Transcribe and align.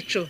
ikinamico 0.00 0.20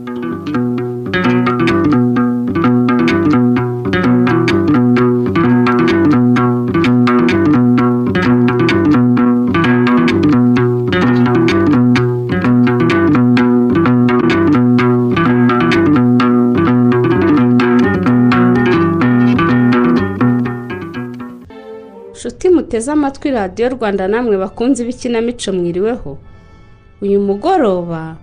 nshuti 22.13 22.49
muteze 22.51 22.93
amatwi 22.93 23.31
radiyo 23.31 23.69
rwanda 23.69 24.09
namwe 24.09 24.37
bakunze 24.37 24.83
ibikinamico 24.83 25.53
mwiriweho. 25.53 26.19
Uyu 27.03 27.21
mugoroba 27.21 28.17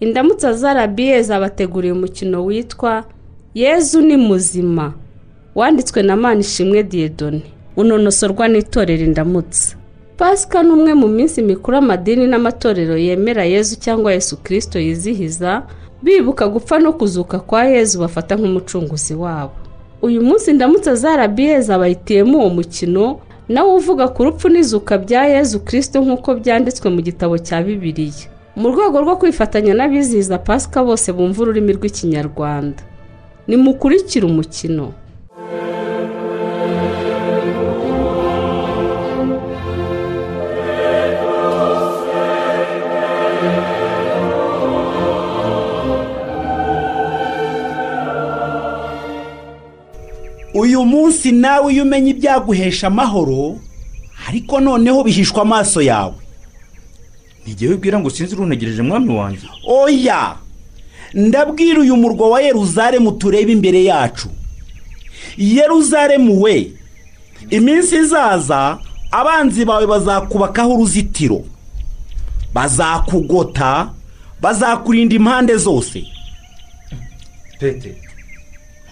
indamutsa 0.00 0.52
za 0.52 0.74
rabiye 0.74 1.22
zabateguriye 1.22 1.92
umukino 1.92 2.44
witwa 2.44 3.04
yezu 3.54 4.00
ni 4.00 4.16
muzima 4.16 4.92
wanditswe 5.54 6.02
na 6.02 6.16
manishimwe 6.16 6.82
diyedone 6.82 7.42
unonosorwa 7.76 8.48
n'itorero 8.48 9.04
indamutsa. 9.04 9.76
Pasika 10.16 10.62
ni 10.62 10.70
umwe 10.70 10.94
mu 10.94 11.08
minsi 11.08 11.42
mikuru 11.42 11.76
amadini 11.76 12.26
n'amatorero 12.26 12.96
yemera 12.96 13.44
yezu 13.44 13.76
cyangwa 13.76 14.12
yesu 14.12 14.36
kirisito 14.36 14.78
yizihiza 14.80 15.62
bibuka 16.02 16.48
gupfa 16.48 16.78
no 16.78 16.92
kuzuka 16.92 17.38
kwa 17.40 17.64
yezu 17.64 18.00
bafata 18.00 18.36
nk'umucunguzi 18.36 19.14
wabo. 19.14 19.52
Uyu 20.02 20.22
munsi 20.22 20.50
indamutsa 20.50 20.94
za 20.94 21.16
rabiye 21.16 21.60
zabayitiyemo 21.60 22.38
uwo 22.38 22.50
mukino 22.50 23.20
nawe 23.48 23.72
uvuga 23.74 24.08
ku 24.08 24.24
rupfu 24.24 24.48
n'izuka 24.48 24.98
bya 24.98 25.24
yezu 25.26 25.60
kirisito 25.60 26.00
nk'uko 26.00 26.34
byanditswe 26.34 26.90
mu 26.90 27.00
gitabo 27.02 27.38
cya 27.38 27.62
bibiliya. 27.62 28.28
Mu 28.60 28.66
rwego 28.72 28.96
rwo 29.04 29.14
kwifatanya 29.20 29.72
n'abizihiza 29.74 30.36
pasika 30.46 30.78
bose 30.88 31.08
bumva 31.16 31.38
ururimi 31.42 31.72
rw'ikinyarwanda. 31.78 32.82
Nimukurikire 33.48 34.24
umukino. 34.26 34.86
Uyu 50.54 50.80
munsi 50.84 51.28
nawe 51.32 51.68
iyo 51.72 51.82
umenya 51.86 52.10
ibyaguhesha 52.14 52.86
amahoro 52.92 53.56
ariko 54.28 54.54
noneho 54.60 54.98
bihishwa 55.06 55.40
amaso 55.46 55.78
yawe. 55.90 56.19
Ntigiye 57.50 57.70
wibwira 57.70 57.98
ngo 57.98 58.10
sinzi 58.10 58.34
uruntegereje 58.34 58.82
mwami 58.82 59.10
wanjye. 59.18 59.46
Oya! 59.66 60.36
Ndabwira 61.14 61.80
uyu 61.80 61.96
murwa 61.96 62.28
wa 62.30 62.40
yeruzalemu 62.42 63.12
tureba 63.12 63.50
imbere 63.50 63.84
yacu. 63.84 64.28
Yeruzalemu 65.36 66.42
we 66.42 66.72
iminsi 67.50 67.96
izaza 67.96 68.78
abanzi 69.10 69.64
bawe 69.64 69.86
bazakubakaho 69.86 70.74
uruzitiro. 70.74 71.42
Bazakugota 72.54 73.90
bazakurinda 74.40 75.14
impande 75.16 75.56
zose. 75.56 76.04
Pete 77.58 77.96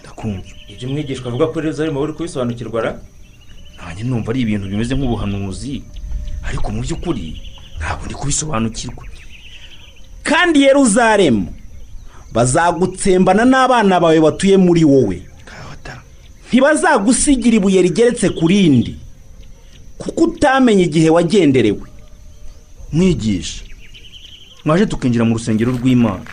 ndakumva. 0.03 0.43
Ibyo 0.69 0.89
umwigishwa 0.89 1.29
avuga 1.29 1.47
ko 1.47 1.61
rero 1.61 1.83
arimo 1.83 2.01
uri 2.01 2.13
kubisobanukirwa 2.13 2.83
ra? 2.83 2.99
Nanjye 3.79 4.03
numva 4.05 4.31
ari 4.33 4.41
ibintu 4.41 4.67
bimeze 4.69 4.95
nk'ubuhanuzi. 4.95 5.83
Ariko 6.43 6.71
mu 6.73 6.83
by'ukuri 6.83 7.41
ntabwo 7.79 8.05
ndi 8.07 8.15
kubisobanukirwa 8.15 9.05
kandi 10.23 10.63
yeruzalemu 10.63 11.47
bazagutsembana 12.33 13.45
n'abana 13.45 14.01
bawe 14.01 14.21
batuye 14.21 14.57
muri 14.57 14.85
wowe. 14.85 15.19
Ntibazagusigira 16.49 17.57
ibuye 17.57 17.83
rigeretse 17.83 18.29
ku 18.33 18.45
rindi 18.49 18.97
kuko 19.99 20.25
utamenye 20.25 20.83
igihe 20.89 21.09
wagenderewe. 21.11 21.87
Mwigisha 22.93 23.65
mwaje 24.65 24.87
tukinjira 24.87 25.25
mu 25.25 25.37
rusengero 25.37 25.73
rw'imana. 25.73 26.25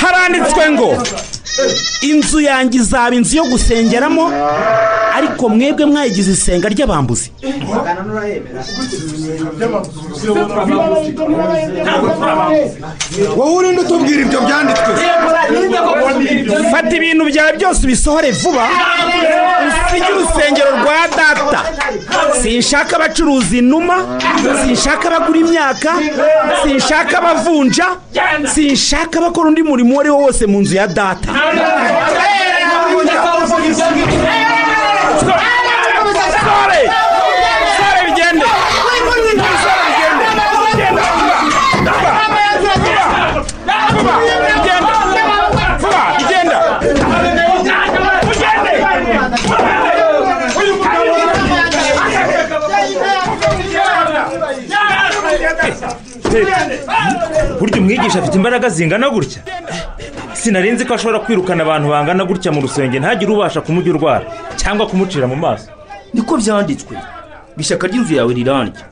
Haranditswe 0.00 0.70
ngo 0.70 1.02
inzu 2.10 2.40
yanjye 2.40 2.78
izaba 2.78 3.14
inzu 3.16 3.36
yo 3.36 3.44
gusengeramo 3.44 4.24
ariko 5.16 5.48
mwebwe 5.48 5.84
mwayigize 5.86 6.30
isenga 6.32 6.68
ry'abambuzi. 6.68 7.30
Wowe 13.36 13.54
urinde 13.56 13.80
utubwira 13.80 14.20
ibyo 14.22 14.40
byanditswe? 14.40 14.92
Fata 16.70 16.96
ibintu 16.96 17.24
byawe 17.24 17.52
byose 17.58 17.80
ubisohore 17.84 18.30
vuba. 18.32 18.66
Usige 19.68 20.12
urusengero 20.12 20.70
rwa 20.70 21.08
data. 21.16 21.60
Sinshaka 22.42 22.96
abacuruza 22.96 23.56
inuma 23.56 23.96
sinshaka 24.64 25.08
abagura 25.08 25.38
imyaka 25.38 25.90
sinshaka 26.62 27.18
abavunja 27.18 27.86
sinshaka 28.54 29.18
abakora 29.18 29.48
undi 29.48 29.62
murimo 29.62 29.90
uwo 29.92 30.00
ari 30.00 30.10
wo 30.10 30.18
wose 30.18 30.46
mu 30.46 30.60
nzu 30.60 30.74
ya 30.76 30.86
data. 30.86 31.30
Burya 57.60 57.78
umwigisha 57.80 58.18
afite 58.20 58.36
imbaraga 58.36 58.66
zingana 58.76 59.08
gutya. 59.14 59.40
Sinarinzi 60.40 60.84
ko 60.84 60.94
ashobora 60.94 61.20
kwirukana 61.20 61.62
abantu 61.62 61.88
bangana 61.92 62.24
gutya 62.24 62.52
mu 62.52 62.60
rusengero 62.64 63.00
ntagire 63.04 63.30
ubasha 63.32 63.60
kumujya 63.60 63.92
urwara 63.92 64.24
cyangwa 64.56 64.86
kumucira 64.88 65.26
mu 65.28 65.36
maso. 65.36 65.68
Niko 66.14 66.36
byanditswe. 66.40 66.94
Ishyaka 67.60 67.86
ry'inzu 67.86 68.14
yawe 68.16 68.32
rirandya. 68.34 68.82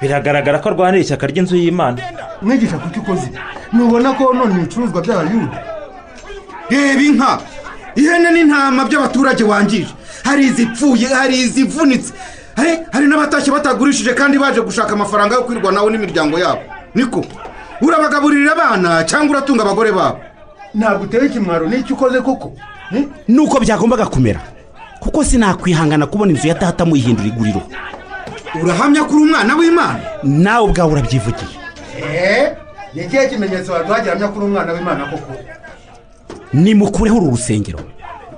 Biragaragara 0.00 0.58
ko 0.64 0.68
arwanira 0.68 1.02
ishyaka 1.04 1.26
ry'inzu 1.26 1.56
y'imana. 1.56 1.98
Mwigisha 2.42 2.78
kuko 2.80 3.00
ukoze? 3.00 3.28
Ntubona 3.72 4.12
ko 4.16 4.32
none 4.32 4.52
ibicuruzwa 4.58 5.00
by'abayuda 5.04 5.58
reba 6.70 7.02
inka. 7.08 7.30
Ihene 7.96 8.28
n'intama 8.32 8.84
by'abaturage 8.88 9.44
wangije. 9.44 9.92
Hari 10.24 10.42
izipfuye 10.46 11.06
hari 11.12 11.36
izivunitse. 11.44 12.12
Hari 12.56 12.72
hari 12.92 13.06
n'abatashye 13.06 13.50
batagurishije 13.52 14.14
kandi 14.14 14.38
baje 14.38 14.60
gushaka 14.64 14.92
amafaranga 14.96 15.34
yo 15.36 15.42
kwirwanaho 15.44 15.90
n'imiryango 15.90 16.38
yabo. 16.38 16.62
Niko? 16.94 17.20
Urabagaburira 17.82 18.52
abana 18.52 19.04
cyangwa 19.04 19.30
uratunga 19.36 19.62
abagore 19.62 19.92
babo? 19.92 20.18
Ntabwo 20.74 21.04
uteye 21.04 21.26
ikimwaro 21.26 21.66
n'icyo 21.68 21.94
ukoze 21.94 22.20
koko? 22.20 22.52
Nuko 23.28 23.60
byagombaga 23.60 24.06
kumera. 24.06 24.40
Kuko 25.00 25.24
sinakwihangana 25.24 26.06
kubona 26.06 26.32
inzu 26.32 26.48
ya 26.48 26.54
data 26.54 26.84
muyihindura 26.84 27.28
iguriro. 27.28 27.62
Urahamya 28.62 29.04
ko 29.04 29.14
uri 29.16 29.22
umwana 29.24 29.56
w'imana? 29.56 30.00
Nawe 30.22 30.64
ubwawe 30.68 30.92
urabyivugiye. 30.92 31.50
Eee 31.98 32.52
ni 32.94 33.02
ikihe 33.04 33.28
kimenyetso 33.28 33.72
waduha 33.72 34.00
gihamya 34.00 34.28
ko 34.28 34.36
uri 34.38 34.46
umwana 34.46 34.72
w'imana 34.72 35.04
koko? 35.10 35.32
Nimukureho 36.52 37.16
uru 37.16 37.30
rusengero. 37.30 37.80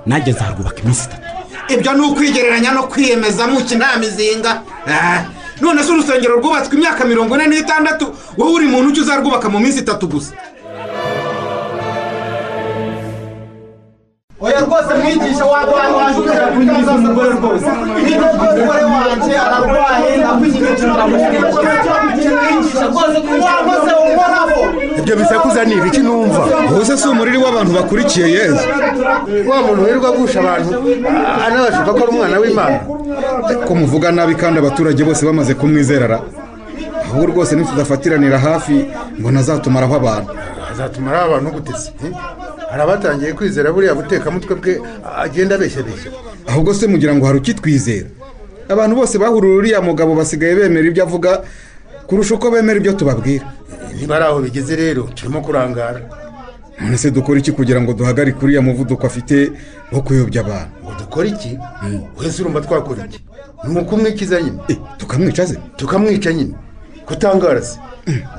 Nanjye 0.07 0.33
nzarwubaka 0.33 0.81
iminsi 0.83 1.05
itatu. 1.09 1.23
Ibyo 1.69 1.93
ni 1.93 2.01
ukwigereranya 2.07 2.73
no 2.73 2.83
kwiyemeza 2.83 3.47
muki 3.47 3.75
nta 3.77 3.99
mizinga. 3.99 4.63
Ah, 4.89 5.25
none 5.61 5.83
se 5.83 5.93
urusengero 5.93 6.37
rwubatswe 6.41 6.77
imyaka 6.77 7.05
mirongo 7.05 7.35
ine 7.35 7.47
n'itandatu? 7.47 8.07
Wowe 8.39 8.53
uri 8.53 8.67
muntu 8.67 8.89
ujya 8.89 9.03
uzarwubaka 9.03 9.49
mu 9.49 9.59
minsi 9.61 9.79
itatu 9.81 10.07
gusa? 10.09 10.33
Oya 14.45 14.61
rwose 14.67 14.93
mwigisha 15.03 15.45
w'abantu 15.53 15.97
washobora 15.99 16.47
kunyuza 16.55 16.93
umugore 16.99 17.31
rwose 17.39 17.67
niba 18.05 18.27
umugore 18.35 18.85
wanjye 18.95 19.33
ararwaye 19.47 20.11
ndakwishimira 20.17 21.05
mwigisha 21.09 22.87
rwose 22.91 23.19
wakoze 23.45 23.93
uhoraho 24.09 24.61
ibyo 24.99 25.17
bisakuza 25.17 25.65
ni 25.65 25.75
ibiki 25.75 26.01
numva 26.01 26.43
ubuse 26.71 26.97
si 26.97 27.09
umuriri 27.09 27.39
w'abantu 27.45 27.73
bakurikiye 27.79 28.27
yezu 28.37 28.65
wa 29.51 29.57
muntu 29.63 29.83
wirirwa 29.85 30.09
agusha 30.09 30.41
abantu 30.41 30.71
anabashuka 31.47 31.91
ko 31.93 31.99
ari 32.05 32.11
umwana 32.15 32.39
w'imana. 32.43 32.79
Ko 33.67 33.75
muvuga 33.75 34.13
nabi 34.13 34.35
kandi 34.35 34.59
abaturage 34.59 35.05
bose 35.05 35.27
bamaze 35.27 35.55
kumwizerara. 35.55 36.19
Ahubwo 37.05 37.27
rwose 37.27 37.57
nitudafatiranira 37.57 38.39
hafi 38.39 38.87
ngo 39.21 39.31
nazatumaraho 39.31 39.95
abantu. 39.97 40.29
Azatumaraho 40.75 41.25
abantu 41.31 41.51
gutese 41.57 41.89
hari 42.71 42.83
abatangiye 42.83 43.33
kwizera 43.33 43.73
buriya 43.73 43.95
butekamutwe 43.95 44.55
bwe 44.61 44.73
agenda 45.25 45.55
abeshya 45.55 45.81
abeshya. 45.81 46.11
Ahubwo 46.51 46.75
se 46.75 46.87
mugira 46.87 47.15
ngo 47.15 47.25
hari 47.27 47.39
ukitwizera 47.39 48.09
abantu 48.69 48.97
bose 48.97 49.15
bahurura 49.19 49.57
uriya 49.59 49.81
mugabo 49.81 50.15
basigaye 50.19 50.55
bemera 50.55 50.87
ibyo 50.89 51.03
avuga 51.07 51.31
kurusha 52.07 52.35
uko 52.35 52.51
bemera 52.51 52.79
ibyo 52.81 52.93
tubabwira. 52.93 53.45
Niba 53.97 54.17
ari 54.17 54.25
aho 54.25 54.39
bigeze 54.43 54.77
rero 54.77 55.03
turimo 55.15 55.41
kurangara. 55.41 56.01
None 56.81 56.99
se 56.99 57.11
dukora 57.11 57.39
iki 57.39 57.53
kugira 57.53 57.81
ngo 57.81 57.93
duhagarike 57.93 58.41
uriya 58.45 58.61
muvuduko 58.63 59.07
afite 59.07 59.53
wo 59.93 60.01
kuyobya 60.03 60.41
abantu? 60.43 60.71
Ngo 60.83 60.93
dukore 60.99 61.29
iki? 61.29 61.59
Wese 62.19 62.43
urumva 62.43 62.61
twakora 62.61 63.05
iki? 63.07 63.21
Ni 63.69 63.79
ukumwikiza 63.81 64.43
nyine. 64.43 64.59
Eh, 64.69 64.77
tukamwica 64.99 65.45
ze? 65.47 65.57
Tukamwica 65.77 66.33
nyine. 66.35 66.55
Kutangara 67.07 67.63
se 67.63 67.79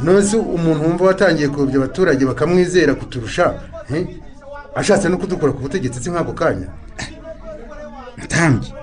none 0.01 0.21
se 0.23 0.37
umuntu 0.37 0.83
wumva 0.83 1.05
watangiye 1.05 1.47
kuyobya 1.49 1.77
abaturage 1.77 2.25
bakamwizera 2.25 2.93
kuturusha 2.95 3.53
eh? 3.95 4.07
ashatse 4.75 5.09
no 5.09 5.17
kudukura 5.17 5.51
ku 5.53 5.59
butegetsi 5.61 6.03
si 6.03 6.09
nk'ako 6.11 6.33
kanya. 6.33 6.67
Mutambyi 8.17 8.73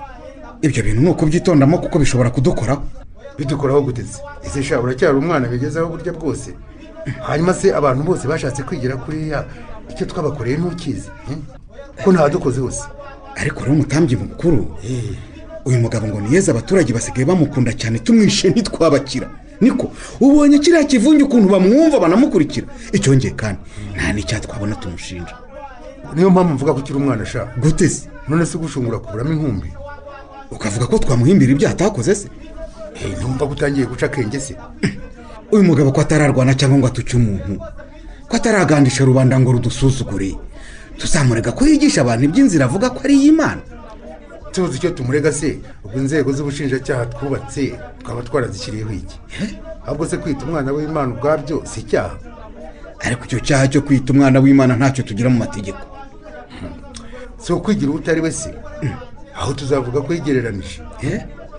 ibyo 0.61 0.83
bintu 0.83 1.01
ni 1.01 1.09
ukubyitondamo 1.09 1.77
kuko 1.77 1.99
bishobora 1.99 2.29
kudukoraho 2.29 2.83
bidukoraho 3.37 3.81
guteze 3.81 4.17
ese 4.45 4.63
sha 4.63 4.79
uracyari 4.79 5.17
umwana 5.17 5.47
bigezeho 5.47 5.87
burya 5.87 6.13
bwose? 6.13 6.49
Hanyuma 7.27 7.53
se 7.53 7.73
abantu 7.75 8.03
bose 8.03 8.27
bashatse 8.27 8.63
kwigira 8.63 8.95
kuriya 8.95 9.45
icyo 9.91 10.05
twabakoreye 10.05 10.57
ntukizi 10.57 11.09
eh? 11.31 11.37
ko 12.03 12.11
ntadukoze 12.11 12.61
hose? 12.61 12.83
Ariko 13.35 13.59
rero 13.61 13.73
umutambyi 13.73 14.15
mukuru 14.15 14.77
uyu 15.65 15.79
mugabo 15.79 16.07
ngo 16.07 16.21
niyeze 16.21 16.51
abaturage 16.51 16.93
basigaye 16.93 17.25
bamukunda 17.25 17.71
cyane 17.73 17.99
tumwishe 17.99 18.49
ntitwabakira. 18.49 19.27
Niko 19.61 19.91
ubonye 20.19 20.59
kiriya 20.59 20.83
kivunge 20.83 21.23
ukuntu 21.23 21.47
bamwumva 21.49 21.99
banamukurikira. 21.99 22.67
Icyongeye 22.93 23.33
kandi 23.33 23.59
nta 23.95 24.13
n'icyaha 24.13 24.41
twabona 24.45 24.75
tumushinja. 24.75 25.35
Niyo 26.15 26.29
mpamvu 26.29 26.53
mvuga 26.53 26.73
ko 26.73 26.79
ukiri 26.79 26.97
umwana 26.97 27.25
sha. 27.25 27.47
Gute 27.57 27.89
se? 27.89 28.07
None 28.27 28.45
se 28.45 28.57
gushungura 28.57 28.99
kuburamo 28.99 29.31
inkumbi? 29.33 29.69
Ukavuga 30.51 30.85
ko 30.85 30.97
twamuhimbira 30.97 31.51
ibyo 31.51 31.69
atakoze 31.69 32.15
se? 32.15 32.27
Eh, 32.95 33.17
ntumva 33.17 33.45
ko 33.45 33.51
utangiye 33.51 33.85
guca 33.85 34.05
akenge 34.05 34.39
se. 34.39 34.53
Uyu 35.51 35.63
mugabo 35.63 35.91
ko 35.91 36.01
atararwana 36.01 36.53
cyangwa 36.53 36.77
ngo 36.77 36.87
atuce 36.87 37.17
umuntu 37.17 37.57
ko 38.29 38.33
ataragandisha 38.37 39.05
rubanda 39.05 39.39
ngo 39.39 39.51
rudusuzugure 39.51 40.35
tuzamurega 40.97 41.51
ko 41.51 41.65
yigisha 41.65 42.01
abantu 42.01 42.23
iby'inzira 42.25 42.65
avuga 42.65 42.89
ko 42.89 42.99
ari 43.05 43.15
iy'imana. 43.17 43.61
Tuzi 44.53 44.77
icyo 44.77 44.89
tumurega 44.91 45.31
se? 45.31 45.59
Ubwo 45.83 45.97
inzego 45.99 46.29
z'ubushinjacyaha 46.33 47.05
twubatse 47.05 47.63
twaba 48.01 48.21
twarazishyiriyeho 48.21 48.91
iki? 48.91 49.17
Ahubwo 49.85 50.05
se 50.07 50.17
kwita 50.17 50.45
umwana 50.45 50.71
w'imana 50.71 51.09
ubwabyo 51.13 51.61
si 51.65 51.79
icyaha 51.83 52.15
ariko 53.05 53.25
icyo 53.27 53.39
cyaha 53.39 53.67
cyo 53.67 53.81
kwita 53.81 54.13
umwana 54.13 54.39
w'imana 54.39 54.73
ntacyo 54.79 55.03
tugira 55.03 55.29
mu 55.29 55.37
mategeko. 55.43 55.81
Si 57.37 57.53
ukwigira 57.53 57.89
uwo 57.91 57.99
utari 57.99 58.21
we 58.21 58.31
se? 58.31 58.53
Aho 59.35 59.53
tuzavuga 59.53 60.01
ko 60.01 60.13
yigereranije. 60.13 60.79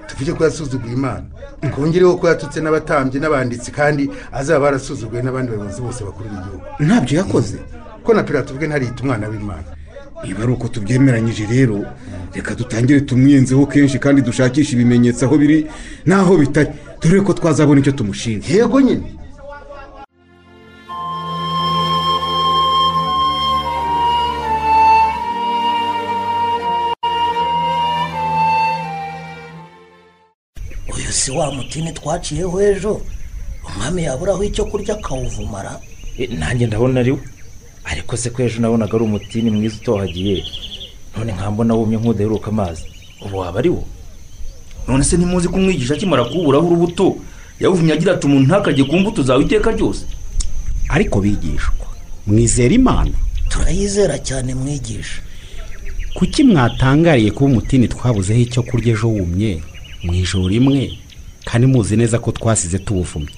Tuvuge 0.08 0.32
ko 0.32 0.44
yasuzuguye 0.44 0.94
imana. 0.94 1.25
Twongereho 1.73 2.17
ko 2.17 2.29
yatutse 2.29 2.61
n'abatambyi 2.61 3.20
n'abanditsi 3.20 3.69
kandi 3.73 4.08
azaba 4.32 4.67
yarasuzuguye 4.73 5.20
n'abandi 5.23 5.50
bayobozi 5.52 5.81
bose 5.82 6.00
bakuru 6.05 6.29
b'igihugu. 6.32 6.64
Ntabyo 6.81 7.14
yakoze. 7.20 7.58
Ko 8.05 8.14
na 8.14 8.23
pirata 8.23 8.52
ubwe 8.55 8.67
ntariyita 8.69 9.02
umwana 9.02 9.29
w'imana? 9.29 9.69
Niba 10.25 10.43
ari 10.43 10.53
uko 10.53 10.69
tubyemeranyije 10.69 11.44
rero. 11.55 11.85
Reka 12.35 12.55
dutangire 12.55 13.00
tumwiyenzeho 13.00 13.67
kenshi 13.67 13.99
kandi 13.99 14.23
dushakishe 14.23 14.73
ibimenyetso 14.75 15.25
aho 15.26 15.35
biri 15.38 15.59
n'aho 16.06 16.32
bitari. 16.41 16.71
Dore 17.00 17.21
ko 17.21 17.32
twazabona 17.32 17.81
icyo 17.81 17.93
tumushinja 17.93 18.49
yego 18.55 18.81
nyine. 18.81 19.06
Uyu 30.94 31.12
si 31.12 31.31
wa 31.31 31.47
mutini 31.53 31.93
twaciyeho 31.93 32.56
ejo? 32.71 33.00
Umwami 33.69 34.00
yaburaho 34.05 34.43
icyo 34.44 34.65
kurya 34.71 34.94
akawuvumara? 34.99 35.73
Eh, 36.19 36.31
nanjye 36.38 36.67
ndabona 36.67 37.00
ari 37.00 37.12
we. 37.17 37.21
Ariko 37.84 38.16
se 38.16 38.31
ko 38.31 38.42
ejo 38.42 38.60
nabonaga 38.60 38.94
ari 38.96 39.04
umutini 39.04 39.50
mwiza 39.50 39.76
utohagiye 39.76 40.44
none 41.16 41.32
nkambona 41.32 41.75
wumye 41.75 41.96
nk'udaheruka 41.98 42.48
amazi. 42.50 42.82
Ubu 43.25 43.38
waba 43.38 43.58
ari 43.58 43.69
wo? 43.69 43.84
None 44.88 45.04
se 45.04 45.16
ntimuzi 45.16 45.48
ko 45.48 45.56
umwigisha 45.56 45.94
akimara 45.94 46.25
kuwuburaho 46.25 46.66
urubuto? 46.66 47.16
Yawuvumye 47.60 47.92
agira 47.92 48.12
ati 48.14 48.26
umuntu 48.26 48.46
ntakajye 48.46 48.84
ku 48.84 48.96
mbuto 48.98 49.22
zawe 49.22 49.42
iteka 49.44 49.70
ryose. 49.72 50.04
Ariko 50.88 51.20
bigishwa 51.20 51.86
mwizera 52.26 52.75
imana. 52.75 53.10
Turayizera 53.48 54.19
cyane 54.19 54.54
mwigisha. 54.54 55.22
Kuki 56.14 56.44
mwatangariye 56.44 57.30
kuba 57.30 57.50
umutini 57.50 57.88
twabuzeho 57.88 58.40
icyo 58.40 58.62
kurya 58.62 58.92
ejo 58.94 59.08
wumye 59.08 59.62
mu 60.02 60.14
ijoro 60.14 60.48
rimwe? 60.48 60.98
Kandi 61.44 61.66
muzi 61.66 61.96
neza 61.96 62.19
ko 62.19 62.32
twasize 62.32 62.78
tuwuvumye. 62.78 63.28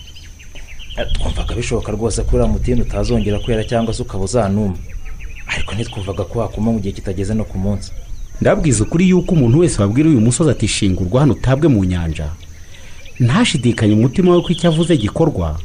Twumvaga 1.04 1.54
bishoboka 1.54 1.92
rwose 1.92 2.22
ko 2.22 2.36
uriya 2.36 2.48
mutini 2.52 2.80
utazongera 2.82 3.38
kwera 3.38 3.64
cyangwa 3.64 3.94
se 3.94 4.02
ukaba 4.02 4.24
uzanuma. 4.24 4.76
Ariko 5.46 5.74
ntitwumvaga 5.74 6.24
ko 6.24 6.38
wakuma 6.38 6.72
mu 6.72 6.80
gihe 6.80 6.92
kitageze 6.94 7.34
no 7.34 7.44
ku 7.44 7.58
munsi. 7.58 7.92
Ndabwiza 8.40 8.84
ukuri 8.84 9.08
yuko 9.08 9.34
umuntu 9.34 9.58
wese 9.58 9.82
wabwira 9.82 10.08
uyu 10.08 10.20
musozi 10.20 10.50
ati 10.50 10.68
shingurwa 10.68 11.20
hano 11.20 11.32
utabwe 11.32 11.68
mu 11.68 11.84
nyanja. 11.84 12.28
Ntashidikanye 13.20 13.94
umutima 13.94 14.34
we 14.34 14.42
ko 14.42 14.48
icyo 14.52 14.68
avuze 14.70 14.96
gikorwa. 14.96 15.58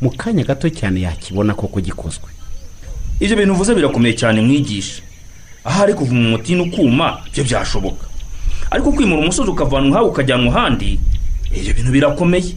Mu 0.00 0.10
kanya 0.10 0.44
gato 0.44 0.68
cyane 0.70 1.00
yakibona 1.00 1.54
koko 1.54 1.80
gikozwe. 1.80 2.28
Ibyo 3.20 3.36
bintu 3.36 3.52
uvuze 3.54 3.74
birakomeye 3.74 4.14
cyane 4.14 4.40
mwigisha. 4.40 5.02
Ahari 5.64 5.94
kuva 5.94 6.14
mu 6.14 6.30
mutini 6.30 6.60
ukuma 6.62 7.18
byo 7.32 7.44
byashoboka. 7.44 8.06
Ariko 8.70 8.92
kwimura 8.92 9.22
umusozi 9.22 9.50
ukavanwa 9.50 9.90
ahawe 9.98 10.08
ukajyanwa 10.10 10.54
ahandi 10.54 11.00
ibyo 11.54 11.74
bintu 11.74 11.90
birakomeye. 11.92 12.54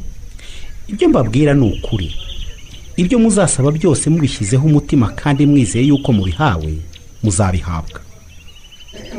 Ibyo 0.91 1.09
mbabwira 1.09 1.53
ni 1.53 1.65
ukuri. 1.71 2.15
Ibyo 2.97 3.19
muzasaba 3.19 3.71
byose 3.71 4.09
mubishyizeho 4.09 4.65
umutima 4.67 5.07
kandi 5.15 5.45
mwizeye 5.45 5.85
yuko 5.85 6.13
mubihawe 6.13 6.73
muzabihabwa. 7.23 7.99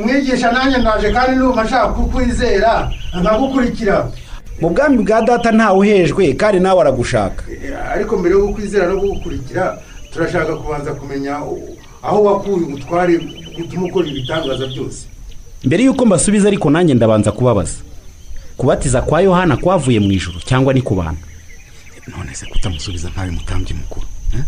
Mwigisha 0.03 0.51
nanjye 0.51 0.77
naje 0.77 1.11
kandi 1.11 1.35
numva 1.39 1.63
nshaka 1.63 1.87
kukwizera 1.93 2.91
nkagukurikira 3.19 4.11
mu 4.61 4.69
bwami 4.69 4.97
bwa 5.03 5.21
data 5.21 5.51
ntawe 5.51 5.77
uhejwe 5.79 6.33
kandi 6.33 6.59
nawe 6.59 6.81
aragushaka. 6.81 7.43
Ariko 7.93 8.17
mbere 8.17 8.35
yo 8.35 8.47
kukwizera 8.47 8.87
no 8.93 8.99
kugukurikira 9.01 9.77
turashaka 10.13 10.55
kubanza 10.55 10.93
kumenya 10.93 11.35
aho 12.03 12.23
wakuye 12.23 12.55
ubutware 12.65 13.17
butuma 13.57 13.85
ukora 13.87 14.07
ibitangaza 14.07 14.67
byose. 14.67 15.05
Mbere 15.63 15.83
y'uko 15.83 16.05
mbasubiza 16.05 16.47
ariko 16.47 16.69
nanjye 16.69 16.93
ndabanza 16.93 17.31
kubabaza. 17.31 17.77
Kubatiza 18.57 19.01
kwa 19.01 19.21
yohana 19.21 19.57
kwavuye 19.57 19.99
mu 19.99 20.11
ijoro 20.11 20.37
cyangwa 20.45 20.73
ni 20.73 20.81
ku 20.81 20.95
bantu? 20.95 21.21
None 22.11 22.35
se 22.35 22.45
kutamusubiza 22.45 23.09
ntawe 23.09 23.31
mutambyi 23.31 23.73
mukuru 23.73 24.07
eh? 24.35 24.43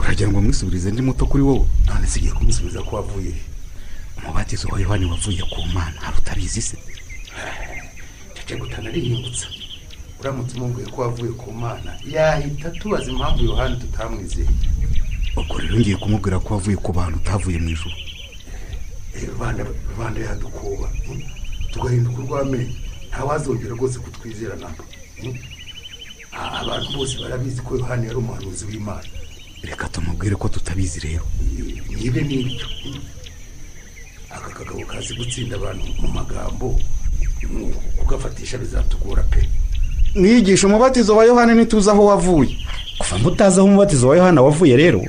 uragira 0.00 0.28
ngo 0.30 0.40
mwisubirize 0.40 0.90
ndi 0.90 1.02
muto 1.02 1.26
kuri 1.26 1.42
wowe? 1.42 1.66
None 1.86 2.06
se 2.06 2.18
igiye 2.18 2.32
kumusubiza 2.34 2.82
ko 2.82 2.96
wavuye 2.96 3.34
umubatizo 4.18 4.68
wa 4.68 4.80
yohani 4.80 5.04
wavuye 5.06 5.42
ku 5.42 5.60
mana 5.74 5.98
hari 6.00 6.16
utabizi 6.18 6.62
se? 6.62 6.76
Cece 8.34 8.56
gutanarihingutsa 8.56 9.46
uramutse 10.20 10.56
umubwiye 10.56 10.86
ko 10.90 11.02
wavuye 11.02 11.32
ku 11.32 11.52
mana 11.52 11.90
yahita 12.06 12.70
tubaza 12.70 13.10
impamvu 13.10 13.44
yohani 13.44 13.76
tutamwizeye 13.76 14.48
ubwo 15.36 15.58
rero 15.60 15.78
ngiye 15.78 15.96
kumubwira 15.96 16.38
ko 16.38 16.54
wavuye 16.54 16.76
ku 16.76 16.92
bantu 16.92 17.16
utavuye 17.18 17.58
mu 17.58 17.68
ijoro 17.70 17.96
Eh, 19.14 19.28
rubanda 19.28 20.20
yadukuba. 20.20 20.88
Hmm? 21.06 21.20
tugahinduka 21.72 22.18
urw'amenyo. 22.22 22.72
Ntawazongera 23.08 23.70
rwose 23.76 23.98
kutwizera 23.98 24.56
namba 24.56 24.84
hmm? 25.20 25.36
Abantu 26.32 26.96
bose 26.96 27.18
barabizi 27.22 27.60
ko 27.62 27.76
yohani 27.78 28.06
yari 28.06 28.16
umuhanuzi 28.16 28.64
w'imana. 28.64 29.04
Reka 29.62 29.88
tumubwire 29.88 30.36
ko 30.36 30.48
tutabizi 30.48 31.00
rero. 31.00 31.24
Nibe 32.00 32.20
n'ibyo. 32.22 32.66
Aka 34.30 34.50
kagabo 34.50 34.84
kazi 34.86 35.14
gutsinda 35.14 35.56
abantu 35.56 35.86
mu 36.00 36.08
magambo 36.08 36.80
kugafatisha 37.98 38.58
bizatugora 38.58 39.22
pe. 39.22 39.48
Mwigisha 40.14 40.66
umubatizo 40.66 41.16
wa 41.16 41.24
yohani 41.24 41.52
ntituzi 41.54 41.90
aho 41.90 42.04
wavuye. 42.06 42.56
Kuva 42.98 43.18
mutazi 43.18 43.58
aho 43.58 43.68
umubatizo 43.68 44.08
wa 44.08 44.16
yohana 44.16 44.42
wavuye 44.42 44.76
rero 44.76 45.02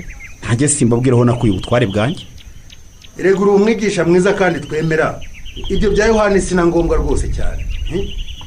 ntajye 0.44 0.68
simbabwiraho 0.68 1.26
nakuye 1.26 1.52
ubutware 1.54 1.88
bwanjye. 1.88 2.26
Rega 3.18 3.40
uri 3.40 3.50
umwigisha 3.52 4.06
mwiza 4.06 4.34
kandi 4.34 4.60
twemera. 4.60 5.22
Ibyo 5.70 5.92
bya 5.92 6.06
yohani 6.06 6.42
si 6.42 6.56
na 6.56 6.66
ngombwa 6.66 6.98
rwose 6.98 7.30
cyane. 7.30 7.66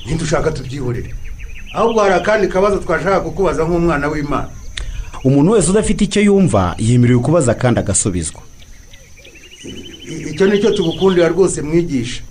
Ntidushaka 0.06 0.50
tubyihorere. 0.52 1.14
Ahubwo 1.76 2.00
hari 2.00 2.14
akandi 2.14 2.49
kabazo 2.49 2.76
twashaka 2.78 3.21
kukubaza 3.21 3.64
nk'umwana 3.64 4.09
w'imana. 4.09 4.49
Umuntu 5.25 5.52
wese 5.52 5.71
udafite 5.71 6.00
icyo 6.04 6.21
yumva 6.23 6.75
yemerewe 6.78 7.21
kubaza 7.21 7.54
kandi 7.54 7.80
agasubizwa. 7.80 8.40
Icyo 10.30 10.47
ni 10.47 10.61
cyo 10.61 10.71
tugukundira 10.71 11.28
rwose 11.28 11.62
mwigisha. 11.62 12.23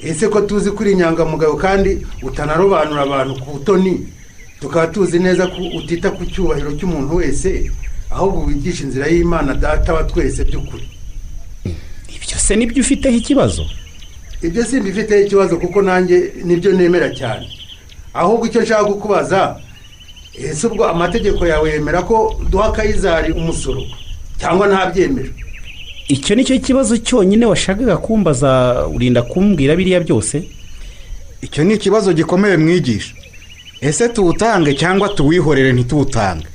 Ese 0.00 0.28
ko 0.28 0.40
tuzi 0.40 0.70
ko 0.70 0.80
uri 0.82 0.92
inyangamugayo 0.92 1.54
kandi 1.56 2.06
utanarobanura 2.22 3.02
abantu 3.02 3.34
ku 3.42 3.50
butoni? 3.52 4.06
Tukaba 4.60 4.86
tuzi 4.86 5.18
neza 5.18 5.46
ko 5.46 5.58
utita 5.78 6.10
ku 6.10 6.26
cyubahiro 6.26 6.72
cy'umuntu 6.78 7.16
wese 7.16 7.70
ahubwo 8.10 8.46
wigisha 8.46 8.82
inzira 8.84 9.06
y'imana 9.06 9.54
data 9.54 9.94
wa 9.94 10.02
twese 10.04 10.44
by'ukuri. 10.44 10.86
Ibyo 12.16 12.38
se 12.38 12.56
ni 12.56 12.66
byo 12.66 12.80
ufiteho 12.82 13.16
ikibazo? 13.16 13.62
Ibyo 14.42 14.64
simbifiteho 14.64 15.22
ikibazo 15.26 15.56
kuko 15.58 15.82
nanjye 15.82 16.32
ni 16.44 16.56
byo 16.56 16.72
nemera 16.72 17.10
cyane. 17.14 17.46
Ahubwo 18.14 18.46
icyo 18.46 18.62
nshaka 18.62 18.84
kukubaza 18.84 19.56
ese 20.34 20.66
ubwo 20.66 20.84
amategeko 20.88 21.46
yawe 21.46 21.70
yemera 21.70 22.02
ko 22.02 22.40
duha 22.50 22.72
kayizari 22.72 23.32
umusoro 23.32 23.82
cyangwa 24.40 24.66
ntabyemera 24.68 25.28
icyo 26.08 26.34
ni 26.36 26.44
cyo 26.44 26.58
kibazo 26.58 26.96
cyonyine 26.98 27.46
washakaga 27.46 27.96
kumbaza 27.96 28.50
urinda 28.94 29.22
kumbwira 29.22 29.76
biriya 29.76 30.00
byose? 30.00 30.42
Icyo 31.42 31.64
ni 31.64 31.74
ikibazo 31.74 32.12
gikomeye 32.12 32.56
mwigisha. 32.56 33.14
Ese 33.80 34.08
tuwutange 34.08 34.74
cyangwa 34.74 35.08
tuwihorere 35.08 35.72
ntituwutange? 35.72 36.46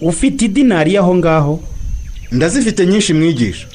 Ufite 0.00 0.44
idinari 0.44 0.96
aho 0.96 1.14
ngaho? 1.16 1.60
Ndazifite 2.32 2.86
nyinshi 2.86 3.14
mwigisha. 3.14 3.66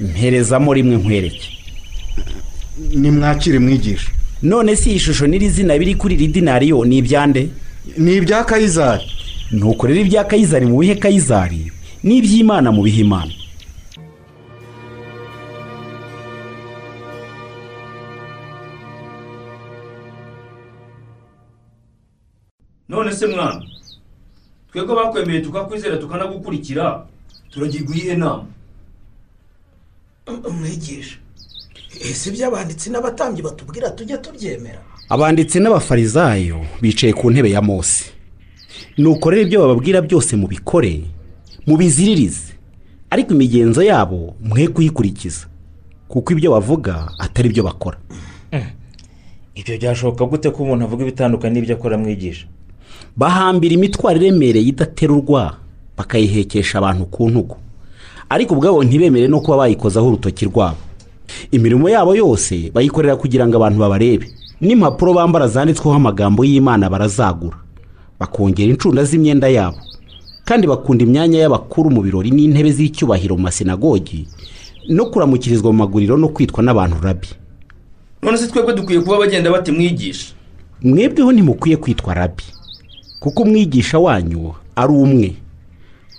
Mperezamo 0.00 0.74
rimwe 0.74 0.96
nkwereke. 0.96 1.48
Nimwakire 2.94 3.58
mwigisha. 3.58 4.10
None 4.42 4.76
si 4.76 4.90
iyi 4.90 4.98
shusho 5.04 5.24
n'iri 5.26 5.48
zina 5.56 5.74
biri 5.80 5.94
kuri 6.00 6.14
iri 6.16 6.28
dinari 6.34 6.66
yo 6.72 6.78
ni 6.88 6.96
ibyande? 7.00 7.42
Ni 8.04 8.12
ibya 8.18 8.44
kayizari. 8.48 9.04
Nuko 9.58 9.82
rero 9.86 10.00
ibya 10.04 10.22
kayizari 10.30 10.66
mu 10.70 10.76
bihe 10.82 10.94
kayizari 11.02 11.60
n'iby'imana 12.06 12.68
mu 12.76 12.82
bihe 12.86 13.00
imana. 13.06 13.32
None 22.88 23.12
se 23.12 23.26
mwana? 23.26 23.62
Twebwe 24.72 24.94
bakwemeye 24.96 25.40
tukakwizera 25.40 25.96
tukanagukurikira 25.96 27.06
turagirwa 27.50 27.94
iyihe 27.96 28.16
nama 28.16 28.46
mwigisha 30.52 31.16
ese 32.10 32.30
ibyo 32.30 32.46
abanditsi 32.46 32.90
n'abatambyi 32.90 33.42
batubwira 33.42 33.90
tujye 33.90 34.18
tubyemera? 34.18 34.80
Abanditsi 35.08 35.60
n'abafarizayo 35.60 36.60
bicaye 36.82 37.12
ku 37.12 37.30
ntebe 37.30 37.50
ya 37.50 37.62
mose. 37.62 38.04
Nuko 38.98 39.30
rero 39.30 39.42
ibyo 39.42 39.60
bababwira 39.60 40.00
byose 40.02 40.36
mubikore 40.36 41.04
mubiziririze. 41.66 42.52
Ariko 43.10 43.34
imigenzo 43.34 43.82
yabo 43.82 44.34
mwe 44.40 44.68
kuyikurikiza 44.68 45.46
kuko 46.08 46.32
ibyo 46.32 46.50
bavuga 46.52 47.08
atari 47.18 47.48
byo 47.48 47.62
bakora. 47.64 47.98
Ibyo 49.54 49.76
byashoboka 49.76 50.24
gute 50.24 50.48
ko 50.50 50.62
umuntu 50.64 50.84
avuga 50.84 51.02
ibitandukanye 51.04 51.52
n'ibyo 51.54 51.76
akora 51.76 51.98
mwigisha 52.00 52.46
bahambira 53.16 53.74
imitwaro 53.74 54.16
iremereye 54.16 54.66
idaterurwa 54.66 55.56
bakayihekesha 55.96 56.78
abantu 56.78 57.04
ku 57.06 57.30
ntugu. 57.30 57.56
Ariko 58.28 58.54
ubwabo 58.54 58.84
ntibemere 58.84 59.28
no 59.28 59.40
kuba 59.40 59.56
bayikozaho 59.56 60.06
urutoki 60.08 60.44
rwabo. 60.44 60.80
Imirimo 61.50 61.88
yabo 61.88 62.16
yose 62.16 62.70
bayikorera 62.74 63.16
kugira 63.16 63.46
ngo 63.46 63.56
abantu 63.56 63.78
babarebe. 63.78 64.26
N'impapuro 64.60 65.14
bambara 65.14 65.48
zanditsweho 65.48 65.94
amagambo 65.96 66.44
y'imana 66.44 66.90
barazagura. 66.90 67.56
Bakongera 68.20 68.70
incunda 68.70 69.04
z'imyenda 69.04 69.48
yabo. 69.48 69.76
Kandi 70.44 70.66
bakunda 70.66 71.04
imyanya 71.04 71.38
y'abakuru 71.38 71.90
mu 71.90 72.02
birori 72.02 72.30
n'intebe 72.30 72.70
z'icyubahiro 72.72 73.36
mu 73.36 73.42
masinagogi 73.42 74.26
no 74.88 75.06
kuramukirizwa 75.06 75.72
mu 75.72 75.78
maguriro 75.78 76.16
no 76.16 76.28
kwitwa 76.28 76.62
n'abantu 76.62 76.96
rabi 77.02 77.28
none 78.22 78.38
se 78.38 78.46
twebwe 78.50 78.74
dukwiye 78.74 79.00
kuba 79.00 79.18
bagenda 79.18 79.50
bati 79.50 79.72
mwigisha. 79.72 80.34
Mwebweho 80.82 81.32
ntimukwiye 81.32 81.76
kwitwa 81.76 82.14
rabi 82.14 82.42
kuko 83.20 83.42
umwigisha 83.42 83.98
wanyu 83.98 84.52
ari 84.76 84.92
umwe. 84.92 85.34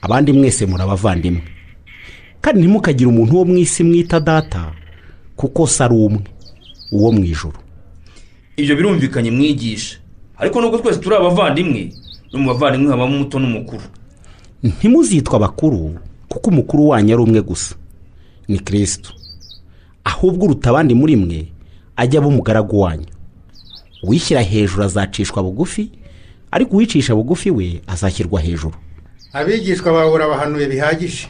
Abandi 0.02 0.34
mwese 0.34 0.66
muri 0.66 0.84
abavandimwe 0.84 1.42
kandi 2.42 2.60
ntimukagire 2.62 3.10
umuntu 3.10 3.38
wo 3.38 3.46
mu 3.46 3.58
isi 3.58 3.84
mwita 3.84 4.20
data 4.20 4.72
kuko 5.36 5.68
se 5.68 5.84
ari 5.84 5.96
umwe 5.96 6.22
uwo 6.92 7.12
mu 7.12 7.24
ijoro 7.24 7.58
ibyo 8.58 8.76
birumvikanye 8.76 9.32
mwigisha. 9.32 9.98
Ariko 10.38 10.62
nubwo 10.62 10.78
twese 10.78 11.00
turi 11.00 11.16
abavandimwe 11.16 11.90
no 12.34 12.40
mu 12.40 12.48
bavandimwe 12.54 12.92
habamo 12.92 13.16
umuto 13.16 13.40
n'umukuru. 13.40 13.84
Ntimuzitwa 14.64 15.36
abakuru 15.36 15.98
kuko 16.30 16.50
umukuru 16.50 16.88
wanyu 16.88 17.14
ari 17.14 17.24
umwe 17.24 17.42
gusa. 17.42 17.76
Ni 18.48 18.60
kirisitu 18.60 19.14
ahubwo 20.04 20.46
uruta 20.46 20.70
abandi 20.70 20.94
muri 20.94 21.16
mwe 21.16 21.48
ajya 21.96 22.20
aba 22.20 22.28
umugaragu 22.28 22.80
wanyu. 22.82 23.06
Uwishyira 24.04 24.42
hejuru 24.42 24.84
azacishwa 24.84 25.44
bugufi 25.44 25.90
ariko 26.52 26.76
uwicisha 26.76 27.16
bugufi 27.16 27.52
we 27.52 27.82
azashyirwa 27.88 28.42
hejuru. 28.42 28.74
Abigishwa 29.34 29.92
bawe 29.94 30.12
urabahanuye 30.14 30.68
bihagije. 30.68 31.28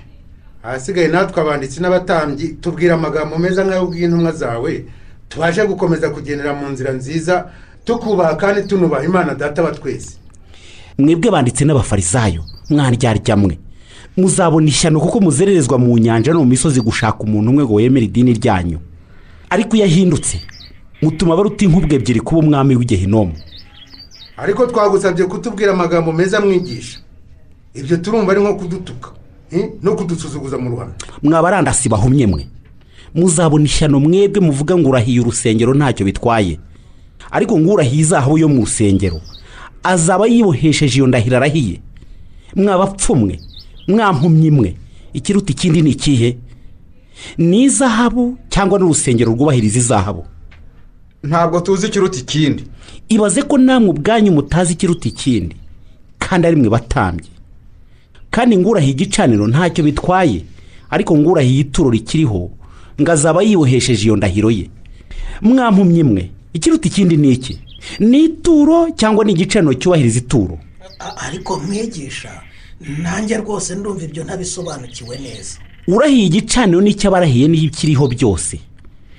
Ahasigaye 0.63 1.08
natwe 1.08 1.41
abanditsi 1.41 1.82
n'abatambyi 1.82 2.48
tubwira 2.62 2.93
amagambo 2.96 3.38
meza 3.38 3.63
nk'ayo 3.63 3.86
bw'intumwa 3.88 4.32
zawe 4.32 4.86
tubashe 5.29 5.65
gukomeza 5.67 6.10
kugendera 6.10 6.53
mu 6.53 6.70
nzira 6.70 6.91
nziza 6.93 7.46
tukubaha 7.86 8.36
kandi 8.36 8.63
tunubaha 8.67 9.03
imana 9.05 9.36
data 9.36 9.63
wa 9.63 9.72
twese. 9.72 10.17
Mwebwe 10.98 11.32
banditse 11.32 11.65
n'abafarisayo 11.65 12.43
mwandyarya 12.70 13.36
mwe 13.38 13.60
muzabona 14.17 14.67
ishyano 14.67 15.00
kuko 15.00 15.20
muzererezwa 15.20 15.77
mu 15.77 15.98
nyanja 15.98 16.32
no 16.34 16.39
mu 16.39 16.46
misozi 16.46 16.82
gushaka 16.82 17.20
umuntu 17.24 17.50
umwe 17.51 17.63
ngo 17.63 17.74
wemere 17.74 18.05
idini 18.05 18.34
ryanyu. 18.34 18.79
Ariko 19.50 19.75
iyo 19.75 19.86
ahindutse 19.86 20.39
mutuma 21.01 21.36
baruta 21.36 21.65
inkubwe 21.65 21.96
ebyiri 21.96 22.20
kuba 22.20 22.39
umwami 22.39 22.75
w'igehinomu 22.75 23.34
ariko 24.38 24.65
twagusabye 24.65 25.25
kutubwira 25.25 25.72
amagambo 25.74 26.12
meza 26.12 26.39
mwigisha. 26.41 27.00
Ibyo 27.74 27.98
turumva 27.98 28.32
ari 28.32 28.41
nko 28.41 28.55
kudutuka. 28.55 29.10
No 29.84 29.96
kudusuzuguza 29.96 30.58
mu 30.58 30.70
ruhame 30.70 30.94
mwabarandasi 31.24 31.90
bahumye 31.90 32.28
mwe. 32.28 32.48
Muzabona 33.16 33.66
ishyano 33.66 34.00
mwebwe 34.00 34.42
muvuga 34.42 34.78
ngo 34.78 34.90
urahiye 34.90 35.20
urusengero 35.20 35.74
ntacyo 35.74 36.06
bitwaye. 36.06 36.60
Ariko 37.32 37.60
ngo 37.60 37.74
urahiye 37.74 38.02
izahabu 38.02 38.38
yo 38.38 38.50
mu 38.50 38.62
rusengero. 38.66 39.22
Azaba 39.84 40.28
yibohesheje 40.28 40.98
iyo 40.98 41.08
ndahiro 41.08 41.38
arahiye. 41.38 41.82
Mwabapfumwe. 42.56 43.40
Mwampumye 43.88 44.48
imwe 44.48 44.76
ikiruta 45.14 45.52
ikindi 45.52 45.82
ni 45.82 45.90
ikihe? 45.90 46.38
Ni 47.38 47.64
izahabu 47.64 48.38
cyangwa 48.50 48.80
n'urusengero 48.80 49.32
rwubahiriza 49.34 49.80
izahabu? 49.80 50.26
Ntabwo 51.24 51.60
tuzi 51.62 51.88
ikiruta 51.88 52.20
ikindi. 52.20 52.64
Ibaze 53.10 53.42
ko 53.42 53.58
namwe 53.58 53.90
ubwanyu 53.90 54.32
mutazi 54.32 54.74
ikiruta 54.74 55.10
ikindi. 55.10 55.56
Kandi 56.20 56.48
ari 56.48 56.56
mwe 56.56 56.70
batambye. 56.70 57.30
Kandi 58.34 58.58
ngurahiye 58.58 58.92
igicaniro 58.98 59.46
ntacyo 59.48 59.84
bitwaye 59.86 60.42
ariko 60.90 61.12
ngurahiye 61.18 61.60
ituro 61.70 61.90
rikiriho 61.94 62.42
ngo 63.02 63.12
azaba 63.12 63.44
yibohesheje 63.44 64.06
iyo 64.06 64.16
ndahiro 64.16 64.50
ye. 64.52 64.70
Mwampumye 65.42 66.00
imwe. 66.00 66.24
Ikiruta 66.54 66.88
ikindi 66.88 67.18
ni 67.18 67.32
iki? 67.32 67.60
Ni 68.00 68.24
ituro 68.25 68.90
cyangwa 68.96 69.25
ni 69.25 69.32
igicaniro 69.34 69.74
cyubahiriza 69.74 70.20
ituro? 70.20 70.60
Ariko 71.18 71.60
mwigisha 71.60 72.32
nanjye 73.02 73.38
rwose 73.38 73.75
ndumva 73.75 74.04
ibyo 74.06 74.24
ntabisobanukiwe 74.24 75.18
neza. 75.18 75.58
Urahiye 75.88 76.25
igicaniro 76.25 76.82
n'icyo 76.82 77.08
abarahiye 77.10 77.48
n'ibikiriho 77.48 78.08
byose. 78.08 78.60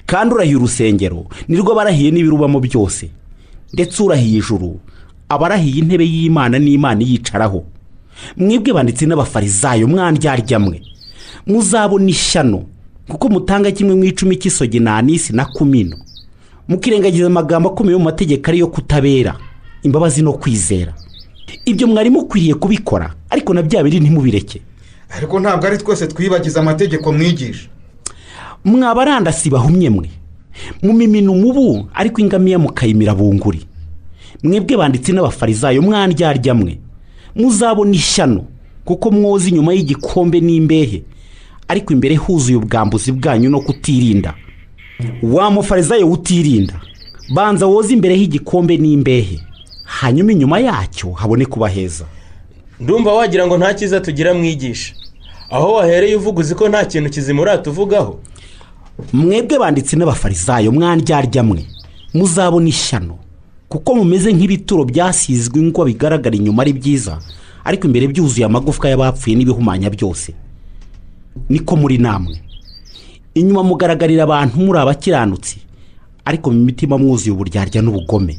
Kandi 0.07 0.35
urahiye 0.35 0.57
urusengero 0.57 1.27
nirwo 1.49 1.75
barahiye 1.75 2.11
n'ibirubamo 2.11 2.61
byose. 2.61 3.11
Ndetse 3.73 4.03
urahiye 4.03 4.39
ijuru 4.39 4.81
aba 5.29 5.47
arahiye 5.47 5.79
intebe 5.83 6.05
y'imana 6.07 6.59
n'imana 6.59 7.03
iyicaraho 7.03 7.65
mwebwe 8.37 8.73
banditse 8.73 9.07
n'abafarisayo 9.07 9.89
mwandyarya 9.89 10.61
muzabona 11.47 12.09
ishyano 12.11 12.65
kuko 13.09 13.29
mutanga 13.29 13.71
kimwe 13.71 13.95
mu 13.95 14.05
icumi 14.05 14.37
cy'isogi 14.37 14.81
na 14.81 14.97
anisi 14.97 15.33
na 15.33 15.45
kumino. 15.45 15.97
Mukirengagiza 16.69 17.27
amagambo 17.27 17.69
akomeye 17.69 17.99
mu 17.99 18.05
mategeko 18.05 18.49
ariyo 18.51 18.67
kutabera 18.67 19.37
imbabazi 19.83 20.23
no 20.23 20.33
kwizera. 20.33 20.95
Ibyo 21.65 21.87
mwari 21.87 22.11
mukwiriye 22.11 22.55
kubikora 22.55 23.15
ariko 23.31 23.55
na 23.55 23.63
bya 23.63 23.83
biri 23.85 24.01
ntimubireke. 24.01 24.63
Ariko 25.17 25.41
ntabwo 25.41 25.67
ari 25.67 25.79
twese 25.79 26.07
twibagiza 26.07 26.61
amategeko 26.61 27.13
mwigisha. 27.13 27.69
Mwabarandasi 28.65 29.51
bahumye 29.51 29.91
mwe. 29.91 30.11
Mumimina 30.83 31.31
umubu 31.33 31.89
ariko 31.95 32.21
ingamiya 32.21 32.59
mukayimira 32.59 33.15
bunguri. 33.15 33.61
Mwebwe 34.43 34.77
banditse 34.77 35.13
n'abafarisayo 35.13 35.83
mwandyarya 35.83 36.55
mwe 36.55 36.79
muzabona 37.37 37.95
ishyano 37.95 38.45
kuko 38.85 39.11
mwoza 39.11 39.49
inyuma 39.49 39.75
y'igikombe 39.75 40.41
n'imbehe 40.41 41.03
ariko 41.69 41.93
imbere 41.93 42.17
huzuye 42.17 42.57
ubwambuzi 42.57 43.13
bwanyu 43.13 43.51
no 43.51 43.61
kutirinda. 43.61 44.35
Wa 45.23 45.51
mufarisayo 45.51 46.11
utirinda 46.11 46.81
banza 47.35 47.67
woze 47.67 47.93
imbere 47.95 48.15
h'igikombe 48.17 48.77
n'imbehe 48.77 49.41
hanyuma 49.85 50.33
inyuma 50.33 50.59
yacyo 50.61 51.13
habone 51.13 51.47
kuba 51.47 51.69
heza 51.69 52.05
ndumva 52.81 53.13
wagira 53.13 53.47
ngo 53.47 53.59
nta 53.59 53.75
cyiza 53.75 54.01
tugira 54.01 54.35
mwigisha. 54.35 54.95
Aho 55.51 55.73
wahereye 55.73 56.17
uvuga 56.17 56.41
uzi 56.41 56.55
ko 56.55 56.69
nta 56.69 56.85
kintu 56.85 57.11
kizima 57.11 57.43
uratuvugaho 57.43 58.21
mwebwe 59.13 59.59
banditse 59.59 59.97
n'abafarisayo 59.97 60.73
mwandyarya 60.73 61.43
mwe 61.43 61.67
muzabona 62.15 62.69
ishyano. 62.69 63.19
Kuko 63.75 63.95
mumeze 63.95 64.31
nk'ibituro 64.33 64.85
byasizwe 64.87 65.59
ingwa 65.61 65.85
bigaragara 65.85 66.37
inyuma 66.39 66.63
ari 66.63 66.73
byiza 66.79 67.19
ariko 67.67 67.87
imbere 67.91 68.07
byuzuye 68.07 68.47
amagufwa 68.47 68.87
y'abapfuye 68.89 69.35
n'ibihumanya 69.37 69.91
byose. 69.91 70.31
Niko 71.49 71.75
muri 71.77 71.99
namwe. 71.99 72.39
Inyuma 73.35 73.63
mugaragarira 73.67 74.23
abantu 74.23 74.57
muri 74.63 74.79
abakiranutsi 74.79 75.59
ariko 76.25 76.51
mu 76.55 76.61
mitima 76.63 76.95
mwuzuye 76.99 77.33
uburyarya 77.35 77.83
n'ubugome. 77.83 78.39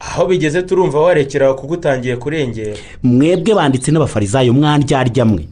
Aho 0.00 0.26
bigeze 0.30 0.62
turumva 0.62 1.00
warekera 1.00 1.54
kuko 1.58 1.74
utangiye 1.74 2.16
kurengera. 2.16 2.76
Mwebwe 3.02 3.54
banditse 3.54 3.90
n'abafarizayo 3.90 4.52
mwandyarya 4.54 5.24
mwe. 5.24 5.48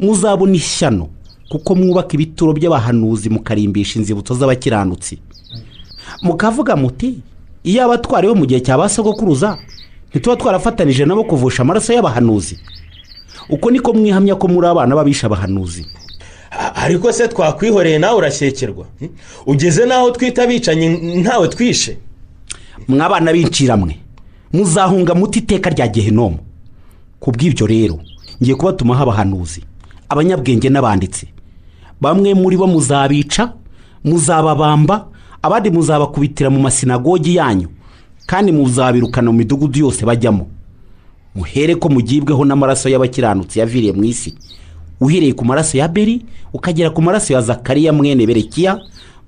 Muzabona 0.00 0.54
ishyano 0.54 1.08
kuko 1.50 1.74
mwubaka 1.74 2.14
ibituro 2.14 2.52
by'abahanuzi 2.54 3.30
mukarimbisha 3.34 3.98
inzibutso 3.98 4.34
z'abakiranutsi. 4.34 5.18
Mukavuga 6.22 6.76
muti 6.76 7.18
iyo 7.64 7.84
abatwariwe 7.84 8.34
mu 8.34 8.44
gihe 8.46 8.60
cya 8.60 8.78
ba 8.78 8.88
sogokuruza 8.88 9.58
ntituba 10.10 10.36
twarafatanije 10.36 11.04
nabo 11.04 11.24
kuvusha 11.24 11.62
amaraso 11.62 11.92
y'abahanuzi. 11.92 12.58
Uko 13.50 13.70
niko 13.70 13.92
mwihamya 13.92 14.34
ko 14.34 14.48
muri 14.48 14.66
abana 14.66 14.94
b'abisha 14.94 15.26
abahanuzi. 15.26 15.86
Ariko 16.74 17.12
se 17.12 17.28
twakwihoreye 17.28 17.98
nawe 17.98 18.16
urashyekerwa 18.18 18.86
ugeze 19.46 19.86
n'aho 19.86 20.10
twita 20.10 20.42
abicanyi 20.42 20.88
ntawe 21.22 21.48
twishe? 21.48 21.98
Mwabana 22.88 23.32
b'inciramwe 23.32 23.96
muzahunga 24.52 25.14
muti 25.14 25.38
iteka 25.38 25.70
rya 25.70 25.86
gehinomu 25.88 26.38
ku 27.20 27.30
bw'ibyo 27.30 27.66
rero 27.66 27.96
ngiye 28.42 28.54
kubatumaho 28.56 29.02
abahanuzi 29.02 29.62
abanyabwenge 30.08 30.68
n'abanditsi. 30.70 31.28
Bamwe 32.00 32.34
muri 32.34 32.56
bo 32.56 32.66
muzabica 32.66 33.52
muzababamba 34.04 35.06
abandi 35.42 35.70
muzabakubitira 35.70 36.50
mu 36.50 36.60
masinagogi 36.60 37.36
yanyu 37.36 37.68
kandi 38.26 38.52
muzabirukana 38.52 39.30
mu 39.32 39.38
midugudu 39.38 39.78
yose 39.80 40.04
bajyamo. 40.06 40.46
Muhere 41.34 41.74
ko 41.74 41.88
mugibweho 41.88 42.44
n'amaraso 42.44 42.88
y'abakiranutsi 42.88 43.58
yaviriye 43.58 43.92
mu 43.92 44.04
isi. 44.04 44.34
Uhereye 45.00 45.32
ku 45.32 45.44
maraso 45.44 45.78
ya 45.78 45.88
beri 45.88 46.22
ukagera 46.52 46.90
ku 46.90 47.02
maraso 47.02 47.32
ya 47.34 47.40
zakariya 47.40 47.92
mwene 47.92 48.26
berekiya 48.26 48.78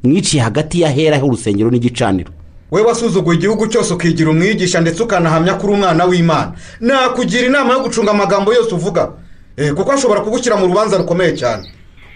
mwiciye 0.05 0.43
hagati 0.43 0.81
y'ahera 0.81 1.19
h'urusengero 1.19 1.71
n'igicaniro. 1.71 2.31
We 2.71 2.83
wasuzuguye 2.83 3.39
igihugu 3.39 3.67
cyose 3.67 3.95
ukigira 3.95 4.31
umwigisha 4.31 4.81
ndetse 4.81 5.03
ukanahamya 5.03 5.55
ko 5.55 5.67
uri 5.67 5.75
umwana 5.75 6.05
w'imana. 6.05 6.53
Nakugira 6.81 7.47
inama 7.47 7.73
yo 7.73 7.81
gucunga 7.83 8.11
amagambo 8.11 8.53
yose 8.55 8.75
uvuga. 8.75 9.13
Eh, 9.57 9.73
kuko 9.75 9.93
ashobora 9.93 10.21
kugushyira 10.21 10.57
mu 10.57 10.67
rubanza 10.67 10.97
rukomeye 10.99 11.33
cyane. 11.37 11.63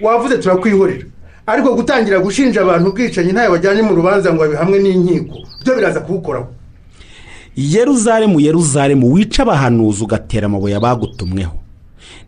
Wavuze 0.01 0.39
turakwihorera 0.39 1.05
ariko 1.47 1.75
gutangira 1.75 2.19
gushinja 2.21 2.61
abantu 2.63 2.89
ubwicanyi 2.91 3.33
ntayo 3.33 3.51
bajyanye 3.51 3.83
mu 3.83 3.95
rubanza 3.95 4.33
ngo 4.35 4.41
babihamwe 4.43 4.79
n'inkiko. 4.83 5.37
Byo 5.63 5.75
biraza 5.77 6.01
kuwukoraho 6.01 6.49
yeruzalemu 7.57 8.41
yeruzalemu 8.41 9.13
wica 9.13 9.41
abahanuzi 9.43 10.05
ugatera 10.05 10.47
amabuye 10.47 10.77
abagutumweho. 10.77 11.57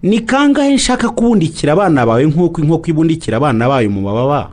Ni 0.02 0.20
kangahe 0.20 0.75
nshaka 0.75 1.10
kubundikira 1.10 1.72
abana 1.72 2.06
bawe 2.06 2.25
nk'uko 2.26 2.60
inkoko 2.62 2.87
ibundikira 2.90 3.37
abana 3.37 3.68
bayo 3.68 3.90
mu 3.90 4.00
mababa? 4.00 4.50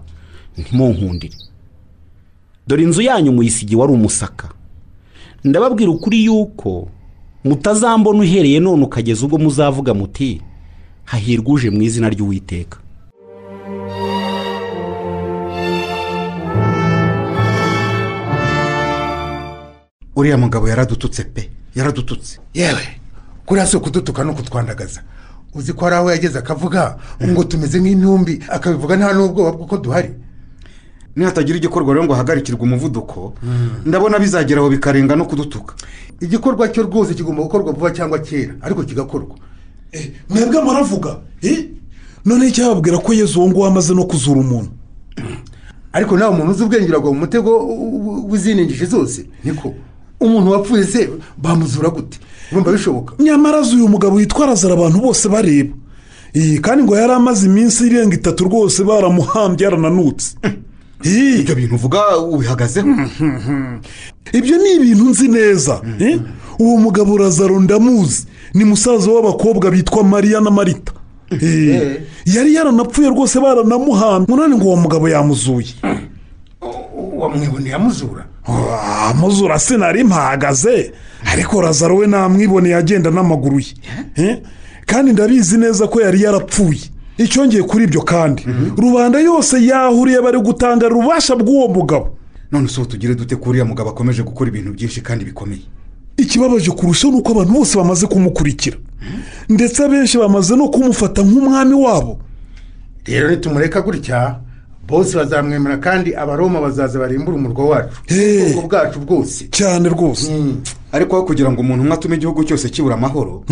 Ntimunkundire. 0.58 1.38
Dore 2.68 2.84
inzu 2.84 3.02
yanyu 3.02 3.32
muyisigi 3.32 3.76
wari 3.76 3.94
umusaka. 3.94 4.50
Ndababwira 5.44 5.92
ukuri 5.92 6.26
yuko 6.26 6.88
mutazambona 7.44 8.20
uhereye 8.20 8.60
none 8.60 8.84
ukageza 8.84 9.26
ubwo 9.26 9.38
muzavuga 9.38 9.94
muti 9.94 10.42
hahirwa 11.06 11.54
uje 11.54 11.70
mu 11.70 11.82
izina 11.82 12.10
ry'uwiteka. 12.10 12.78
Uriya 20.16 20.38
mugabo 20.38 20.68
yaradututse 20.70 21.24
pe 21.24 21.50
yaradututse. 21.76 22.40
Yewe 22.54 22.86
kuriya 23.46 23.68
si 23.68 23.78
ukudutuka 23.78 24.24
no 24.24 24.34
kutwandagaza 24.34 25.02
uzi 25.56 25.74
ko 25.74 25.86
hari 25.86 25.96
aho 25.96 26.12
yageze 26.12 26.40
akavuga 26.40 26.98
ngo 27.24 27.44
tumeze 27.44 27.80
nk'intumbi 27.80 28.44
akabivuga 28.50 28.96
nta 28.98 29.14
n'ubwoba 29.14 29.52
bw'uko 29.52 29.78
duhari. 29.78 30.12
Nihatagira 31.16 31.58
igikorwa 31.58 31.94
rero 31.94 32.06
ngo 32.06 32.14
hagarikirwe 32.14 32.62
umuvuduko 32.64 33.34
ndabona 33.86 34.20
bizageraho 34.20 34.70
bikarenga 34.70 35.16
no 35.16 35.26
kudutuka. 35.26 35.76
Igikorwa 36.20 36.68
cyo 36.68 36.84
rwose 36.84 37.14
kigomba 37.14 37.44
gukorwa 37.44 37.72
vuba 37.72 37.92
cyangwa 37.92 38.20
kera 38.20 38.54
ariko 38.62 38.84
kigakorwa. 38.84 39.36
Mwebwe 40.30 40.62
muravuga 40.62 41.20
eh? 41.42 41.70
none 42.26 42.48
icyababwira 42.48 42.98
ko 43.00 43.14
yezu 43.14 43.40
uwo 43.40 43.48
nguwo 43.50 43.66
amaze 43.68 43.94
no 43.94 44.04
kuzura 44.04 44.40
umuntu? 44.40 44.72
Ariko 45.94 46.18
nawe 46.18 46.32
umuntu 46.36 46.52
uzi 46.52 46.64
ubwenge 46.64 46.90
uragwa 46.92 47.14
mu 47.14 47.20
mutego 47.20 47.52
w'iziningije 48.30 48.86
zose? 48.86 49.26
Niko? 49.44 49.72
Umuntu 50.26 50.52
wapfuye 50.52 50.84
se 50.84 51.10
bamuzura 51.38 51.90
gute 51.90 52.18
urumva 52.52 52.72
bishoboka 52.72 53.14
nyamara 53.24 53.58
azi 53.60 53.76
uyu 53.76 53.88
mugabo 53.88 54.16
witwa 54.16 54.46
razara 54.46 54.74
abantu 54.74 54.98
bose 55.02 55.30
bareba 55.30 55.74
iyi 56.36 56.60
kandi 56.60 56.84
ngo 56.84 56.96
yari 56.98 57.14
amaze 57.14 57.46
iminsi 57.46 57.88
irenga 57.88 58.16
itatu 58.16 58.44
rwose 58.46 58.84
baramuhambye 58.84 59.64
yarananutse 59.66 60.36
ibyo 61.40 61.56
bintu 61.56 61.76
uvuga 61.76 62.18
ubihagazeho 62.18 62.88
ibyo 64.34 64.58
ni 64.58 64.70
ibintu 64.76 65.06
nzi 65.10 65.28
neza 65.28 65.82
eh? 66.00 66.20
uwo 66.60 66.78
mugabo 66.78 67.18
razaro 67.18 67.60
ndamuzi 67.60 68.26
ni 68.54 68.64
musaza 68.66 69.12
w'abakobwa 69.12 69.72
bitwa 69.72 70.04
mariya 70.04 70.42
na 70.42 70.52
marita 70.52 70.92
Eh, 71.42 72.02
yari 72.26 72.54
yaranapfuye 72.54 73.10
rwose 73.10 73.40
baranamuhambye 73.40 74.36
none 74.36 74.56
ngo 74.56 74.66
uwo 74.66 74.76
mugabo 74.76 75.10
yamuzuye 75.10 75.74
wamwiboneye 77.18 77.76
amuzura 77.76 78.26
Ah, 78.26 78.35
amuzura 79.10 79.60
sinari 79.60 80.04
mpahagaze 80.04 80.92
ariko 81.34 81.62
razaro 81.62 81.98
we 81.98 82.08
namwiboneye 82.08 82.76
agenda 82.76 83.10
n'amaguru 83.12 83.60
ye. 83.60 83.74
Eh? 84.16 84.38
kandi 84.86 85.14
ndabizi 85.14 85.58
neza 85.58 85.88
ko 85.88 86.02
yari 86.02 86.22
yarapfuye. 86.24 86.82
Icyongeye 87.18 87.64
kuri 87.64 87.84
ibyo 87.84 88.02
kandi. 88.02 88.46
Rubanda 88.78 89.20
yose 89.20 89.66
yahuriye 89.66 90.22
bari 90.22 90.40
gutanga 90.40 90.88
ububasha 90.88 91.36
bw'uwo 91.36 91.68
mugabo. 91.68 92.18
None 92.52 92.68
ubu 92.78 92.86
tugire 92.86 93.16
dute 93.16 93.36
ko 93.36 93.50
uriya 93.50 93.66
mugabo 93.66 93.90
akomeje 93.90 94.24
gukora 94.24 94.50
ibintu 94.50 94.74
byinshi 94.74 95.02
kandi 95.02 95.26
bikomeye? 95.26 95.62
Ikibabaje 96.18 96.72
kurushaho 96.72 97.14
ni 97.14 97.20
uko 97.20 97.32
abantu 97.32 97.54
bose 97.54 97.78
bamaze 97.78 98.08
kumukurikira. 98.08 98.78
Ndetse 99.50 99.84
abenshi 99.86 100.18
bamaze 100.18 100.56
no 100.56 100.70
kumufata 100.70 101.22
nk'umwami 101.24 101.74
wabo. 101.74 102.20
Rero 103.06 103.30
nitumureka 103.32 103.82
gutya. 103.82 104.40
Bose 104.88 105.18
bazamwemera 105.18 105.78
kandi 105.78 106.16
abaroma 106.16 106.62
bazaza 106.62 107.00
barimbura 107.00 107.38
umurwa 107.38 107.66
wacu. 107.66 107.98
Ubwoko 108.50 108.68
bwacu 108.68 109.00
bwose. 109.00 109.48
Cyane 109.52 109.90
rwose. 109.90 110.32
Ariko 110.92 111.16
aho 111.16 111.26
kugira 111.26 111.52
ngo 111.52 111.62
umuntu 111.62 111.84
umwe 111.84 111.94
atume 111.94 112.16
igihugu 112.16 112.44
cyose 112.44 112.70
kibura 112.70 112.96
amahoro 112.96 113.44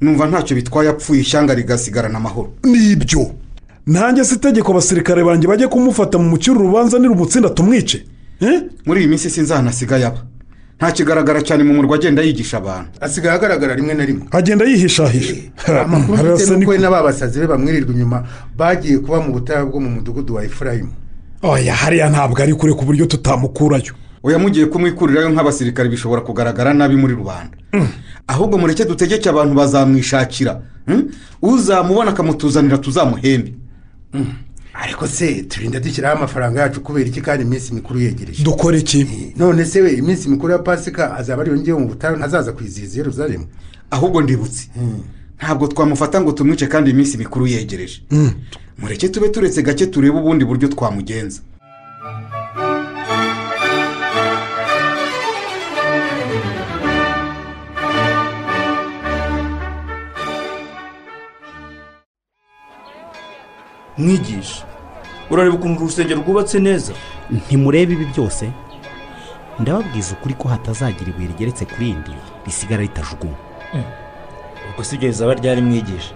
numva 0.00 0.26
ntacyo 0.26 0.56
bitwaye 0.56 0.88
apfuye 0.88 1.20
ishyanga 1.20 1.54
rigasigarana 1.54 2.18
amahoro. 2.18 2.52
Nibyo. 2.64 3.30
Nanjye 3.86 4.24
si 4.24 4.34
itegeko 4.34 4.70
abasirikare 4.72 5.24
banjye 5.24 5.48
bajye 5.48 5.68
kumufata 5.68 6.18
mu 6.18 6.28
mukiro 6.30 6.56
urubanza 6.56 6.98
nirumutsinda 6.98 7.48
tumwice. 7.50 8.04
Eh? 8.40 8.62
muri 8.86 9.00
iyi 9.00 9.08
minsi 9.08 9.30
sinzanasigaye 9.30 10.04
aba. 10.06 10.22
Ntakigaragara 10.80 11.42
cyane 11.44 11.62
mu 11.64 11.74
murwa 11.76 11.96
agenda 11.96 12.22
yigisha 12.24 12.56
abantu. 12.56 12.90
Asigaye 13.00 13.34
agaragara 13.36 13.74
rimwe 13.76 13.94
na 13.94 14.04
rimwe. 14.04 14.24
Agenda 14.30 14.64
yihishahisha 14.64 15.34
amakuru 15.84 16.18
Arasa 16.18 16.34
mfite 16.34 16.50
ni- 16.50 16.60
nuko 16.60 16.70
we 16.70 16.78
n'ababasazi 16.78 17.40
be 17.40 17.46
bamwirirwa 17.46 17.92
inyuma 17.94 18.24
bagiye 18.56 18.98
kuba 18.98 19.20
mu 19.20 19.32
butayu 19.32 19.66
bwo 19.68 19.80
mu 19.80 19.90
mudugudu 19.90 20.34
wa 20.34 20.44
efurayimu. 20.44 20.92
Oya 21.42 21.74
hariya 21.74 22.08
ntabwo 22.10 22.42
ari 22.42 22.54
kure 22.54 22.72
ku 22.72 22.84
buryo 22.84 23.04
tutamukurayo. 23.06 23.92
Oya 24.24 24.38
mugiye 24.38 24.66
kumwikurirayo 24.66 25.28
nk'abasirikare 25.30 25.88
bishobora 25.88 26.20
kugaragara 26.24 26.72
nabi 26.74 26.96
muri 26.96 27.14
rubanda 27.14 27.56
ahubwo 28.28 28.58
mureke 28.58 28.84
dutegeke 28.84 29.28
abantu 29.28 29.54
bazamwishakira 29.54 30.60
hmm? 30.86 31.08
uzamubona 31.42 32.10
akamutuzanira 32.10 32.78
tuzamuhembe. 32.78 33.52
Ariko 34.74 35.06
se 35.08 35.42
turinda 35.42 35.80
dushyiraho 35.80 36.16
amafaranga 36.18 36.60
yacu 36.60 36.80
kubera 36.80 37.06
iki 37.08 37.20
kandi 37.20 37.44
iminsi 37.44 37.74
mikuru 37.74 38.00
yegereje? 38.00 38.42
Dukora 38.44 38.76
iki? 38.78 39.06
None 39.36 39.64
se 39.64 39.80
we 39.80 39.92
iminsi 39.92 40.28
mikuru 40.28 40.52
ya 40.52 40.58
pasika 40.58 41.16
azaba 41.16 41.42
ari 41.42 41.50
yongeyeho 41.50 41.80
mu 41.80 41.88
butayu 41.88 42.16
ntazaza 42.16 42.52
kwizihiza 42.52 42.94
i 42.94 42.98
yeruzalemu 42.98 43.46
ahubwo 43.90 44.22
ndibutse. 44.22 44.68
Ntabwo 45.38 45.66
twamufata 45.66 46.20
ngo 46.20 46.32
tumwice 46.32 46.66
kandi 46.66 46.90
iminsi 46.90 47.18
mikuru 47.18 47.46
yegereje. 47.46 48.02
Mureke 48.78 49.08
tube 49.08 49.28
turetse 49.28 49.62
gake 49.62 49.86
turebe 49.86 50.18
ubundi 50.18 50.44
buryo 50.44 50.68
twamugenza. 50.68 51.40
Mwigisha 63.98 64.64
urareba 65.30 65.54
ukuntu 65.56 65.80
urusengero 65.84 66.20
rwubatse 66.20 66.58
neza. 66.58 66.92
Ntimurebe 67.30 67.92
ibi 67.92 68.04
byose? 68.04 68.50
Ndababwiza 69.58 70.12
ukuri 70.14 70.34
ko 70.34 70.48
hatazagira 70.48 71.10
ibuye 71.10 71.28
rigeretse 71.28 71.64
ku 71.64 71.74
rindi 71.78 72.10
risigara 72.46 72.82
ritajugunywa 72.82 73.36
ubwo 74.70 74.84
si 74.84 74.94
ibyo 74.96 75.08
bizaba 75.08 75.34
ryari 75.34 75.60
mwigisha? 75.62 76.14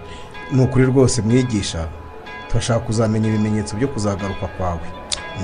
Ni 0.51 0.61
ukuri 0.63 0.85
rwose 0.85 1.21
mwigisha 1.21 1.87
turashaka 2.49 2.79
kuzamenya 2.79 3.27
ibimenyetso 3.29 3.75
byo 3.77 3.87
kuzagaruka 3.87 4.47
kwawe 4.47 4.87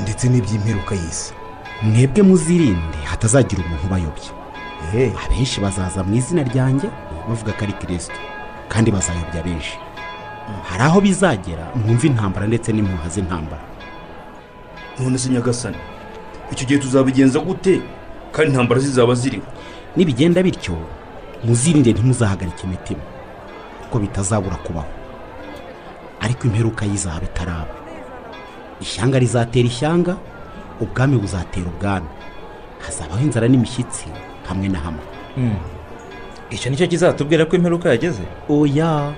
ndetse 0.02 0.30
n'iby'imperuka 0.30 0.96
y'isi. 0.96 1.34
Mwebwe 1.84 2.22
muzirinde 2.24 2.98
hatazagira 3.06 3.64
umuntu 3.64 3.86
ubayobya. 3.88 4.32
Ehe 4.94 5.14
abenshi 5.26 5.62
bazaza 5.62 6.04
mu 6.04 6.16
izina 6.16 6.44
ryanjye 6.44 6.88
bavuga 7.30 7.52
ko 7.54 7.62
ari 7.64 7.74
kirisito 7.74 8.18
kandi 8.70 8.92
bazayobya 8.92 9.44
benshi 9.44 9.78
hari 10.70 10.84
aho 10.84 11.02
bizagera 11.02 11.66
mwumva 11.76 12.08
intambara 12.08 12.48
ndetse 12.48 12.72
n'impuha 12.74 13.10
z'intambara. 13.10 13.64
None 15.00 15.18
se 15.18 15.30
nyagasani 15.30 15.78
icyo 16.52 16.66
gihe 16.68 16.80
tuzabigenza 16.80 17.40
gute? 17.40 17.82
Kandi 18.32 18.52
intambara 18.52 18.80
zizaba 18.82 19.14
ziriho. 19.16 19.44
Nibigenda 19.96 20.44
bityo 20.44 20.76
muzirinde 21.44 21.92
ntimuzahagarike 21.94 22.64
imitima 22.68 23.02
kuko 23.84 24.00
bitazabura 24.00 24.56
kubaho. 24.56 24.88
Ariko 26.20 26.48
imperuka 26.48 26.86
y'izaba 26.86 27.24
itaraba. 27.26 27.74
Ishyanga 28.82 29.20
rizatera 29.20 29.68
ishyanga 29.68 30.18
ubwami 30.82 31.18
buzatera 31.18 31.68
ubwami. 31.68 32.08
Hazabaho 32.80 33.22
inzara 33.24 33.48
n'imishyitsi 33.48 34.06
hamwe 34.48 34.68
na 34.70 34.80
hamwe. 34.80 35.04
Icyo 36.52 36.70
ni 36.72 36.78
cyo 36.78 36.88
kizatubwira 36.88 37.46
ko 37.46 37.56
imperuka 37.56 37.90
yageze? 37.90 38.24
Oya. 38.50 39.14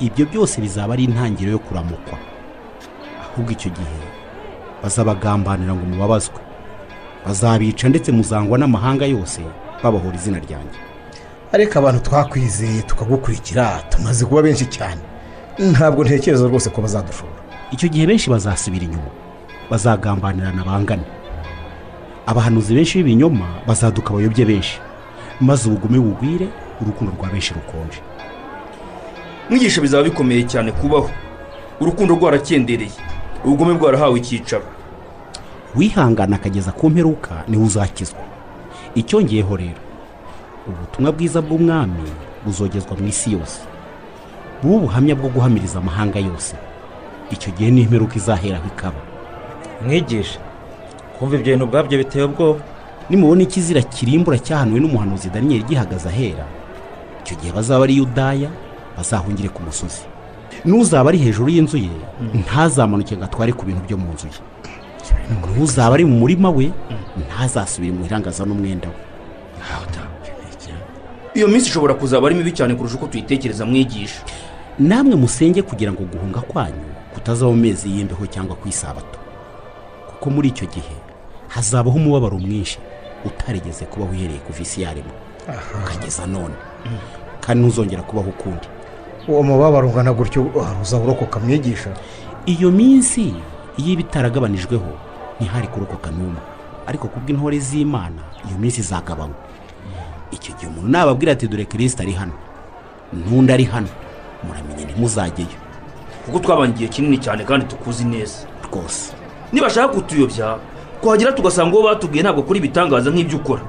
Ibyo 0.00 0.26
byose 0.26 0.60
bizaba 0.60 0.92
ari 0.94 1.04
intangiriro 1.04 1.52
yo 1.52 1.58
kuramukwa. 1.58 2.18
Ahubwo 3.22 3.50
icyo 3.52 3.70
gihe 3.70 3.98
bazabagambanira 4.82 5.74
ngo 5.74 5.84
mubabazwe. 5.86 6.40
Bazabica 7.26 7.88
ndetse 7.88 8.12
muzangwa 8.12 8.58
n'amahanga 8.58 9.06
yose 9.06 9.40
babahora 9.82 10.16
izina 10.16 10.38
ryanjye. 10.38 10.78
Ariko 11.52 11.78
abantu 11.78 12.00
twakwizeye 12.02 12.82
tukagukurikira 12.82 13.82
tumaze 13.90 14.24
kuba 14.26 14.42
benshi 14.42 14.66
cyane. 14.66 15.00
Ntabwo 15.58 16.04
ntekereza 16.04 16.46
rwose 16.48 16.70
ko 16.70 16.82
bazadushobora. 16.82 17.40
Icyo 17.72 17.88
gihe 17.88 18.06
benshi 18.06 18.30
bazasubira 18.30 18.84
inyuma 18.84 19.10
bazagambanirana 19.70 20.64
bangane 20.64 21.02
abahanuzi 22.26 22.74
benshi 22.74 22.98
b'ibinyoma 23.02 23.46
bazaduka 23.66 24.10
abayobye 24.12 24.44
benshi 24.44 24.76
maze 25.40 25.68
ubugume 25.68 25.98
bugwire 25.98 26.48
urukundo 26.80 27.12
rwa 27.18 27.28
benshi 27.32 27.54
rukonje. 27.54 28.00
Mwigisha 29.50 29.80
bizaba 29.80 30.02
bikomeye 30.02 30.42
cyane 30.42 30.72
kubaho. 30.72 31.10
Urukundo 31.80 32.14
rwarakendereye. 32.14 32.92
Ubugome 33.44 33.74
bwarahawe 33.74 34.18
icyicaro. 34.18 34.64
Wihangana 35.76 36.36
akageza 36.36 36.72
ku 36.72 36.90
mperuka 36.90 37.44
ni 37.48 37.56
we 37.56 37.64
uzakizwa. 37.64 38.20
Icyongeyeho 38.94 39.56
rero 39.56 39.80
ubutumwa 40.68 41.12
bwiza 41.12 41.42
bw'umwami 41.42 42.02
buzogezwa 42.46 42.96
mu 42.96 43.06
isi 43.08 43.32
yose. 43.32 43.60
Buba 44.62 44.76
ubuhamya 44.76 45.14
bwo 45.14 45.28
guhamiriza 45.28 45.78
amahanga 45.78 46.18
yose. 46.18 46.56
Icyo 47.30 47.52
gihe 47.52 47.70
n'imperuka 47.70 48.16
izaheraho 48.16 48.66
ikaba. 48.70 49.00
Mwigisha 49.84 50.38
kumva 51.18 51.36
ibyo 51.36 51.52
bintu 51.52 51.64
ubwabyo 51.64 51.98
biteye 51.98 52.24
ubwoba. 52.24 52.60
Nimubona 53.10 53.42
ikizira 53.42 53.82
kirimbura 53.82 54.38
cyahanuwe 54.38 54.80
n'umuhanuzi 54.80 55.28
daniyeli 55.30 55.64
gihagaze 55.68 56.08
ahera. 56.08 56.46
Icyo 57.24 57.34
gihe 57.36 57.52
bazaba 57.52 57.84
ari 57.84 57.96
yudaya 57.98 58.48
bazahungire 58.96 59.48
ku 59.48 59.62
musozi. 59.62 60.02
N'uzaba 60.64 61.08
ari 61.10 61.18
hejuru 61.18 61.48
y'inzu 61.50 61.76
ye 61.76 61.90
ntazamanuke 62.40 63.16
ngo 63.16 63.24
atware 63.24 63.52
ku 63.52 63.66
bintu 63.66 63.82
byo 63.86 63.96
mu 63.98 64.12
nzu 64.14 64.26
ye. 64.26 64.40
N'uzaba 65.56 65.94
ari 65.94 66.04
mu 66.04 66.16
murima 66.22 66.50
we 66.50 66.72
ntazasubire 67.18 67.92
mu 67.92 68.04
irangaza 68.06 68.44
n'umwenda 68.46 68.88
we. 68.88 68.98
Iyo 71.34 71.48
minsi 71.48 71.66
ishobora 71.68 71.94
kuzaba 71.94 72.26
ari 72.26 72.34
mibi 72.36 72.52
cyane 72.52 72.74
kurusha 72.74 72.96
uko 72.96 73.06
tuyitekereza 73.06 73.66
mwigisha. 73.66 74.22
Namwe 74.78 75.14
musenge 75.16 75.62
kugira 75.62 75.92
ngo 75.92 76.02
guhunga 76.02 76.40
kwanyu 76.40 76.86
kutazaba 77.14 77.50
mu 77.50 77.56
mezi 77.58 77.90
y'imbeho 77.90 78.26
cyangwa 78.26 78.56
ku 78.56 78.68
isabato 78.68 79.18
kuko 80.08 80.30
muri 80.30 80.48
icyo 80.48 80.66
gihe 80.66 80.94
hazabaho 81.48 81.96
umubabaro 81.98 82.38
mwinshi 82.38 82.78
utarigeze 83.24 83.84
kubaho 83.86 84.10
uhereye 84.12 84.38
kuva 84.42 84.60
isi 84.62 84.82
yaremwa 84.82 85.14
ukageza 85.82 86.26
none 86.26 86.54
kandi 87.40 87.62
ntuzongera 87.62 88.02
kubaho 88.02 88.30
ukundi. 88.30 88.66
Uwo 89.28 89.42
mubabaro 89.42 89.88
ungana 89.88 90.12
gutyo 90.12 90.46
uzaba 90.82 91.04
urokoka 91.04 91.40
mwigisha. 91.40 91.90
Iyo 92.46 92.70
minsi 92.70 93.34
iyo 93.76 93.92
iba 93.92 94.00
itaragabanijweho 94.00 94.90
ntihari 95.40 95.68
kurokoka 95.68 96.10
n'umwe. 96.10 96.40
Ariko 96.86 97.08
kubw'intore 97.08 97.58
z'imana 97.58 98.22
iyo 98.48 98.58
minsi 98.58 98.80
izagabanywa. 98.80 99.36
Icyo 100.30 100.54
gihe 100.58 100.68
umuntu 100.68 100.88
nababwira 100.88 101.32
ati 101.32 101.48
dore 101.48 101.64
kirisita 101.64 102.02
ari 102.02 102.12
hano. 102.12 102.32
N'undi 103.12 103.52
ari 103.52 103.64
hano. 103.64 103.88
Muramenye 104.44 104.84
ntimuzajyeyo. 104.84 105.58
Kuko 106.26 106.38
twabanye 106.38 106.72
igihe 106.74 106.88
kinini 106.88 107.18
cyane 107.18 107.44
kandi 107.44 107.66
tukuzi 107.66 108.04
neza. 108.04 108.44
Rwose. 108.68 109.12
Nibashaka 109.52 109.88
kutuyobya 109.94 110.58
twagera 111.00 111.32
tugasanga 111.32 111.76
uwo 111.76 111.84
batubwiye 111.88 112.22
ntabwo 112.22 112.40
akora 112.42 112.58
ibitangaza 112.58 113.10
nk'ibyo 113.10 113.38
ukora. 113.38 113.62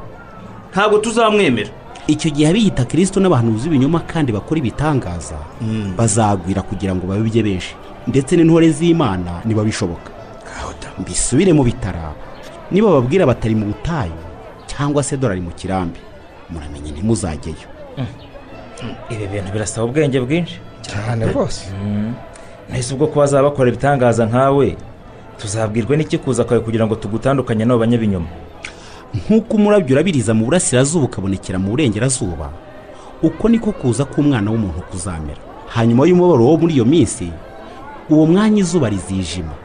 Ntabwo 0.71 0.97
tuzamwemera. 0.99 1.69
Icyo 2.07 2.29
gihe 2.31 2.49
abiyita 2.49 2.85
kirisito 2.85 3.19
n'abahanuzi 3.19 3.69
b'ibinyoma 3.69 3.99
kandi 4.05 4.31
bakora 4.31 4.57
ibitangaza 4.61 5.37
bazagwira 5.97 6.61
kugira 6.61 6.95
ngo 6.95 7.07
babibye 7.07 7.43
benshi. 7.43 7.75
Ndetse 8.07 8.35
n'intore 8.37 8.69
z'imana 8.69 9.41
niba 9.45 9.63
bishoboka 9.65 10.11
mbisubire 10.99 11.53
mu 11.53 11.63
bitara. 11.63 12.13
Niba 12.71 12.87
bababwira 12.87 13.25
batari 13.25 13.55
mu 13.55 13.65
butayu 13.73 14.13
cyangwa 14.69 15.03
se 15.03 15.17
dorari 15.17 15.41
mu 15.41 15.51
kirambi. 15.51 15.99
Muramenye 16.49 16.91
ntimuzajyeyo. 16.91 17.67
Ibi 19.09 19.25
bintu 19.27 19.49
birasaba 19.53 19.85
ubwenge 19.87 20.19
bwinshi. 20.21 20.59
Cyane 20.81 21.25
rwose. 21.25 21.65
Mbese 22.69 22.93
ubwo 22.93 23.07
ko 23.07 23.19
bazaba 23.19 23.49
bakora 23.49 23.69
ibitangaza 23.69 24.25
nkawe 24.25 24.77
tuzabwirwa 25.41 25.97
n'iki 25.97 26.17
kuza 26.17 26.43
kwawe 26.45 26.61
kugira 26.61 26.85
ngo 26.85 26.95
tugutandukanye 26.95 27.65
n'abo 27.65 27.79
banyabinyoma 27.81 28.29
nk'uko 29.15 29.57
umurabyo 29.57 29.95
urabiriza 29.95 30.33
mu 30.33 30.45
burasirazuba 30.45 31.05
ukabonekera 31.05 31.59
mu 31.59 31.69
burengerazuba 31.71 32.49
uko 33.23 33.49
niko 33.49 33.71
kuza 33.71 34.05
k'umwana 34.05 34.51
w'umuntu 34.51 34.81
kuzamera. 34.91 35.39
Hanyuma 35.71 36.05
y'umubabaro 36.07 36.43
wo 36.45 36.57
muri 36.57 36.73
iyo 36.75 36.85
minsi 36.85 37.31
uwo 38.09 38.25
mwanya 38.25 38.59
izuba 38.61 38.89
rizijima. 38.89 39.55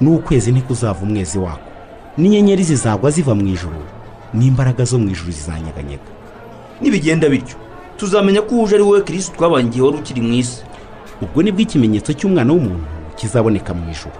N'ukwezi 0.00 0.52
ntikuzava 0.52 1.00
umwezi 1.02 1.38
wako. 1.38 1.68
N'inyenyeri 2.18 2.64
zizagwa 2.64 3.10
ziva 3.10 3.34
mu 3.34 3.46
ijuru 3.46 3.80
n'imbaraga 4.34 4.84
zo 4.84 4.98
mu 4.98 5.08
ijuru 5.10 5.30
zizanyeganyega. 5.32 6.08
Nibigenda 6.80 7.28
bityo 7.28 7.56
tuzamenya 7.96 8.42
ko 8.42 8.60
uje 8.62 8.74
ari 8.74 8.84
wowe 8.84 9.00
kirisito 9.02 9.36
twabanye 9.36 9.68
igihe 9.68 9.84
wari 9.84 9.96
ukiri 9.98 10.20
mu 10.20 10.32
isi. 10.34 10.62
Ubwo 11.22 11.42
ni 11.42 11.52
bwo 11.54 11.60
ikimenyetso 11.62 12.12
cy'umwana 12.12 12.52
w'umuntu 12.52 12.84
kizaboneka 13.16 13.72
mu 13.74 13.88
ijuru. 13.90 14.18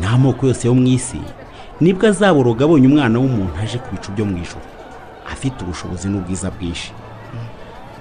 N'amoko 0.00 0.46
yose 0.50 0.66
yo 0.68 0.74
mu 0.74 0.86
isi 0.86 1.20
ni 1.80 1.92
bwo 1.94 2.06
azaboroga 2.08 2.64
abonye 2.64 2.86
umwana 2.90 3.18
w'umuntu 3.18 3.54
aje 3.62 3.78
ku 3.78 3.88
bicu 3.94 4.10
byo 4.12 4.24
mu 4.24 4.36
ijuru. 4.42 4.64
Afite 5.32 5.56
ubushobozi 5.62 6.08
n'ubwiza 6.08 6.50
bwinshi. 6.50 6.90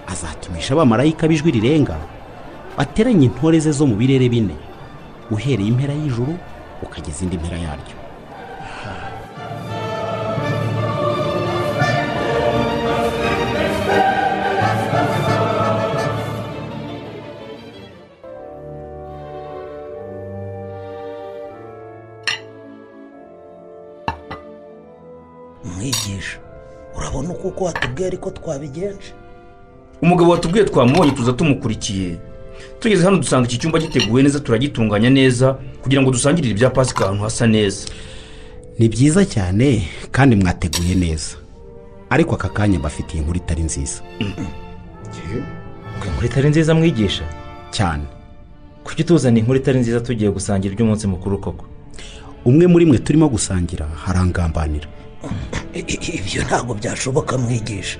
Azatumisha 0.08 0.74
abamarayika 0.74 1.28
b'ijwi 1.28 1.52
rirenga 1.52 1.96
bateranye 2.78 3.26
intore 3.30 3.60
ze 3.60 3.72
zo 3.72 3.86
mu 3.88 3.96
birere 3.96 4.30
bine. 4.30 4.56
Uhereye 5.32 5.68
impera 5.70 5.94
y'ijuru 5.94 6.34
ukageza 6.82 7.24
indi 7.24 7.38
mpera 7.38 7.58
yaryo. 7.58 7.96
Uko 27.58 27.66
watubwiye 27.66 28.08
ariko 28.08 28.32
twabigenje. 28.32 29.14
Umugabo 30.02 30.32
watubwiye 30.32 30.66
twamubonye 30.66 31.12
tuza 31.12 31.34
tumukurikiye. 31.34 32.18
Tugeze 32.80 33.04
hano 33.06 33.18
dusanga 33.18 33.48
iki 33.48 33.58
cyumba 33.58 33.80
giteguwe 33.80 34.24
neza 34.24 34.40
turagitunganya 34.40 35.10
neza 35.10 35.54
kugira 35.82 36.02
ngo 36.02 36.12
dusangirire 36.12 36.52
ibya 36.54 36.70
pasika 36.70 37.06
ahantu 37.06 37.24
hasa 37.24 37.48
neza. 37.48 37.88
Ni 38.80 38.90
byiza 38.90 39.26
cyane 39.26 39.88
kandi 40.12 40.36
mwateguye 40.36 40.96
neza. 40.96 41.38
Ariko 42.10 42.36
aka 42.36 42.50
kanya 42.50 42.80
mbafitiye 42.80 43.22
inkuru 43.22 43.38
itari 43.38 43.64
nziza. 43.64 44.02
Inkuru 46.06 46.26
itari 46.26 46.50
nziza 46.50 46.76
mwigisha? 46.76 47.24
Cyane. 47.72 48.04
Kuki 48.84 49.04
tuzana 49.04 49.40
inkuru 49.40 49.58
itari 49.60 49.80
nziza 49.80 50.00
tugiye 50.00 50.32
gusangira 50.32 50.74
iby'umunsi 50.74 51.08
mukuru 51.08 51.38
koko? 51.42 51.66
Umwe 52.46 52.68
muri 52.68 52.86
mwe 52.86 52.98
turimo 52.98 53.30
gusangira 53.30 53.86
harangambanira. 54.06 54.88
Ibyo 56.18 56.44
ntabwo 56.44 56.74
byashoboka 56.74 57.38
mwigisha. 57.38 58.00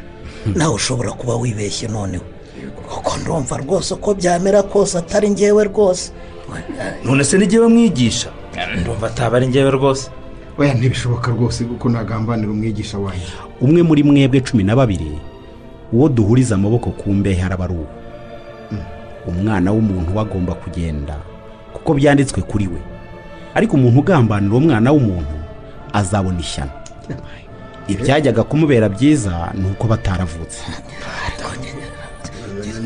Nawe 0.56 0.74
ushobora 0.76 1.12
kuba 1.12 1.36
wibeshye 1.36 1.88
noneho. 1.88 2.24
Kuko 2.90 3.18
ndumva 3.18 3.58
rwose 3.58 3.94
uko 3.94 4.14
byamera 4.14 4.64
kose 4.64 4.98
atari 4.98 5.30
ngewe 5.30 5.64
rwose. 5.64 6.12
None 7.06 7.24
se 7.24 7.38
n'igihe 7.38 7.68
mwigisha? 7.68 8.30
Ndumva 8.82 9.08
ataba 9.08 9.38
ari 9.38 9.48
ngewe 9.48 9.72
rwose. 9.72 10.10
Oya 10.58 10.74
ntibishoboka 10.74 11.32
rwose 11.32 11.64
kuko 11.64 11.90
nagambanira 11.90 12.52
umwigisha 12.52 12.98
wanjye. 12.98 13.28
Umwe 13.62 13.82
muri 13.84 14.04
mwebwe 14.04 14.42
cumi 14.42 14.64
na 14.64 14.76
babiri 14.76 15.12
uwo 15.94 16.10
duhuriza 16.10 16.56
amaboko 16.56 16.90
ku 16.92 17.14
mbehe 17.14 17.44
araba 17.44 17.64
ari 17.66 17.74
uwo 17.74 17.88
umwana 19.28 19.72
w'umuntu 19.72 20.16
we 20.16 20.22
agomba 20.22 20.54
kugenda 20.56 21.16
kuko 21.74 21.94
byanditswe 21.94 22.42
kuri 22.42 22.68
we. 22.68 22.80
Ariko 23.54 23.76
umuntu 23.76 24.00
ugambanira 24.00 24.52
uwo 24.52 24.60
mwana 24.62 24.92
w'umuntu 24.92 25.36
azabona 25.94 26.40
ishyano. 26.40 26.72
Ibyajyaga 27.88 28.44
kumubera 28.44 28.90
byiza 28.90 29.52
ni 29.54 29.66
uko 29.72 29.88
bataravutse 29.88 30.62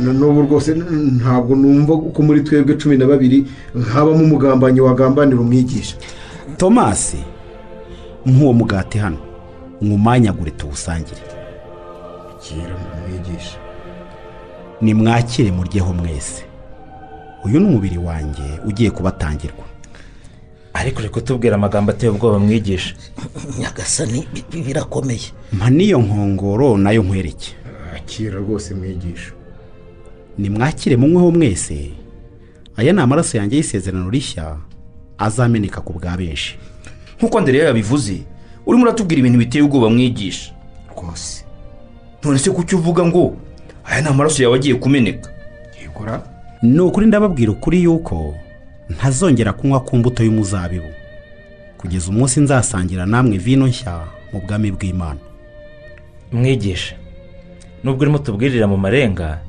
n'ubu 0.02 0.42
rwose 0.42 0.74
ntabwo 1.18 1.56
numva 1.56 1.94
ko 2.14 2.20
muri 2.24 2.42
twebwe 2.42 2.74
cumi 2.78 2.98
na 2.98 3.06
babiri 3.06 3.46
habamo 3.94 4.24
umugambanyi 4.24 4.82
wagambanira 4.82 5.40
umwigisha 5.42 5.96
tomasi 6.58 7.18
nk'uwo 8.26 8.54
mugati 8.54 8.98
hano 8.98 9.18
mwumanyagure 9.82 10.52
tuwusangire. 10.52 11.22
Kira 12.42 12.76
mwigisha 13.08 13.58
nimwakire 14.82 15.52
muryeho 15.52 15.94
mwese. 15.94 16.44
Uyu 17.46 17.60
ni 17.60 17.66
umubiri 17.66 17.98
wanjye 17.98 18.44
ugiye 18.66 18.92
kubatangirwa. 18.92 19.66
Ariko 20.82 21.00
uri 21.00 21.10
kutubwira 21.10 21.56
amagambo 21.56 21.92
ateye 21.92 22.12
ubwoba 22.12 22.40
mwigisha. 22.40 22.96
Nyagasani 23.60 24.28
bi- 24.34 24.62
birakomeye. 24.64 25.32
Mpa 25.54 25.70
n'iyo 25.70 26.00
nkongoro 26.00 26.78
na 26.78 26.92
yo 26.92 27.04
nkwereke. 27.04 27.56
Akira 27.96 28.36
rwose 28.40 28.74
mwigisha. 28.74 29.32
Nimwakire 30.38 30.98
munyweho 30.98 31.32
mwese. 31.32 31.92
Aya 32.78 32.94
ni 32.94 33.02
amaraso 33.02 33.38
yanjye 33.38 33.58
y'isezerano 33.58 34.10
rishya 34.10 34.58
azameneka 35.18 35.82
ku 35.82 35.94
bwa 35.94 36.18
benshi. 36.18 36.58
Nk'uko 37.18 37.38
andereya 37.38 37.66
yabivuze 37.66 38.22
urimo 38.66 38.84
uratubwira 38.84 39.20
ibintu 39.20 39.40
biteye 39.40 39.64
ubwoba 39.64 39.90
mwigisha. 39.90 40.52
Rwose. 40.98 41.46
None 42.24 42.40
se 42.40 42.50
kuki 42.52 42.76
uvuga 42.76 43.06
ngo 43.06 43.36
aya 43.86 44.02
ni 44.02 44.08
amaraso 44.08 44.44
yawe 44.44 44.56
agiye 44.56 44.76
kumeneka? 44.76 45.30
Yegura. 45.82 46.24
Ni 46.62 46.80
ukuri 46.80 47.06
ndababwira 47.08 47.52
ukuri 47.52 47.84
yuko 47.84 48.36
ntazongera 48.96 49.54
kunywa 49.54 49.80
ku 49.80 49.98
mbuto 49.98 50.24
y'umuzabibu. 50.24 50.92
Kugeza 51.78 52.10
umunsi 52.10 52.40
nzasangira 52.40 53.06
namwe 53.06 53.38
vino 53.38 53.68
nshya 53.68 54.06
mu 54.34 54.40
bwami 54.42 54.72
bw'imana. 54.72 55.20
Mwigisha 56.32 56.96
nubwo 57.84 58.02
urimo 58.02 58.18
tubwirira 58.18 58.68
mu 58.68 58.78
marenga 58.78 59.40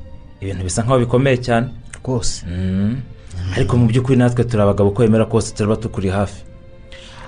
ibintu 0.41 0.63
bisa 0.63 0.81
nkaho 0.83 0.99
bikomeye 0.99 1.37
cyane. 1.37 1.67
Rwose. 2.03 2.43
Mm. 2.45 3.01
ariko 3.55 3.77
mu 3.77 3.85
by'ukuri 3.87 4.17
natwe 4.17 4.43
turi 4.43 4.61
abagabo 4.63 4.89
uko 4.89 5.01
bemera 5.03 5.25
kose 5.25 5.53
turaba 5.55 5.75
tukuri 5.75 6.09
hafi. 6.09 6.43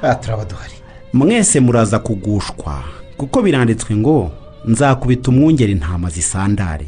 Aha 0.01 0.15
turaba 0.15 0.45
duhari. 0.45 0.73
Mwese 1.13 1.59
muraza 1.59 1.99
kugushwa 1.99 2.83
kuko 3.17 3.41
biranditswe 3.41 3.95
ngo 3.95 4.31
nzakubita 4.65 5.31
umwungeri 5.31 5.71
intama 5.71 6.09
zisandare. 6.09 6.85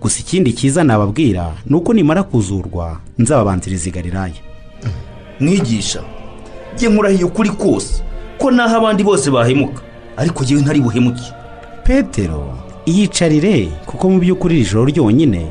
Gusa 0.00 0.20
ikindi 0.20 0.52
cyiza 0.52 0.84
nababwira 0.84 1.52
ni 1.66 1.76
uko 1.76 1.92
nimara 1.94 2.22
kuzurwa 2.22 3.00
nzababanziriza 3.18 3.88
i 3.88 3.92
galilaya. 3.92 4.40
Mwigisha 5.40 6.02
njye 6.74 6.88
nkurahiye 6.88 7.24
ukuri 7.24 7.50
kose 7.50 8.02
ko 8.38 8.50
naho 8.50 8.76
abandi 8.76 9.02
bose 9.04 9.30
bahemuka 9.30 9.82
ariko 10.16 10.42
njyewe 10.44 10.62
ntari 10.62 10.80
buhemuke. 10.80 11.22
Petero 11.84 12.54
iyicarire 12.86 13.68
kuko 13.86 14.10
mu 14.10 14.18
by'ukuri 14.20 14.54
iri 14.60 14.64
joro 14.70 14.84
ryonyine 14.84 15.46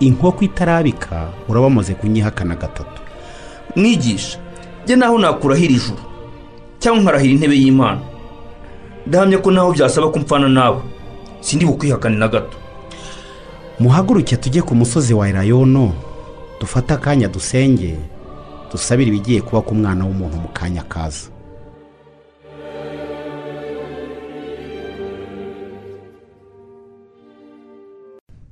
inkoko 0.00 0.44
itarabika 0.44 1.28
uraba 1.48 1.64
wamaze 1.66 1.94
kunyihakana 1.94 2.54
gatatu. 2.54 3.00
Mwigisha 3.76 4.38
njye 4.84 4.96
naho 4.96 5.18
nakurahira 5.18 5.74
ijuru 5.74 5.98
cyangwa 6.78 7.02
nkarahira 7.02 7.32
intebe 7.34 7.56
y'imana. 7.56 8.00
Ndahamya 9.06 9.38
ko 9.38 9.50
naho 9.50 9.72
byasaba 9.72 10.10
ko 10.10 10.18
mpfana 10.18 10.48
nawe 10.48 10.82
sindi 11.40 11.64
bukwihakane 11.66 12.16
na 12.16 12.28
gato. 12.28 12.56
Muhaguruke 13.80 14.36
tujye 14.36 14.62
ku 14.62 14.74
musozi 14.74 15.12
wa 15.14 15.28
elayono 15.28 15.92
dufate 16.60 16.90
akanya 16.94 17.28
dusenge 17.28 17.90
dusabire 18.70 19.08
ibigiye 19.10 19.40
kuba 19.46 19.60
ku 19.66 19.72
mwana 19.78 20.02
w'umuntu 20.06 20.36
mu 20.44 20.48
kanya 20.58 20.82
kaza. 20.92 21.28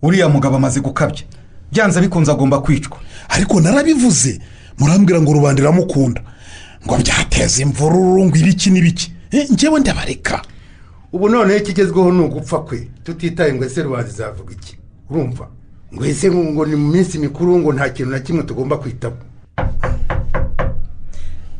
Uriya 0.02 0.28
mugabo 0.28 0.56
amaze 0.56 0.80
gukabya. 0.80 1.24
Byanze 1.72 2.00
bikunze 2.00 2.32
agomba 2.32 2.60
kwicwa. 2.60 2.98
Ariko 3.28 3.60
narabivuze 3.60 4.40
murambwira 4.78 5.20
ngo 5.20 5.32
rubanda 5.32 5.62
iramukunda. 5.62 6.20
Ngo 6.86 6.94
byateza 6.96 7.62
imvururu 7.62 8.24
ngo 8.26 8.36
ibiki 8.36 8.70
n'ibiki 8.70 9.12
Eh, 9.32 9.46
njyewe 9.50 9.80
ndabareka. 9.80 10.42
Ubu 11.12 11.28
noneho 11.28 11.58
ikigezweho 11.58 12.12
ni 12.12 12.20
ugupfa 12.22 12.58
kwe. 12.66 12.88
Tutitaye 13.04 13.54
ngo 13.54 13.64
ese 13.64 13.82
rubanda 13.82 14.08
izavuga 14.10 14.52
iki? 14.52 14.76
Urumva. 15.10 15.48
Ngo 15.94 16.04
ese 16.04 16.30
ngo 16.30 16.66
ni 16.66 16.76
mu 16.76 16.88
minsi 16.92 17.18
mikuru 17.18 17.58
ngo 17.58 17.72
nta 17.72 17.88
kintu 17.90 18.10
na 18.10 18.20
kimwe 18.20 18.42
tugomba 18.42 18.76
kwitaho. 18.78 19.16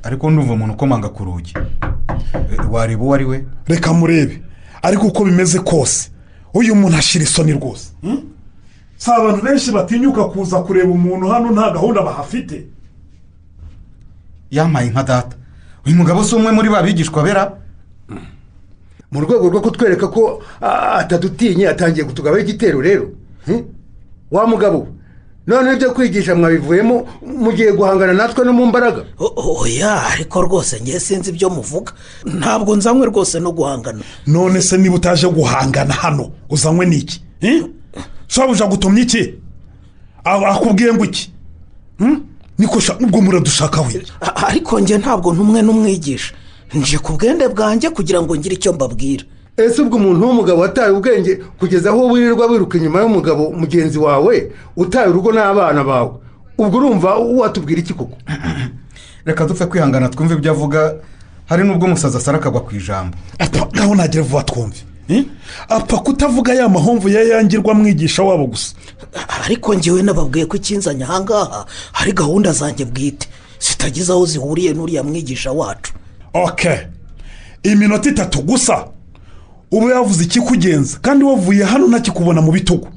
Ariko 0.02 0.30
ndumva 0.30 0.52
umuntu 0.52 0.74
ukomanga 0.74 1.08
ku 1.08 1.24
rugi. 1.24 1.54
Wareba 2.70 3.02
uwo 3.04 3.14
ari 3.14 3.24
we? 3.24 3.44
Reka 3.66 3.92
murebe. 3.92 4.42
Ariko 4.82 5.06
uko 5.06 5.24
bimeze 5.24 5.58
kose 5.58 6.10
uyu 6.54 6.74
muntu 6.74 6.96
ashira 6.96 7.24
isoni 7.24 7.52
rwose. 7.52 7.92
Hmm? 8.02 8.30
si 9.00 9.10
abantu 9.10 9.42
benshi 9.42 9.72
batinyuka 9.72 10.24
kuza 10.24 10.60
kureba 10.60 10.92
umuntu 10.92 11.28
hano 11.28 11.50
nta 11.50 11.70
gahunda 11.70 12.02
bahafite. 12.02 12.66
Yamaye 14.50 14.90
nka 14.90 15.02
data. 15.02 15.36
Uyu 15.86 15.96
mugabo 15.96 16.24
si 16.24 16.34
umwe 16.34 16.52
muri 16.52 16.68
ba 16.68 16.82
bigishwa 16.82 17.22
bera? 17.22 17.56
Mu 19.10 19.20
rwego 19.20 19.48
rwo 19.48 19.60
kutwereka 19.60 20.08
ko 20.08 20.42
ah, 20.60 21.00
atadutinye 21.00 21.68
atangiye 21.68 22.04
kutugabaho 22.04 22.42
igitero 22.42 22.80
rero. 22.80 23.02
Hmm? 23.02 23.19
Wa 24.30 24.46
mugabo? 24.46 24.78
We, 24.78 24.86
none 25.46 25.72
ibyo 25.72 25.90
kwigisha 25.94 26.34
mwabivuyemo 26.34 27.06
mugiye 27.22 27.72
guhangana 27.72 28.12
natwe 28.12 28.44
no 28.44 28.52
mu 28.52 28.66
mbaraga. 28.66 29.04
Oya 29.18 30.02
ariko 30.12 30.42
rwose 30.42 30.80
ngewe 30.80 31.00
sinzi 31.00 31.30
ibyo 31.30 31.50
muvuga. 31.50 31.92
Ntabwo 32.24 32.76
nzanywe 32.76 33.06
rwose 33.06 33.40
no 33.40 33.52
guhangana. 33.52 34.02
None 34.26 34.62
se 34.62 34.76
niba 34.78 34.94
utaje 34.94 35.26
guhangana 35.28 35.94
hano 35.94 36.30
uzanywe 36.50 36.86
n'iki? 36.86 37.22
Eh? 37.40 37.64
shabuja 38.28 38.66
gutumye 38.66 39.02
iki? 39.02 39.34
Akubwiye 40.24 40.94
ngo 40.94 41.04
iki? 41.04 41.32
Hmm? 41.98 42.30
niko 42.58 42.80
sha 42.80 42.94
ubwo 42.98 43.20
muradushaka 43.20 43.80
we. 43.80 44.02
Ariko 44.46 44.80
njye 44.80 44.98
ntabwo 44.98 45.32
ntumwe 45.32 45.62
n'umwigisha. 45.62 46.34
Nje 46.74 46.98
ku 46.98 47.12
bwende 47.12 47.48
bwanjye 47.48 47.90
kugira 47.90 48.22
ngo 48.22 48.36
ngire 48.36 48.54
icyo 48.54 48.72
mbabwira. 48.72 49.24
Ese 49.64 49.82
ubwo 49.82 49.96
umuntu 49.96 50.26
w'umugabo 50.26 50.60
wataye 50.60 50.90
ubwenge 50.90 51.36
kugeza 51.58 51.90
aho 51.90 52.06
wirirwa 52.06 52.46
wiruka 52.46 52.78
inyuma 52.78 53.00
y'umugabo 53.00 53.50
mugenzi 53.50 53.98
wawe 53.98 54.52
utaye 54.76 55.08
urugo 55.08 55.32
n'abana 55.32 55.84
bawe. 55.84 56.10
Ubwo 56.58 56.78
urumva 56.78 57.14
watubwira 57.14 57.80
iki 57.80 57.94
koko? 57.94 58.16
Reka 59.24 59.46
dupfe 59.46 59.66
kwihangana 59.66 60.08
twumve 60.08 60.34
ibyo 60.34 60.50
avuga. 60.50 60.94
Hari 61.46 61.64
n'ubwo 61.64 61.86
umusazi 61.86 62.16
asara 62.16 62.38
akagwa 62.38 62.60
ku 62.60 62.76
ijambo. 62.76 63.16
Naho 63.72 63.94
nagira 63.94 64.22
vuba 64.22 64.42
twumve. 64.42 64.76
Eh? 65.08 65.24
apfa 65.68 65.98
kutavuga 65.98 66.54
ya 66.54 66.68
mahomvu 66.68 67.08
ya 67.08 67.22
yangirwa 67.22 67.74
mwigisha 67.74 68.22
wabo 68.22 68.46
gusa. 68.46 68.74
Ariko 69.44 69.74
ngewe 69.74 70.02
nababwiye 70.02 70.46
ko 70.46 70.56
ikinzanye 70.56 71.04
ahangaha 71.04 71.66
hari 71.92 72.12
gahunda 72.12 72.52
zanjye 72.52 72.84
bwite. 72.84 73.28
Zitagize 73.58 74.12
aho 74.12 74.26
zihuriye 74.26 74.72
n'uriya 74.72 75.02
mwigisha 75.02 75.52
wacu. 75.52 75.92
Ok. 76.34 76.68
Iminota 77.62 78.08
itatu 78.08 78.42
gusa. 78.42 78.86
Uba 79.70 79.94
yavuze 79.94 80.24
ikikugenza 80.24 80.98
kandi 81.02 81.24
wavuye 81.24 81.64
hano 81.64 81.86
ntakikubona 81.88 82.40
mu 82.40 82.52
bitugu. 82.52 82.88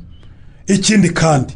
Ikindi 0.67 1.09
kandi 1.09 1.53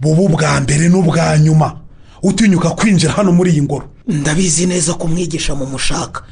bubu 0.00 0.28
bwa 0.28 0.60
mbere 0.60 0.88
n'ubwa 0.88 1.38
nyuma. 1.38 1.76
Utinyuka 2.22 2.70
kwinjira 2.70 3.12
hano 3.12 3.32
muri 3.32 3.50
iyi 3.50 3.62
ngoro. 3.62 3.84
Ndabizi 4.08 4.66
neza 4.66 4.94
ko 4.94 5.04
umwigisha 5.04 5.54
mumushaka. 5.54 6.22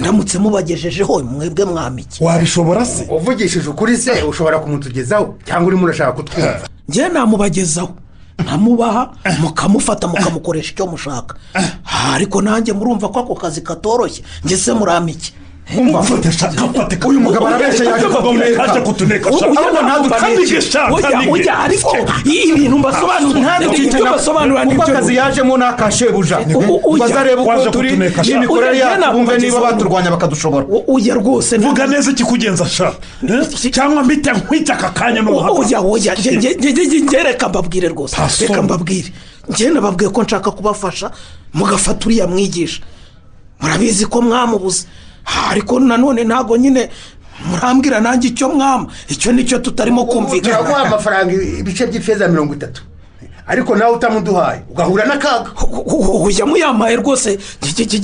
Ndamutse 0.00 0.38
mubagejejeho 0.38 1.22
mwebwe 1.22 1.64
mwamiki 1.64 2.24
wabishobora 2.24 2.86
se? 2.86 3.06
Uvugishije 3.10 3.68
ukuri 3.68 3.96
se 3.98 4.22
ushobora 4.22 4.58
kumutugezaho 4.58 5.34
cyangwa 5.46 5.66
urimo 5.68 5.84
urashaka 5.84 6.12
kutwumva? 6.12 6.68
Njye 6.88 7.08
namubagezaho. 7.08 7.94
Nkamubaha 8.38 9.12
mukamufata 9.40 10.06
mukamukoresha 10.08 10.72
icyo 10.72 10.86
mushaka. 10.86 11.34
Ariko 12.12 12.42
nanjye 12.42 12.72
murumva 12.72 13.08
ko 13.08 13.18
ako 13.20 13.34
kazi 13.34 13.60
katoroshye. 13.60 14.24
Njye 14.44 14.56
se 14.56 14.72
muramiki 15.72 15.96
mufate 15.96 16.32
sha 16.32 16.50
mufate 16.50 16.98
uyu 17.06 17.20
mugabo 17.20 17.46
arabeshya 17.46 17.84
yaje 17.84 18.04
kutuneka 18.06 18.62
yaje 18.62 18.80
kutuneka 18.80 19.32
sha 19.32 19.46
Oya, 19.46 19.60
ahubwo 19.60 19.82
ntabwo 19.82 20.06
ntadukanige 20.06 20.60
sha 20.60 20.86
oya 20.92 21.08
kanige. 21.10 21.30
oya 21.32 21.58
ariko 21.58 21.96
ibintu 22.24 22.78
mbasobanurira 22.78 23.58
ibyo 23.76 24.04
basobanurira 24.04 24.60
kuko 24.64 24.72
ni 24.72 24.74
byo 24.74 24.84
akazi 24.84 25.16
yajemo 25.16 25.56
ni 25.58 25.64
akashebuja 25.64 26.36
O- 26.38 26.80
o- 26.84 26.96
ngo 26.96 27.04
azarebe 27.04 27.42
uko 27.42 27.70
turi 27.70 27.96
n'imikorere 27.96 28.78
yacu 28.78 28.98
ntabwo 29.00 29.18
bumve 29.18 29.38
niba 29.38 29.60
baturwanya 29.60 30.10
bakadushobora 30.10 30.66
oya 30.88 31.14
rwose 31.14 31.58
vuga 31.58 31.86
neza 31.86 32.10
ikikugenza 32.10 32.66
sha 32.68 32.92
Eh? 33.28 33.70
cyangwa 33.72 34.02
mbite 34.04 34.30
nkwite 34.32 34.72
aka 34.72 34.90
kanya 34.90 35.22
n'ubuhanga 35.22 35.52
nge- 36.70 37.02
nge 37.04 37.22
reka 37.22 37.48
mbabwire 37.48 37.88
rwose 37.88 38.16
reka 38.40 38.62
mbabwire 38.62 39.10
njye 39.48 39.70
nababwiye 39.70 40.10
ko 40.10 40.22
nshaka 40.22 40.50
kubafasha 40.50 41.10
mugafata 41.54 42.06
uriya 42.06 42.26
mwigisha 42.26 42.80
murabizi 43.60 44.06
ko 44.06 44.22
mwamubuze 44.22 44.84
ariko 45.50 45.80
nanone 45.80 46.24
ntabwo 46.24 46.56
nyine 46.56 46.90
murambwira 47.50 48.00
nanjye 48.00 48.28
icyo 48.28 48.48
mwama 48.48 48.86
icyo 49.08 49.32
ni 49.32 49.44
cyo 49.44 49.58
tutarimo 49.58 50.04
turaguha 50.04 50.26
kumvikana. 50.26 50.76
amafaranga 50.78 51.32
ibice 51.32 51.86
by'ifeza 51.86 52.28
mirongo 52.28 52.54
itatu. 52.54 52.82
Ariko 53.46 53.76
nawe 53.76 53.92
utamuduhaye 53.96 54.62
ugahura 54.70 55.04
n'akaga. 55.04 55.50
Ujya 56.24 56.46
muyamaye 56.46 56.96
rwose. 56.96 57.38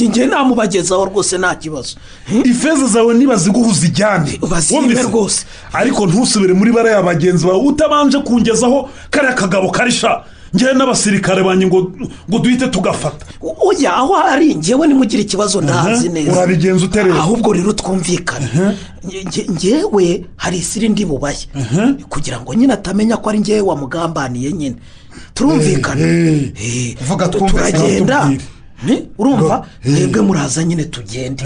Nge 0.08 0.26
namubagezaho 0.26 1.04
rwose 1.04 1.38
nta 1.38 1.54
kibazo. 1.54 1.96
Ifeza 2.44 2.86
zawe 2.86 3.14
nibaziguha 3.14 3.68
uzijyane 3.70 4.38
Bazime 4.50 5.02
rwose. 5.02 5.46
ariko 5.72 6.06
ntusubire 6.06 6.52
muri 6.54 6.72
bariya 6.72 7.02
bagenzi 7.02 7.46
bawe. 7.46 7.58
Utabanje 7.58 8.18
kungezaho 8.18 8.90
kariya 9.10 9.32
kagabo 9.32 9.70
karisha. 9.70 10.22
Ngewe 10.56 10.74
n'abasirikare 10.74 11.42
banjye 11.42 11.66
ngo 11.66 11.92
ngo 12.28 12.38
duhite 12.38 12.68
tugafata. 12.68 13.26
Oya 13.40 13.94
aho 13.96 14.16
ari 14.16 14.54
ngewe 14.56 14.86
nimugire 14.86 15.22
ikibazo 15.22 15.60
Mhm. 15.60 16.12
neza. 16.12 16.32
urabigenza 16.32 16.84
ute 16.84 17.02
rero? 17.02 17.14
Ahubwo 17.14 17.52
rero 17.52 17.72
twumvikane. 17.72 18.48
Nge- 19.06 19.46
ngewe 19.50 20.24
hari 20.36 20.58
isiri 20.58 20.88
ndi 20.88 21.04
bubaye 21.04 21.46
kugira 22.08 22.40
ngo 22.40 22.54
nyine 22.54 22.72
atamenya 22.74 23.16
ko 23.16 23.30
ari 23.30 23.40
ngewe 23.40 23.60
wamugambaniye 23.60 24.52
nyine. 24.52 24.76
Turumvikana 25.34 26.02
turagenda. 27.48 28.30
urumva? 29.18 29.66
Mwebwe 29.84 30.20
muraza 30.22 30.64
nyine 30.64 30.84
tugende. 30.84 31.44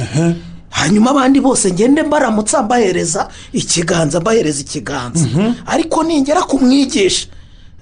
Hanyuma 0.70 1.10
abandi 1.10 1.40
bose 1.40 1.70
ngende 1.72 2.02
mbaramutsa 2.02 2.62
mbahereza 2.62 3.28
ikiganza 3.52 4.20
mbahereza 4.20 4.60
ikiganza. 4.60 5.26
Ariko 5.66 6.02
ningera 6.02 6.42
kumwigisha 6.42 7.26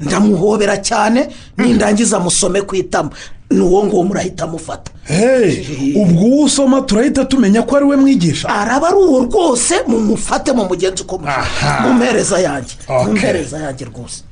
ndamuhobera 0.03 0.77
cyane 0.77 1.29
nindangiza 1.57 2.21
musome 2.21 2.63
ku 2.63 2.77
itama. 2.77 3.11
Ni 3.51 3.61
uwo 3.61 3.85
nguwo 3.85 4.05
murahita 4.05 4.47
mufata. 4.47 4.93
Hey, 5.05 5.67
ubwo 5.97 6.25
uwo 6.27 6.45
usoma 6.45 6.81
turahita 6.81 7.25
tumenya 7.25 7.63
ko 7.63 7.77
ari 7.77 7.85
we 7.87 7.97
mwigisha. 7.97 8.49
Araba 8.49 8.89
ari 8.89 8.97
uwo 8.97 9.21
rwose 9.25 9.75
mumufate 9.87 10.53
mu 10.53 10.65
mugenzi 10.65 11.03
uko 11.03 11.19
mushaka 11.19 11.81
mu 11.83 11.95
mpereza 11.95 12.39
yanjye. 12.41 12.75
Mpereza 13.13 13.59
yanjye 13.59 13.85
rwose. 13.85 14.25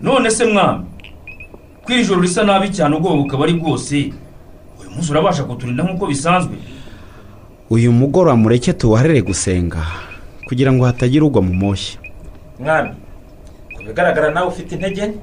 None 0.00 0.30
se 0.30 0.44
mwami 0.44 0.84
ko 1.86 1.92
iri 1.92 2.04
joro 2.04 2.20
risa 2.20 2.42
nabi 2.44 2.68
cyane 2.70 2.96
ubwoba 2.96 3.16
bukaba 3.16 3.44
ari 3.44 3.54
bwose 3.54 4.12
uyu 4.80 4.90
munsi 4.90 5.10
urabasha 5.10 5.44
kuturinda 5.44 5.84
nk'uko 5.84 6.06
bisanzwe? 6.06 6.56
Uyu 7.70 7.92
mugoroba 7.92 8.36
mureke 8.36 8.72
tuwarere 8.72 9.22
gusenga. 9.22 9.82
Kugira 10.46 10.72
ngo 10.72 10.84
hatagira 10.84 11.24
ugwa 11.24 11.42
mu 11.42 11.54
moshya. 11.54 11.98
Mwami 12.58 12.90
ku 13.76 13.82
bigaragara 13.86 14.30
nawe 14.30 14.48
ufite 14.48 14.74
intege 14.74 15.06
nke 15.06 15.18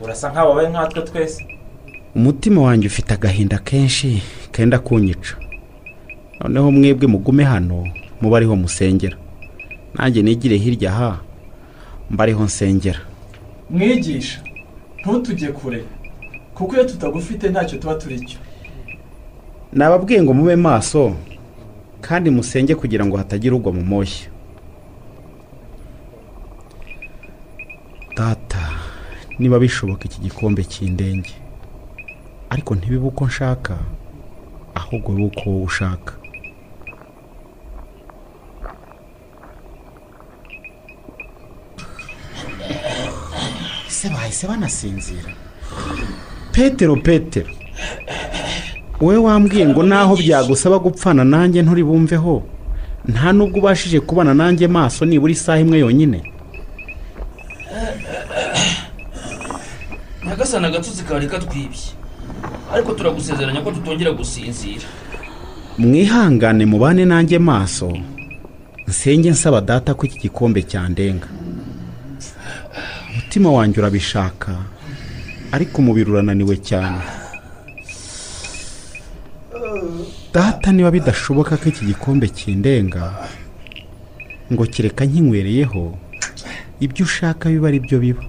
urasa 0.00 0.30
nk'aho 0.32 0.48
wabaye 0.48 0.68
nkatwe 0.68 1.02
twese. 1.02 1.44
Umutima 2.14 2.62
wanjye 2.62 2.86
ufite 2.86 3.14
agahinda 3.14 3.58
kenshi 3.58 4.22
kenda 4.52 4.78
kunyica. 4.78 5.34
Noneho 6.40 6.70
mwebwe 6.72 7.06
mugume 7.08 7.44
hano 7.44 7.86
muba 8.20 8.36
ariho 8.36 8.56
musengera. 8.56 9.16
Nanjye 9.94 10.22
nigire 10.22 10.56
hirya 10.56 10.90
aha 10.90 11.20
mba 12.10 12.24
ariho 12.24 12.44
nsengera. 12.44 13.00
Mwigisha 13.70 14.40
ntutujye 15.00 15.48
kure 15.48 15.84
kuko 16.54 16.74
iyo 16.74 16.84
tutagufite 16.84 17.48
ntacyo 17.48 17.78
tuba 17.78 17.94
turi 17.94 18.20
cyo. 18.20 18.38
Nababwiye 19.72 20.22
ngo 20.22 20.34
mube 20.34 20.56
maso 20.56 21.14
kandi 22.00 22.30
musenge 22.30 22.74
kugira 22.74 23.06
ngo 23.06 23.16
hatagira 23.16 23.54
ugwa 23.56 23.72
mu 23.72 23.82
moshya. 23.82 24.28
Data 28.16 28.62
niba 29.38 29.56
bishoboka 29.64 30.02
iki 30.08 30.18
gikombe 30.24 30.62
cy'indenge 30.72 31.32
ariko 32.52 32.70
ntibibe 32.74 33.06
uko 33.12 33.22
nshaka 33.30 33.74
ahubwo 34.80 35.08
bibe 35.14 35.26
uko 35.30 35.42
wowe 35.50 35.64
ushaka. 35.70 36.12
Ese 43.88 44.08
bahise 44.08 44.46
banasinzira. 44.46 45.30
Petero 46.52 46.96
petero 46.96 47.48
wowe 49.00 49.16
wambwiye 49.16 49.66
ngo 49.68 49.82
naho 49.82 50.16
byagusaba 50.16 50.78
gupfana 50.78 51.24
nanjye 51.24 51.62
nturi 51.62 51.82
bumveho 51.84 52.42
nta 53.08 53.32
nubwo 53.32 53.58
ubashije 53.58 54.00
kubana 54.00 54.34
nanjye 54.34 54.68
maso 54.68 55.04
nibura 55.04 55.32
isaha 55.32 55.60
imwe 55.60 55.78
yonyine. 55.78 56.18
Nyagasana 60.34 60.68
agatotsi 60.68 61.04
kari 61.04 61.26
katwibye 61.30 61.94
ariko 62.74 62.92
turagusezeranya 62.92 63.60
ko 63.62 63.70
tutongera 63.70 64.10
gusinzira. 64.10 64.86
Mwihangane 65.78 66.66
mubane 66.66 67.04
nanjye 67.04 67.38
maso. 67.38 67.94
Nsenge 68.88 69.30
nsaba 69.30 69.60
data 69.60 69.94
ko 69.94 70.06
iki 70.06 70.18
gikombe 70.18 70.62
cyandenga. 70.62 71.28
Umutima 73.10 73.48
wanjye 73.52 73.78
urabishaka 73.78 74.52
ariko 75.54 75.78
umubiri 75.78 76.10
urananiwe 76.10 76.56
cyane. 76.68 76.98
Data 80.34 80.72
niba 80.72 80.90
bidashoboka 80.90 81.56
ko 81.56 81.68
iki 81.70 81.86
gikombe 81.94 82.26
kindenga 82.28 83.04
ngo 84.52 84.66
kereka 84.66 85.06
nkinywereyeho 85.06 85.94
ibyo 86.80 87.04
ushaka 87.06 87.48
biba 87.54 87.68
ari 87.70 87.78
byo 87.86 87.98
biba. 88.02 88.24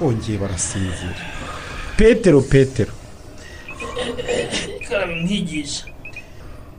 Bongeye 0.00 0.38
barasinzira. 0.38 1.20
Petero 1.96 2.40
petero. 2.40 2.92
Mwigisha 5.22 5.84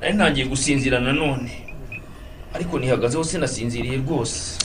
nari 0.02 0.14
ntangiye 0.14 0.46
gusinzira 0.46 1.00
nanone 1.00 1.52
ariko 2.54 2.80
nihagazeho 2.80 3.24
sinasinziriye 3.24 3.98
rwose. 3.98 4.58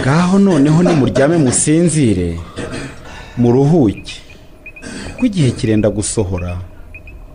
Ngaho 0.00 0.38
noneho 0.38 0.82
nimuryame 0.82 1.36
musinzire 1.38 2.40
muruhuke. 3.36 4.16
Kuko 5.12 5.26
igihe 5.26 5.50
kirenda 5.50 5.90
gusohora 5.90 6.58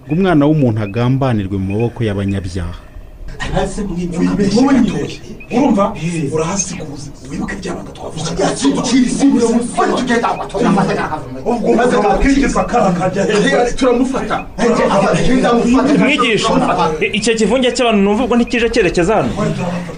ngo 0.05 0.13
umwana 0.13 0.45
w'umuntu 0.45 0.81
agambanirwe 0.81 1.57
mu 1.57 1.73
maboko 1.73 2.03
y'abanyabyaha. 2.03 2.84
Urumva 5.57 5.93
urahasiga 6.33 6.83
ubuzima 6.83 7.15
wibuke 7.31 7.55
byabanga 7.61 7.91
twavuze 7.91 8.31
ubwo 11.45 11.73
maze 11.75 11.95
kakigeza 11.97 12.61
akana 12.61 12.91
kajya 12.91 13.23
hejuru 13.23 13.71
turamufata 13.77 14.45
mwigisha 15.99 16.49
icyo 17.13 17.33
kivunge 17.35 17.71
cy'abantu 17.71 18.01
numva 18.01 18.23
ubwo 18.23 18.35
ntikije 18.35 18.69
cyerekeza 18.69 19.15
hano 19.15 19.29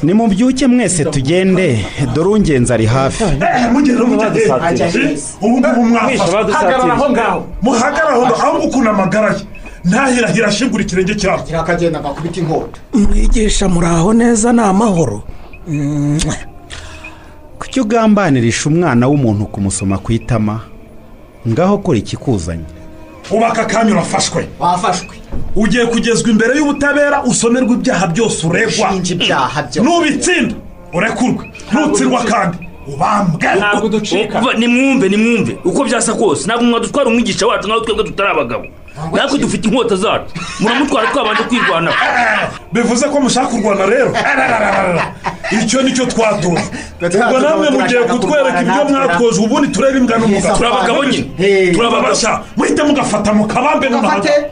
nimubyuke 0.04 0.68
mwese 0.68 1.06
tugende 1.06 1.86
dore 2.14 2.30
ungenzi 2.30 2.74
ari 2.74 2.86
hafi 2.86 3.24
hagarara 6.54 6.94
aho 6.94 7.10
ngaho 7.10 7.46
muhagarara 7.62 8.14
aho 8.16 8.26
ngaho 8.26 8.42
ahubwo 8.44 8.68
ukuntu 8.68 8.90
amagara 8.90 9.30
ye 9.34 9.42
ntahirahira 9.88 10.48
ashingura 10.48 10.84
ikirenge 10.84 11.16
cyabo 11.16 11.44
kirakagenda 11.44 12.00
gakubita 12.00 12.40
inkota. 12.40 12.80
Mwigisha 12.94 13.70
muraho 13.70 14.14
neza 14.14 14.54
ni 14.54 14.62
amahoro. 14.62 15.24
Kuki 17.60 17.82
ugambanirisha 17.82 18.70
umwana 18.70 19.08
w'umuntu 19.08 19.46
kumusoma 19.46 19.98
ku 19.98 20.12
itama? 20.12 20.60
Ngaho 21.48 21.78
kora 21.78 21.98
ikikuzanye 21.98 22.64
ubaka 23.32 23.62
akanya 23.62 23.92
urafashwe 23.92 24.48
wafashwe. 24.60 25.16
Ugiye 25.56 25.86
kugezwa 25.86 26.30
imbere 26.32 26.58
y'ubutabera 26.58 27.24
usomerwa 27.24 27.74
ibyaha 27.76 28.08
byose 28.08 28.48
uregwa. 28.48 28.92
Nubitsinda 29.84 30.56
urekurwe. 30.94 31.52
Nutsindwa 31.74 32.24
kandi 32.24 32.58
ubambwe 32.88 33.48
ntabwo 33.58 33.88
ducika 33.90 34.40
nimwumve 34.58 35.10
nimwumve 35.10 35.58
uko 35.64 35.84
byasa 35.84 36.14
kose 36.14 36.46
ntabwo 36.46 36.64
mwadutwara 36.66 37.10
umwigisha 37.10 37.48
wacu 37.48 37.68
nkaho 37.68 37.82
twebwe 37.82 38.04
tutari 38.04 38.30
abagabo 38.32 38.66
natwe 39.14 39.38
dufite 39.40 39.68
inkota 39.68 39.96
zacu 39.96 40.32
muramutwara 40.60 41.08
twabanje 41.12 41.44
kwirwanaho 41.44 41.98
bivuze 42.72 43.06
ko 43.10 43.20
mushaka 43.20 43.48
kurwana 43.48 43.86
rero 43.86 44.12
icyo 45.52 45.82
ni 45.82 45.92
cyo 45.94 46.06
twatoza 46.06 46.62
ubwo 47.28 47.40
namwe 47.40 47.70
mugiye 47.70 48.00
kutwereka 48.04 48.62
ibyo 48.62 48.84
mwatwoje 48.90 49.40
ubundi 49.42 49.68
turebe 49.68 49.98
imbwa 49.98 50.18
n'umugabo 50.18 50.56
turi 50.58 50.70
abagabo 50.70 51.04
nyine 51.06 51.72
turababasha 51.74 52.42
muhite 52.58 52.84
mugafata 52.84 53.34
mukabambe 53.34 53.88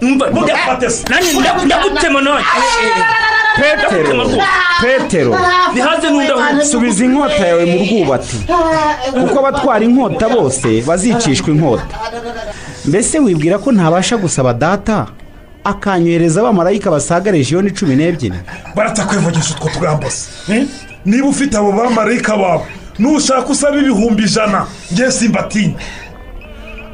Umva, 0.01 0.25
mugafate 0.31 0.89
se 0.89 1.03
nanjye 1.09 1.33
nda- 1.33 1.65
ndagutema 1.65 2.21
nanjye 2.21 2.45
petero. 3.55 4.27
Petero. 4.81 5.31
Bihaze 5.73 6.09
n'undaho 6.09 6.65
subiza 6.65 7.05
inkota 7.05 7.47
yawe 7.47 7.65
mu 7.65 7.77
rwubati. 7.85 8.37
Kuko 9.13 9.39
abatwara 9.39 9.85
inkota 9.85 10.29
bose 10.29 10.81
bazicishwa 10.87 11.49
inkota. 11.53 11.95
Mbese 12.85 13.19
wibwira 13.19 13.57
ko 13.57 13.71
ntabasha 13.71 14.17
gusaba 14.17 14.53
data? 14.53 15.05
Akanyohereza 15.63 16.39
abamarayika 16.41 16.91
basaga 16.91 17.31
region 17.31 17.69
cumi 17.73 17.95
n'ebyiri. 17.95 18.37
Baratakwivugisha 18.75 19.55
utwo 19.55 19.69
tugambo 19.69 20.09
se 20.09 20.29
Eh? 20.53 20.65
niba 21.05 21.27
ufite 21.27 21.57
abo 21.57 21.71
bamarayika 21.71 22.37
bawe 22.37 22.65
nushaka 22.99 23.49
usaba 23.49 23.77
ibihumbi 23.77 24.23
ijana 24.23 24.65
ngiye 24.93 25.11
simbatinya 25.11 25.73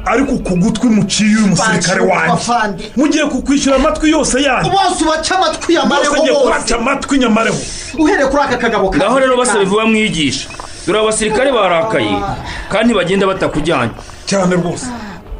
ariko 0.04 0.32
ku 0.38 0.56
gutwi 0.56 0.88
muciye 0.88 1.36
uyu 1.36 1.46
musirikare 1.46 2.00
wanjye. 2.00 2.90
mugiye 2.96 3.24
kukwishyura 3.24 3.76
amatwi 3.76 4.10
yose 4.10 4.42
yanyu 4.42 4.70
bose 4.70 5.04
ubaca 5.04 5.32
amatwi 5.36 5.74
bose 5.74 5.74
yamareho 5.74 6.16
ngiye 6.16 6.32
bose. 6.32 6.44
kubaca 6.44 6.74
amatwi 6.80 7.18
nyamareho. 7.18 7.56
Uhereye 7.98 8.28
kuri 8.28 8.42
aka 8.42 8.56
kagabo 8.56 8.90
kawe. 8.90 8.96
ngaho 8.98 9.18
rero 9.20 9.36
basabe 9.36 9.64
vuba 9.64 9.86
mwigisha. 9.86 10.48
Dore 10.86 10.98
abasirikare 11.00 11.52
barakaye 11.52 12.16
kandi 12.68 12.94
bagenda 12.94 13.26
batakujyanye. 13.26 13.92
Cyane 14.26 14.54
rwose. 14.56 14.86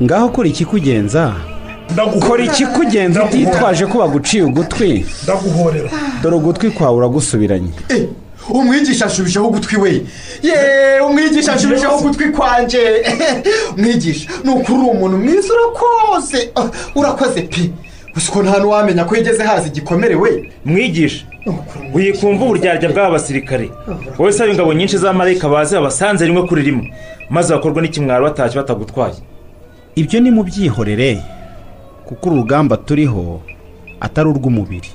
Ngaho 0.03 0.29
kora 0.29 0.49
ikikugenza 0.49 1.35
kora 2.29 2.45
ikikugenza 2.45 3.25
utitwaje 3.25 3.87
ko 3.87 3.99
baguciye 3.99 4.43
ugutwi? 4.43 5.07
Ndaguhorera. 5.23 5.91
Dore 6.23 6.37
ugutwi 6.37 6.71
kwawe 6.71 6.97
uragusubiranye. 6.97 7.73
Umwigisha 8.51 9.07
ashubijeho 9.07 9.47
ugutwi 9.49 9.77
we 9.77 10.03
ye 10.43 11.01
umwigisha 11.01 11.53
ashubijeho 11.53 11.97
ugutwi 11.97 12.31
kwanjye 12.31 12.81
mwigisha 13.77 14.31
ni 14.45 14.51
ukuri 14.51 14.79
uri 14.79 14.89
umuntu 14.91 15.19
mwiza 15.19 15.49
urakoze. 15.55 16.51
Ah, 16.57 16.69
urakoze 16.95 17.43
pe. 17.43 17.71
Gusa 18.15 18.33
uko 18.33 18.43
nta 18.43 18.59
n'uwamenya 18.59 19.05
ko 19.05 19.17
yigeze 19.17 19.43
haza 19.43 19.67
igikomere 19.67 20.15
we? 20.15 20.51
Mwigisha 20.65 21.25
wikumva 21.95 22.45
uburyarya 22.45 22.89
bw'aba 22.89 23.11
basirikare. 23.11 23.71
Wowe 24.19 24.33
saba 24.33 24.51
ingabo 24.51 24.73
nyinshi 24.73 24.99
za 24.99 25.13
marayika 25.13 25.49
baze 25.49 25.77
babasanze 25.77 26.27
rimwe 26.27 26.43
kuri 26.49 26.63
rimwe 26.63 26.93
maze 27.31 27.55
bakorwa 27.55 27.83
n'ikimwaro 27.83 28.25
batashye 28.25 28.57
batagutwaye. 28.57 29.15
Ibyo 29.95 30.21
ni 30.21 30.31
mu 30.31 30.43
byihorere 30.45 31.23
kuko 32.05 32.29
uru 32.29 32.37
rugamba 32.37 32.77
turiho 32.77 33.41
atari 34.01 34.29
urw'umubiri 34.29 34.91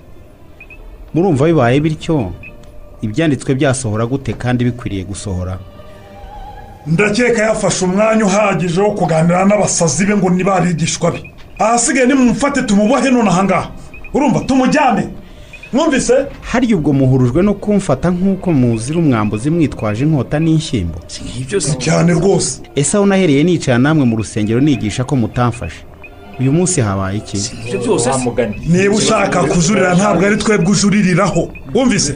murumva 1.13 1.45
bibaye 1.45 1.79
bityo? 1.79 2.31
Ibyanditswe 3.07 3.55
byasohora 3.55 4.05
gute 4.05 4.33
kandi 4.33 4.63
bikwiriye 4.65 5.03
gusohora? 5.03 5.57
Ndakeka 6.87 7.41
yafashe 7.43 7.85
umwanya 7.85 8.25
uhagije 8.25 8.81
wo 8.81 8.91
kuganira 8.91 9.45
n'abasazi 9.45 10.05
be 10.05 10.15
ngo 10.15 10.29
niba 10.29 10.55
abigishwa 10.55 11.11
be. 11.11 11.19
Ahasigaye 11.59 12.07
nimumufate 12.07 12.61
tumubohe 12.61 13.09
none 13.11 13.29
ahangaha 13.29 13.69
urumva 14.13 14.39
tumujyane 14.39 15.07
mwumvise? 15.73 16.13
Harya 16.41 16.75
ubwo 16.77 16.93
muhurujwe 16.93 17.43
no 17.43 17.53
kumfata 17.53 18.09
nk'uko 18.11 18.51
muzira 18.53 18.99
umwambuzi 18.99 19.49
mwitwaje 19.49 20.03
inkota 20.03 20.39
n'inshyimbo. 20.39 20.99
Cyane 21.79 22.13
rwose. 22.13 22.61
Ese 22.75 22.97
aho 22.97 23.05
nahereye 23.05 23.43
nicara 23.43 23.77
namwe 23.77 24.05
mu 24.05 24.15
rusengero 24.15 24.59
nigisha 24.59 25.03
ko 25.03 25.15
mutamfashe? 25.15 25.83
Uyu 26.39 26.51
munsi 26.53 26.81
habaye 26.81 27.17
iki? 27.17 27.37
Niba 28.69 28.95
ushaka 28.95 29.43
kujurira 29.43 29.95
ntabwo 29.95 30.25
ari 30.25 30.37
twebwe 30.37 30.71
ujuririraho. 30.71 31.49
Wumvise? 31.73 32.15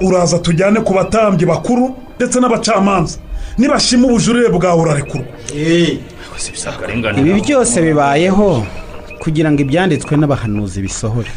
Uraza 0.00 0.38
tujyane 0.38 0.80
ku 0.80 0.92
batambyi 0.94 1.46
bakuru 1.46 1.94
ndetse 2.16 2.40
n'abacamanza. 2.40 3.18
Nibashima 3.58 4.06
ubujurire 4.06 4.48
bwawe 4.48 4.80
urarekurwa 4.82 5.26
ibi 7.20 7.32
byose 7.40 7.76
bibayeho 7.82 8.66
kugira 9.22 9.48
ngo 9.50 9.60
ibyanditswe 9.64 10.12
n'abahanuzi 10.16 10.82
bisohore. 10.82 11.30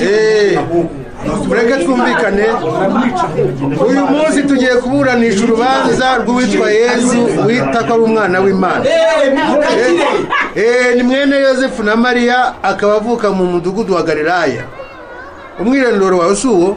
Eh, 0.00 0.58
mureke 1.48 1.84
twumvikane. 1.84 2.44
Uyu 3.88 4.06
munsi 4.06 4.42
tugiye 4.42 4.74
kuburanisha 4.74 5.44
urubanza 5.44 6.18
rw'uwitwa 6.18 6.70
yezu 6.70 7.18
wita 7.46 7.84
ko 7.86 7.94
ari 7.94 8.02
umwana 8.02 8.40
w'imana. 8.40 8.84
Eh, 10.54 10.96
ni 10.96 11.02
mwene 11.02 11.36
yosefu 11.36 11.82
na 11.82 11.96
mariya 11.96 12.54
akaba 12.62 12.94
avuka 12.96 13.30
mu 13.30 13.44
mudugudu 13.44 13.94
wa 13.94 14.02
galilaya. 14.02 14.64
Umwirondoro 15.60 16.18
wawe 16.18 16.36
si 16.36 16.46
uwo? 16.48 16.76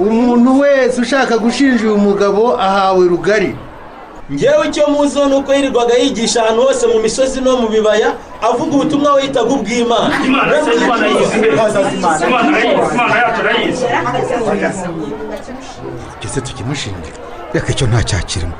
Umuntu 0.00 0.50
wese 0.60 0.96
ushaka 1.00 1.34
gushinja 1.38 1.82
uyu 1.84 1.98
mugabo 1.98 2.42
ahawe 2.66 3.02
rugari. 3.08 3.52
Ngewe 4.32 4.62
icyo 4.68 4.84
muziho 4.92 5.24
ni 5.28 5.34
uko 5.34 5.50
yirirwaga 5.54 5.94
yigisha 6.02 6.38
ahantu 6.42 6.62
hose 6.62 6.86
mu 6.86 6.98
misozi 7.04 7.40
no 7.40 7.56
mu 7.60 7.68
bibaya 7.68 8.08
avuga 8.48 8.72
ubutumwa 8.76 9.14
witaga 9.14 9.50
ubw'imana. 9.56 10.14
Ese 16.24 16.40
tukimushinja 16.40 17.10
reka 17.54 17.68
icyo 17.72 17.86
nta 17.86 18.02
cyakirimo 18.04 18.52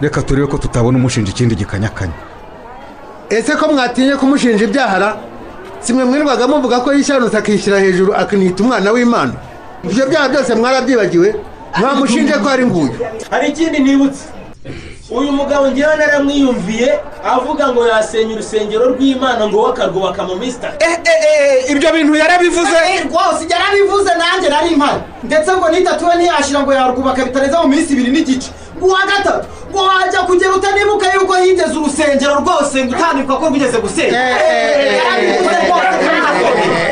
reka 0.00 0.22
turebe 0.22 0.46
ko 0.46 0.58
tutabona 0.58 0.98
umushinja 0.98 1.30
ikindi 1.30 1.54
gikanyakanya. 1.54 2.12
Ese 3.30 3.52
ko 3.56 3.68
mwatinye 3.72 4.16
kumushinja 4.16 4.64
ibyahara? 4.64 5.16
Simwe 5.80 6.04
mwirwaga 6.04 6.48
muvuga 6.48 6.80
ko 6.80 6.92
yishanutse 6.92 7.36
akishyira 7.38 7.78
hejuru 7.78 8.14
akanita 8.14 8.62
umwana 8.64 8.90
w'imana. 8.92 9.32
Ibyo 9.90 10.04
byaha 10.06 10.28
byose 10.28 10.54
mwarabyibagiwe 10.54 11.28
mwamushinje 11.80 12.32
ko 12.42 12.48
ari 12.48 12.64
nguyu 12.66 12.92
hari 13.30 13.48
ikindi 13.48 13.78
nibutse 13.78 14.24
uyu 15.10 15.32
mugabo 15.32 15.68
ngewe 15.70 15.96
naramwiyumviye 15.96 16.88
avuga 17.34 17.68
ngo 17.68 17.86
yasenya 17.86 18.34
urusengero 18.34 18.84
rw'imana 18.96 19.46
ngo 19.48 19.66
akarwubaka 19.68 20.22
mu 20.24 20.34
minsi 20.40 20.56
itatu 20.58 20.76
ibyo 21.72 21.88
bintu 21.92 22.14
yarabivuze 22.16 22.78
rwose 23.08 23.42
yarabivuze 23.52 24.10
nanjye 24.20 24.48
nari 24.48 24.68
impari 24.74 25.00
ndetse 25.28 25.50
ngo 25.56 25.66
n'itatu 25.68 26.02
we 26.08 26.14
ntiyashira 26.16 26.60
ngo 26.64 26.72
yarwubaka 26.72 27.20
bitarenze 27.24 27.56
mu 27.62 27.68
minsi 27.68 27.92
ibiri 27.92 28.10
n'igice 28.12 28.48
uwa 28.80 29.00
gatatu 29.10 29.46
ngo 29.70 29.80
wajya 29.88 30.20
kugera 30.28 30.52
utanibuka 30.56 31.06
yuko 31.14 31.34
yigeze 31.36 31.74
urusengero 31.78 32.34
rwose 32.40 32.76
ngo 32.84 32.92
utandikwa 32.96 33.34
ko 33.40 33.44
rwigeze 33.50 33.78
gusenya 33.84 34.18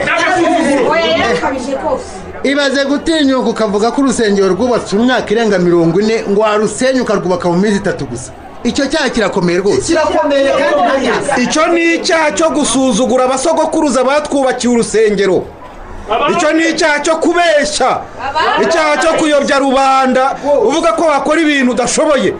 yarabivuze 0.07 1.74
rwose 1.82 2.12
ibaze 2.45 2.84
gutinyuka 2.84 3.51
ukavuga 3.51 3.90
ko 3.90 4.01
urusengero 4.03 4.49
rwubatswe 4.49 4.99
mu 4.99 5.05
myaka 5.05 5.30
irenga 5.30 5.59
mirongo 5.59 6.01
ine 6.01 6.24
ngo 6.30 6.40
warusenya 6.40 7.03
ukarwubaka 7.03 7.49
mu 7.49 7.57
minsi 7.57 7.76
itatu 7.78 8.05
gusa. 8.07 8.32
Icyo 8.64 8.86
cyaha 8.86 9.09
kirakomeye 9.11 9.59
rwose. 9.59 9.82
Kirakomeye 9.86 10.51
kandi 10.51 10.82
ntayazi 10.82 11.43
icyo 11.45 11.66
ni 11.66 11.95
icyaha 11.95 12.32
cyo 12.32 12.49
gusuzugura 12.51 13.24
abasogokuruza 13.24 14.05
batwubakiye 14.05 14.72
urusengero. 14.74 15.45
Icyo 16.32 16.53
ni 16.53 16.68
icyaha 16.70 17.01
cyo 17.01 17.16
kubeshya. 17.16 17.90
Icyaha 18.62 18.97
cyo 19.03 19.11
kuyobya 19.18 19.59
rubanda. 19.59 20.36
Uvuga 20.68 20.93
ko 20.93 21.03
wakora 21.07 21.40
ibintu 21.40 21.72
udashoboye. 21.72 22.34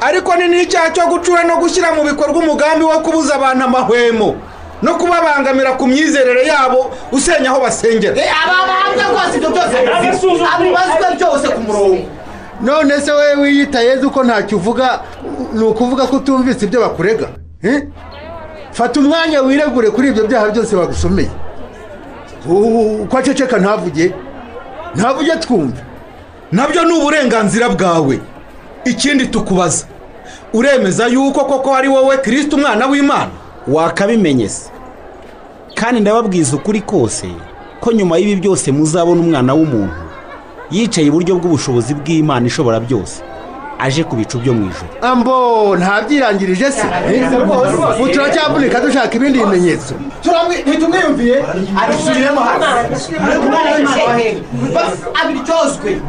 Ariko 0.00 0.30
ni 0.36 0.48
n'icyaha 0.48 0.90
cyo 0.90 1.06
gucura 1.06 1.44
no 1.44 1.56
gushyira 1.62 1.94
mu 1.94 2.02
bikorwa 2.04 2.38
umugambi 2.42 2.84
wo 2.84 2.98
kubuza 3.02 3.34
abantu 3.34 3.64
amahwemo. 3.64 4.36
No 4.82 4.94
kubabangamira 4.94 5.72
ku 5.76 5.86
myizerere 5.86 6.46
yabo 6.46 6.90
usenya 7.12 7.50
aho 7.50 7.60
basengera. 7.60 8.14
Ababanza 8.14 9.04
rwose 9.10 9.36
ibyo 9.36 9.50
byose 9.50 9.76
abibazwe 10.54 11.06
byose 11.16 11.48
ku 11.48 11.60
murongo. 11.60 12.02
None 12.60 13.00
se 13.00 13.12
wowe 13.12 13.34
wiyita 13.34 13.80
yezu 13.80 14.10
ko 14.10 14.24
ntacyo 14.24 14.56
uvuga 14.58 15.00
ni 15.52 15.64
ukuvuga 15.64 16.06
ko 16.06 16.16
utumvise 16.16 16.64
ibyo 16.66 16.80
bakurega? 16.80 17.28
Eh? 17.62 17.82
fata 18.72 19.00
umwanya 19.00 19.40
wiregure 19.42 19.90
kuri 19.90 20.08
ibyo 20.08 20.26
byaha 20.26 20.48
byose 20.50 20.76
bagusomeye. 20.76 21.30
U- 22.46 23.02
uko 23.02 23.18
aceceka 23.18 23.58
ntavuge. 23.58 24.14
Ntavuge 24.94 25.36
twumve. 25.36 25.78
Nabyo 26.52 26.84
ni 26.84 26.92
uburenganzira 26.92 27.68
bwawe. 27.68 28.18
Ikindi 28.84 29.26
tukubaza. 29.26 29.84
Uremeza 30.52 31.06
yuko 31.06 31.44
koko 31.44 31.74
ari 31.76 31.88
wowe 31.88 32.18
kirisiti 32.18 32.54
umwana 32.54 32.86
w'imana? 32.86 33.30
Wakabimenye 33.68 34.48
se 34.48 34.70
kandi 35.74 36.00
ndababwiza 36.00 36.56
ukuri 36.56 36.80
kose 36.80 37.26
ko 37.80 37.92
nyuma 37.92 38.18
y'ibi 38.18 38.36
byose 38.40 38.72
muzabona 38.72 39.20
umwana 39.20 39.54
w'umuntu 39.54 39.94
yicaye 40.70 41.06
iburyo 41.06 41.34
bw'ubushobozi 41.38 41.94
bw'imana 41.94 42.46
ishobora 42.46 42.80
byose 42.80 43.22
aje 43.78 44.02
ku 44.04 44.16
bicu 44.16 44.38
byo 44.42 44.52
mu 44.54 44.62
ijoro 44.70 44.90
ambo 45.02 45.34
ntabyirangirije 45.78 46.66
se. 46.72 46.82
Ubu 47.98 48.08
turacyavunika 48.08 48.80
dushaka 48.80 49.14
ibindi 49.16 49.38
bimenyetso. 49.38 49.94
Ntitumwiyumviye? 50.66 51.36
Abisubiremo 51.82 52.40
hano 52.40 52.66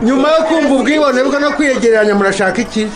nyuma 0.04 0.28
yo 0.34 0.42
kumva 0.48 0.74
ubwibone 0.76 1.24
bwe 1.24 1.40
no 1.40 1.50
kwiyegeranya 1.52 2.16
murashaka 2.16 2.62
iki? 2.62 2.88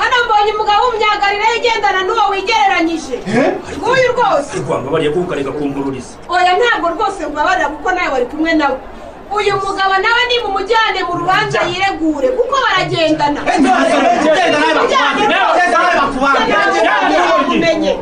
Hano 0.00 0.16
mbonye 0.24 0.50
umugabo 0.54 0.80
w'umunyagarira 0.84 1.46
ugendana 1.58 2.00
n'uwo 2.06 2.24
wigereranyije 2.32 3.14
nguyu 3.78 4.08
rwose 4.12 4.52
rwanga 4.64 4.88
bariya 4.92 5.10
kuko 5.12 5.24
ukareka 5.26 5.50
kumbururiza 5.58 6.14
oya 6.28 6.52
ntabwo 6.58 6.86
rwose 6.94 7.20
mubabarira 7.26 7.68
kuko 7.74 7.88
nawe 7.92 8.08
wari 8.14 8.26
kumwe 8.26 8.52
nawe 8.60 8.76
uyu 9.36 9.52
mugabo 9.64 9.94
nawe 10.04 10.22
ni 10.28 10.36
mu 10.44 10.48
mujyane 10.56 11.00
mu 11.08 11.14
rubanza 11.20 11.58
yiregure 11.70 12.28
kuko 12.38 12.54
baragendana 12.64 13.40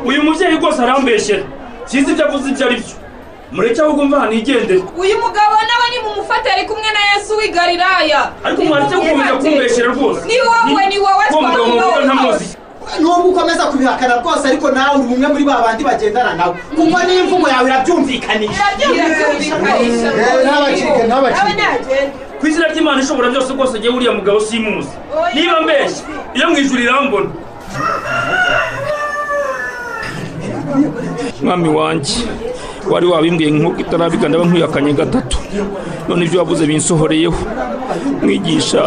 uyu 0.05 0.23
mubyeyi 0.23 0.55
rwose 0.57 0.79
arambeshyera 0.83 1.43
sinzi 1.85 2.11
ibyo 2.11 2.25
avuze 2.27 2.49
ibyo 2.49 2.65
ari 2.65 2.75
byo 2.81 2.95
mureke 3.55 3.81
ahubwo 3.81 4.03
mva 4.05 4.19
hano 4.19 4.31
igendere 4.31 4.83
uyu 4.97 5.15
mugabo 5.23 5.55
nawe 5.69 5.85
ni 5.91 5.97
mu 6.03 6.09
mumufate 6.09 6.47
ari 6.51 6.63
kumwe 6.65 6.89
na 6.95 7.01
yesu 7.11 7.37
w'i 7.37 7.49
galilaya. 7.49 8.31
Ariko 8.43 8.61
mwaretse 8.63 8.95
gukomeza 8.95 9.33
kumbeshyera 9.33 9.89
rwose. 9.93 10.21
Ni 10.27 10.37
wowe 10.47 10.83
ni 10.89 10.97
wowe 10.99 11.25
ntamuzi. 12.05 12.57
Nubwo 12.99 13.29
ukomeza 13.29 13.65
kubihakana 13.65 14.15
rwose 14.21 14.47
ariko 14.47 14.71
nawe 14.71 14.95
uri 14.99 15.13
umwe 15.13 15.27
muri 15.27 15.43
ba 15.43 15.61
bandi 15.63 15.83
bagendana 15.83 16.33
nawe 16.33 16.53
kuko 16.75 16.97
n'imvugo 17.07 17.47
yawe 17.49 17.67
irabyumvikanisha. 17.69 18.63
Irabyumvikanisha 18.79 19.55
Eh, 19.55 20.45
ntabacike, 20.45 21.03
ntabacike. 21.07 21.97
ku 22.39 22.47
izina 22.47 22.67
ry'imana 22.67 23.01
ishobora 23.01 23.29
byose 23.29 23.53
rwose 23.53 23.77
agiye 23.77 23.91
uriya 23.93 24.11
mugabo 24.11 24.39
simuzi. 24.39 24.89
Niba 25.33 25.61
mbeshya 25.61 26.03
iyo 26.35 26.45
mu 26.49 26.57
ijuru 26.57 26.81
irambona. 26.83 27.29
Mwami 31.43 31.69
wanjye 31.69 32.15
wari 32.91 33.05
wabimbwiye 33.05 33.51
nk'uko 33.51 33.79
itarabika 33.81 34.29
ndaba 34.29 34.45
nkwiyakanye 34.45 34.93
gatatu. 34.93 35.37
None 36.07 36.25
ibyo 36.25 36.39
wavuze 36.39 36.65
binsohoreyeho. 36.65 37.35
Mwigisha 38.23 38.81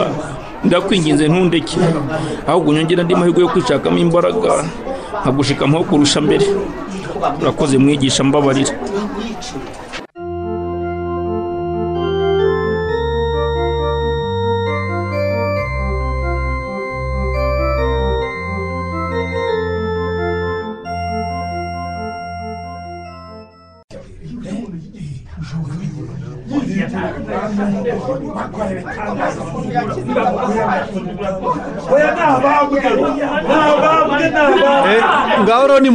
ndakwinginze 0.64 1.28
ntundeke 1.28 1.78
ahubwo 2.46 2.70
unyongera 2.70 3.02
andi 3.02 3.14
mahirwe 3.14 3.40
yo 3.42 3.48
kwishakamo 3.48 3.98
imbaraga 3.98 4.52
nkagushikamaho 5.22 5.84
kurusha 5.84 6.20
mbere. 6.20 6.46
Urakoze 7.42 7.78
mwigisha 7.78 8.24
mbabarira 8.24 8.72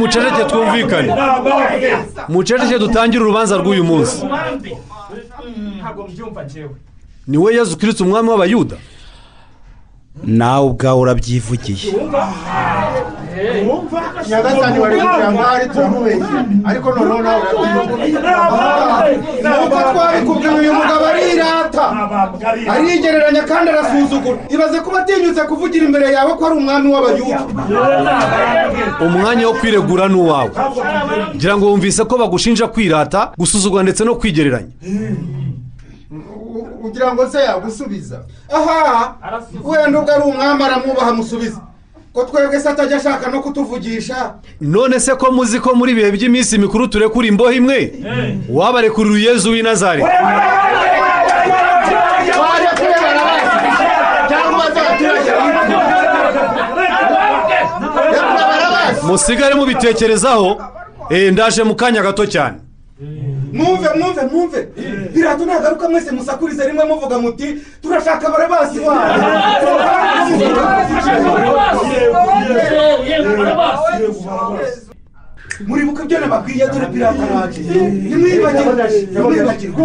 muceceke 0.04 0.44
twumvikane. 0.44 1.14
Muceceke 2.28 2.78
dutangire 2.78 3.22
urubanza 3.24 3.56
rw'uyu 3.56 3.84
munsi. 3.84 4.24
Ni 7.26 7.38
we 7.38 7.54
yezu 7.54 7.76
kirisiti 7.76 8.02
umwami 8.02 8.28
w'abayuda. 8.28 8.76
Nawe 10.24 10.66
ubwawe 10.66 11.00
urabyivugiye. 11.00 11.92
Nyagasani 14.28 14.78
wari 14.80 14.96
kugira 15.00 15.32
ngo 15.32 15.40
ahari 15.40 15.66
turamubeshye 15.68 16.24
ariko 16.64 16.88
noneho 16.92 17.22
nawe 17.22 17.42
nuko 19.42 19.78
twabikubwiye 19.92 20.50
uyu 20.60 20.72
mugabo 20.74 21.04
arirata 21.06 21.84
arigereranya 22.72 23.42
kandi 23.42 23.70
arasuzugura 23.70 24.38
ibaze 24.48 24.80
kuba 24.80 24.98
atinyutse 25.00 25.42
kuvugira 25.42 25.84
imbere 25.86 26.06
yawe 26.12 26.32
ko 26.38 26.46
ari 26.46 26.56
umwami 26.56 26.88
w'abayuda 26.94 27.40
umwanya 29.06 29.46
wo 29.48 29.54
kwiregura 29.54 30.08
ni 30.08 30.14
uwawe 30.14 30.50
ngira 31.34 31.56
ngo 31.56 31.66
wumvise 31.66 32.04
ko 32.04 32.14
bagushinja 32.18 32.66
kwirata 32.68 33.32
gusuzugura 33.38 33.82
ndetse 33.82 34.04
no 34.04 34.14
kwigereranya 34.14 34.70
ugira 36.84 37.14
ngo 37.14 37.26
se 37.28 37.38
yagusubiza 37.38 38.18
aha 38.56 39.14
wenda 39.64 39.98
ubwo 39.98 40.12
ari 40.14 40.22
umwami 40.22 40.62
aramwubaha 40.64 41.10
amusubiza 41.10 41.60
ko 42.14 42.24
twebwe 42.24 42.60
se 42.60 42.68
atajya 42.68 42.96
ashaka 42.96 43.30
no 43.30 43.40
kutuvugisha 43.42 44.34
none 44.60 45.00
se 45.00 45.14
ko 45.14 45.32
muzi 45.32 45.60
ko 45.60 45.74
muri 45.74 45.92
ibihe 45.92 46.10
by'iminsi 46.12 46.58
mikuru 46.58 46.88
turekura 46.88 47.26
imboho 47.28 47.52
imwe 47.52 47.92
wabarekurira 48.48 49.14
uyezu 49.14 49.50
w'i 49.50 49.62
nazareti 49.62 50.08
barekuye 52.38 52.96
barabazi 53.04 53.68
cyangwa 54.28 54.64
se 54.74 54.80
abaturage 54.80 55.30
musigare 59.06 59.54
mubitekerezaho 59.54 60.62
eh, 61.10 61.32
ndaje 61.32 61.62
mu 61.64 61.74
kanya 61.74 62.02
gato 62.02 62.26
cyane 62.26 62.56
mwumve 63.56 63.88
mwumve 63.98 64.22
mwumve 64.30 64.60
birato 65.14 65.42
nagaruka 65.46 65.88
mwese 65.88 66.10
musakurize 66.16 66.62
rimwe 66.68 66.84
muvuga 66.84 67.16
muti 67.22 67.46
turashaka 67.82 68.24
barabasi 68.32 68.78
muribuka 75.66 76.00
ibyo 76.04 76.18
nababwiye 76.20 76.64
dore 76.72 76.86
pirata 76.92 77.22
araje. 77.28 77.60
Nimwibagirwe. 78.08 78.84
Nimwibagirwe. 79.12 79.82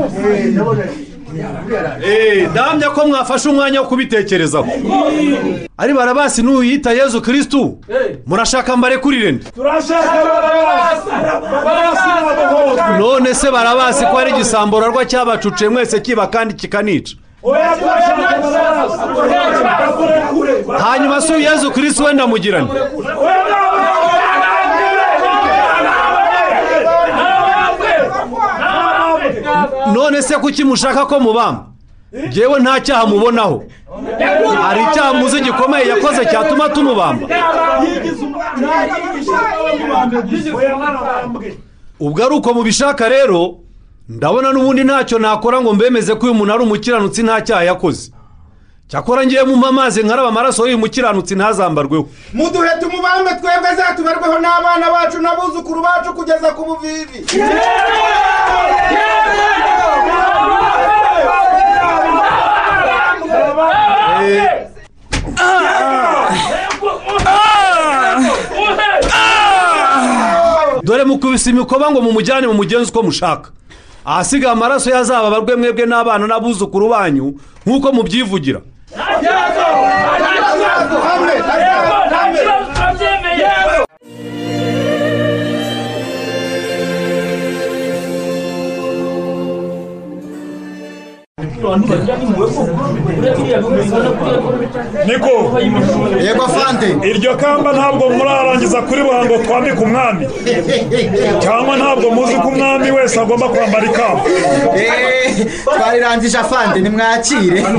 Eh, 2.03 2.49
ndahamya 2.51 2.89
ko 2.89 3.07
mwafashe 3.07 3.49
umwanya 3.49 3.81
wo 3.81 3.87
kubitekerezaho. 3.87 4.67
Ari 5.77 5.93
barabasi 5.93 6.43
n'uyita 6.43 6.91
yezu 6.91 7.21
kirisitu 7.21 7.77
murashaka 8.27 8.77
mbarekurire 8.77 9.31
nde? 9.31 9.45
None 12.99 13.33
se 13.35 13.51
barabasi 13.51 14.05
ko 14.05 14.17
ari 14.17 14.31
igisamburarwa 14.31 15.05
cyabacuciye 15.05 15.69
mwese 15.69 15.99
kiba 16.01 16.27
kandi 16.27 16.53
kikanica? 16.53 17.15
Hanyuma 20.79 21.21
se 21.21 21.33
uyu 21.33 21.43
yezu 21.43 21.71
kirisitu 21.71 22.03
wenda 22.03 22.27
mugirane? 22.27 22.67
None 29.99 30.21
se 30.21 30.35
kuki 30.37 30.63
mushaka 30.63 31.05
ko 31.05 31.19
mubamba 31.19 31.65
ngewe 32.27 32.59
nta 32.59 32.79
cyaha 32.81 33.05
mubonaho. 33.05 33.63
Hari 34.61 34.81
icyaha 34.83 35.13
muzi 35.13 35.41
gikomeye 35.41 35.87
yakoze 35.87 36.25
cyatuma 36.25 36.69
tumubamba. 36.69 37.27
Ubwo 41.99 42.25
ari 42.25 42.35
uko 42.35 42.53
mubishaka 42.53 43.09
rero 43.09 43.57
ndabona 44.09 44.51
n'ubundi 44.53 44.83
ntacyo 44.83 45.19
nakora 45.19 45.61
ngo 45.61 45.73
mbemeze 45.73 46.15
ko 46.15 46.25
uyu 46.25 46.33
muntu 46.33 46.53
ari 46.53 46.63
umukiranutsi 46.63 47.23
nta 47.23 47.41
cyaha 47.41 47.63
yakoze. 47.63 48.11
Cyakora 48.89 49.21
ngiye 49.25 49.43
mumpa 49.49 49.67
amazi 49.73 49.99
nkaraba 50.03 50.29
amaraso 50.33 50.61
y'uyu 50.65 50.81
mukiranutsi 50.83 51.33
ntazambarweho 51.35 52.03
muduhe 52.37 52.71
tumubambe 52.81 53.31
twebwe 53.39 53.67
azatubarweho 53.73 54.35
n'abana 54.43 54.85
bacu 54.93 55.17
n'abuzukuru 55.21 55.79
bacu 55.87 56.09
kugeza 56.17 56.49
ku 56.55 56.61
buvivi. 56.67 57.19
Dore 70.83 71.03
mukubise 71.05 71.49
imikoba 71.49 71.91
ngo 71.91 72.01
mumujyane 72.01 72.47
mu 72.47 72.53
mugenzi 72.53 72.89
uko 72.91 73.03
mushaka. 73.03 73.49
Ahasigaye 74.05 74.53
amaraso 74.53 74.89
yazababarwe 74.89 75.55
mwebwe 75.55 75.85
n'abana 75.85 76.27
n'abuzukuru 76.27 76.89
banyu 76.89 77.35
nk'uko 77.65 77.91
mubyivugira. 77.93 78.61
Nta 78.95 79.05
kibazo! 79.19 79.65
Nta 80.19 80.29
kibazo! 80.35 80.97
Hamwe! 81.07 81.33
Nta 82.09 82.21
kibazo! 82.33 82.68
Niko. 95.05 95.59
Yego 96.25 96.43
afande 96.43 97.07
iryo 97.09 97.35
kamba 97.37 97.73
ntabwo 97.73 98.09
murarangiza 98.09 98.81
kuriboha 98.81 99.25
ngo 99.25 99.37
twambike 99.37 99.83
umwami. 99.83 100.27
Cyangwa 101.43 101.77
ntabwo 101.77 102.11
muzi 102.11 102.35
ko 102.35 102.47
umwami 102.47 102.91
wese 102.91 103.19
agomba 103.19 103.49
kwambara 103.49 103.85
ikamba. 103.85 104.21
Eh, 104.75 105.47
twarirangije 105.63 106.37
afande 106.37 106.79
nimwakire. 106.81 107.63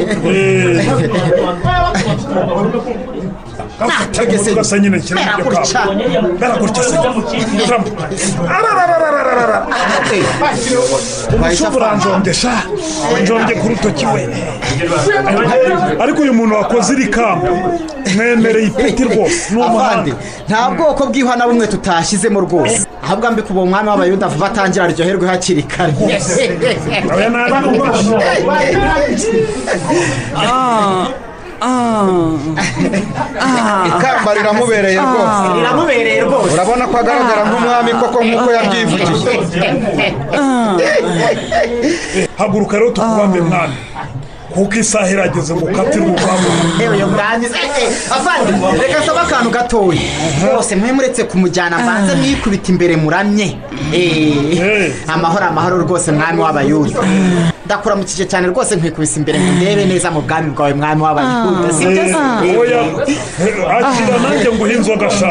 ugasa 4.53 4.79
nyine 4.79 4.97
nshyira 4.97 5.21
iryo 5.23 5.45
kamba 5.45 5.95
baragutya 6.41 6.83
se 6.83 6.97
umushumba 11.35 11.77
uranjombye 11.77 12.35
sha 12.35 12.55
njombye 13.23 13.55
ku 13.61 13.69
rutoki 13.69 14.07
we 14.07 14.23
ariko 16.03 16.23
uyu 16.23 16.35
muntu 16.35 16.55
wakoze 16.55 16.93
iri 16.93 17.09
kamba 17.09 17.49
mwemereye 18.17 18.67
ipeti 18.67 19.05
rwose 19.05 19.55
ni 19.55 19.63
afande 19.63 20.11
umuhanga 20.13 20.13
nta 20.49 20.71
bwoko 20.71 21.03
bw'ihwa 21.07 21.37
na 21.37 21.47
bumwe 21.49 21.67
tutashyizemo 21.67 22.41
rwose 22.41 22.81
ahubwo 23.05 23.31
mbi 23.31 23.43
kuba 23.43 23.61
umwami 23.63 23.89
w'abayuda 23.89 24.27
vuba 24.29 24.47
atangira 24.47 24.85
aryoherwe 24.85 25.27
hakiri 25.29 25.63
kare 25.63 25.93
ikamba 33.89 34.35
riramubereye 34.35 34.97
rwose. 34.99 35.45
Riramubereye 35.57 36.21
rwose. 36.21 36.55
urabona 36.55 36.87
ko 36.87 36.97
agaragara 36.99 37.43
nk'umwami 37.49 37.93
koko 38.01 38.19
nk'uko 38.25 38.49
yabyivugiye 38.53 39.07
haguruka 42.39 42.77
rero 42.79 42.91
tukubambe 42.91 43.41
mwana 43.41 43.75
kuko 44.55 44.75
isaha 44.75 45.11
irageze 45.11 45.55
ngo 45.55 45.65
ukatire 45.65 46.05
urugamba 46.05 46.51
yewe 46.81 46.99
yo 46.99 47.07
mwami. 47.07 47.47
Eh, 47.47 47.53
eh, 47.83 47.93
avandi 48.17 48.53
reka 48.83 49.01
nsaba 49.01 49.21
akantu 49.23 49.51
gatoya. 49.51 50.01
Rwose 50.43 50.77
mwe 50.77 50.93
muretse 50.93 51.25
kumujyana 51.25 51.79
mbanze 51.79 52.15
mwikubita 52.15 52.69
imbere 52.73 52.97
muramye. 52.97 53.59
Eh, 53.95 54.93
amahoro 55.09 55.45
amahoro 55.47 55.79
rwose 55.79 56.13
mwami 56.13 56.41
w'abayuda. 56.43 57.01
Ndakuramukije 57.71 58.25
cyane 58.31 58.45
rwose 58.51 58.73
nkwikubise 58.77 59.15
imbere 59.21 59.39
ngo 59.39 59.51
ndebe 59.57 59.85
neza 59.87 60.09
mu 60.15 60.21
bwami 60.27 60.49
bwawe 60.55 60.73
mwami 60.75 61.01
w'abayuda 61.07 61.69
si 61.77 61.85
byo 61.87 62.03
akira 63.79 64.17
nanjye 64.25 64.49
nguhe 64.55 64.73
inzoga 64.75 65.09
sha? 65.19 65.29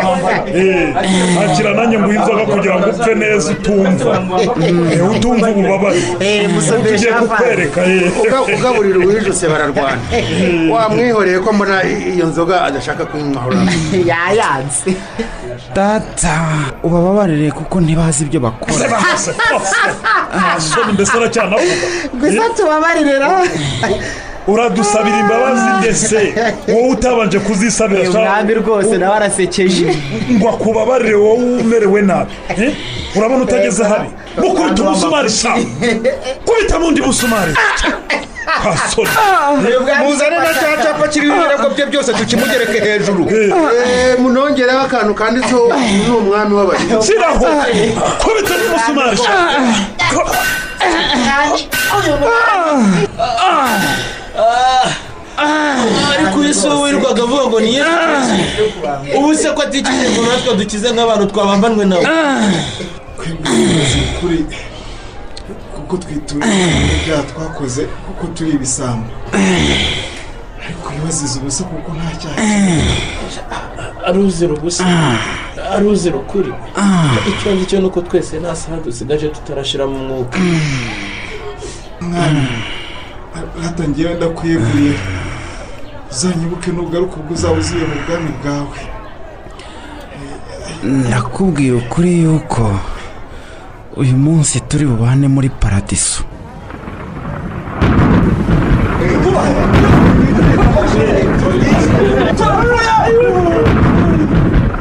Eh, 0.56 0.96
akira 1.44 1.72
nanjye 1.78 1.98
nguhe 2.00 2.16
inzoga 2.20 2.44
kugira 2.52 2.76
ngo 2.80 2.86
upfe 2.92 3.12
neza 3.22 3.52
utumva 3.52 4.12
Eh, 4.96 5.12
utumva 5.12 5.46
ububabare. 5.52 6.00
Tugiye 6.84 7.12
kukwereka 7.20 7.80
eh. 7.86 8.12
Uga- 8.24 8.46
ugaburira 8.56 8.98
uwijuse 9.00 9.46
bararwana. 9.52 10.02
Wamwihoreye 10.74 11.40
ko 11.44 11.50
mbona 11.54 11.76
iyo 12.16 12.26
nzoga 12.32 12.56
adashaka 12.68 13.04
kuyinywaho 13.06 13.50
yayanze 14.12 14.92
data 15.76 16.36
ubababarire 16.84 17.52
kuko 17.52 17.82
ntibazi 17.82 18.24
ibyo 18.24 18.40
bakora 18.40 18.86
mbese 20.94 21.12
aracyanavuga 21.18 21.76
gusa 22.22 22.44
tubabaririra 22.58 23.30
uradusabira 24.54 25.18
imbabazi 25.20 25.66
ndetse 25.80 26.34
wowe 26.68 26.90
utabanje 26.90 27.40
kuzisabira 27.40 28.02
Uyu 28.02 28.12
sha- 28.14 28.20
mwami 28.20 28.54
rwose 28.54 28.98
nawe 28.98 29.16
arasekeje 29.16 29.98
ngo 30.32 30.50
akubabarire 30.50 31.16
wowe 31.16 31.44
umerewe 31.62 32.02
nabi 32.02 32.32
Eh? 32.58 32.74
urabona 33.16 33.44
utageze 33.44 33.84
habi 33.84 34.10
mukubita 34.38 34.82
umusumari 34.84 35.30
sha 35.30 35.54
kubita 36.46 36.80
mundi 36.80 37.02
musumari. 37.02 37.54
Kasoni. 38.64 39.10
Muzane 40.04 40.38
na 40.38 40.52
cya 40.60 40.84
cyapa 40.84 41.08
kiriho 41.08 41.36
ibirego 41.36 41.70
bye 41.76 41.86
byose 41.86 42.14
tukimugereke 42.14 42.80
hejuru. 42.80 43.24
Munongereho 44.20 44.80
akantu 44.80 45.14
kanditseho 45.14 45.74
ni 46.08 46.10
umwami 46.18 46.54
w'abayuda 46.56 47.02
shyiraho. 47.06 47.46
Kubita 48.22 48.54
n'umusumari 48.60 49.18
sha 49.18 49.34
ariko 56.14 56.40
uyu 56.40 56.54
si 56.54 56.68
wowe 56.68 56.84
wirirwaga 56.84 57.24
avuga 57.24 57.44
ngo 57.48 57.60
ni 57.60 57.74
yesu 57.76 57.90
kirisito 58.00 59.18
ubu 59.18 59.36
se 59.36 59.50
ko 59.52 59.62
atikije 59.62 60.06
ngo 60.12 60.22
natwe 60.26 60.54
dukize 60.58 60.88
nk'abantu 60.92 61.26
twabambanwe 61.32 61.86
nawe 61.86 62.06
kuri 64.20 64.46
kuko 65.76 65.98
twitura 65.98 66.48
ibyaha 66.96 67.24
twakoze 67.24 67.84
kuko 68.06 68.28
turi 68.36 68.52
ibisambo. 68.52 69.10
Ariko 70.66 70.90
bibaziza 70.96 71.40
ubusa 71.40 71.64
kuko 71.64 71.90
nta 71.98 72.10
cyaha 72.22 72.38
aruzira 74.08 74.54
ubusa. 74.54 74.84
Aruzira 75.74 76.16
ukuri. 76.16 76.54
Icyo 77.30 77.56
ngicyo 77.56 77.80
ni 77.80 77.86
uko 77.88 78.02
twese 78.02 78.40
nta 78.40 78.56
saha 78.56 78.78
dusigaje 78.86 79.28
tutarashira 79.30 79.88
mu 79.88 79.98
mwuka. 80.08 80.38
Mwana 82.02 82.48
hatangiye 83.64 84.14
ndakwiyeguriye 84.14 84.94
uzanyibuke 86.12 86.72
nugaruka 86.72 87.16
ubwo 87.20 87.34
uzaba 87.34 87.54
uziye 87.62 87.84
mu 87.90 87.96
bwami 88.04 88.32
bwawe. 88.40 88.80
Ndakubwira 90.84 91.76
ukuri 91.82 92.12
yuko 92.24 92.64
uyu 94.02 94.16
munsi 94.26 94.56
turi 94.68 94.86
bubane 94.86 95.28
muri 95.36 95.50
paradiso. 95.62 96.24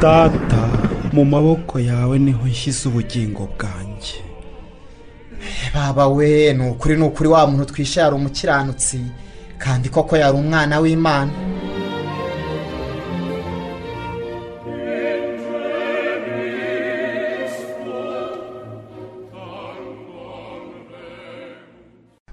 Data 0.01 0.63
mu 1.13 1.25
maboko 1.25 1.79
yawe 1.79 2.19
ni 2.19 2.31
ho 2.31 2.47
nshyize 2.47 2.87
ubugingo 2.89 3.49
bwanjye 3.53 3.78
baba 5.73 6.07
we 6.07 6.53
ni 6.53 6.69
ukuri 6.69 6.97
ni 6.97 7.03
ukuri 7.03 7.29
wa 7.29 7.47
muntu 7.47 7.65
twishe 7.65 7.99
yari 7.99 8.15
umukiranutsi. 8.15 9.01
Kandi 9.57 9.89
koko 9.89 10.17
yari 10.17 10.37
umwana 10.37 10.79
w'imana. 10.79 11.31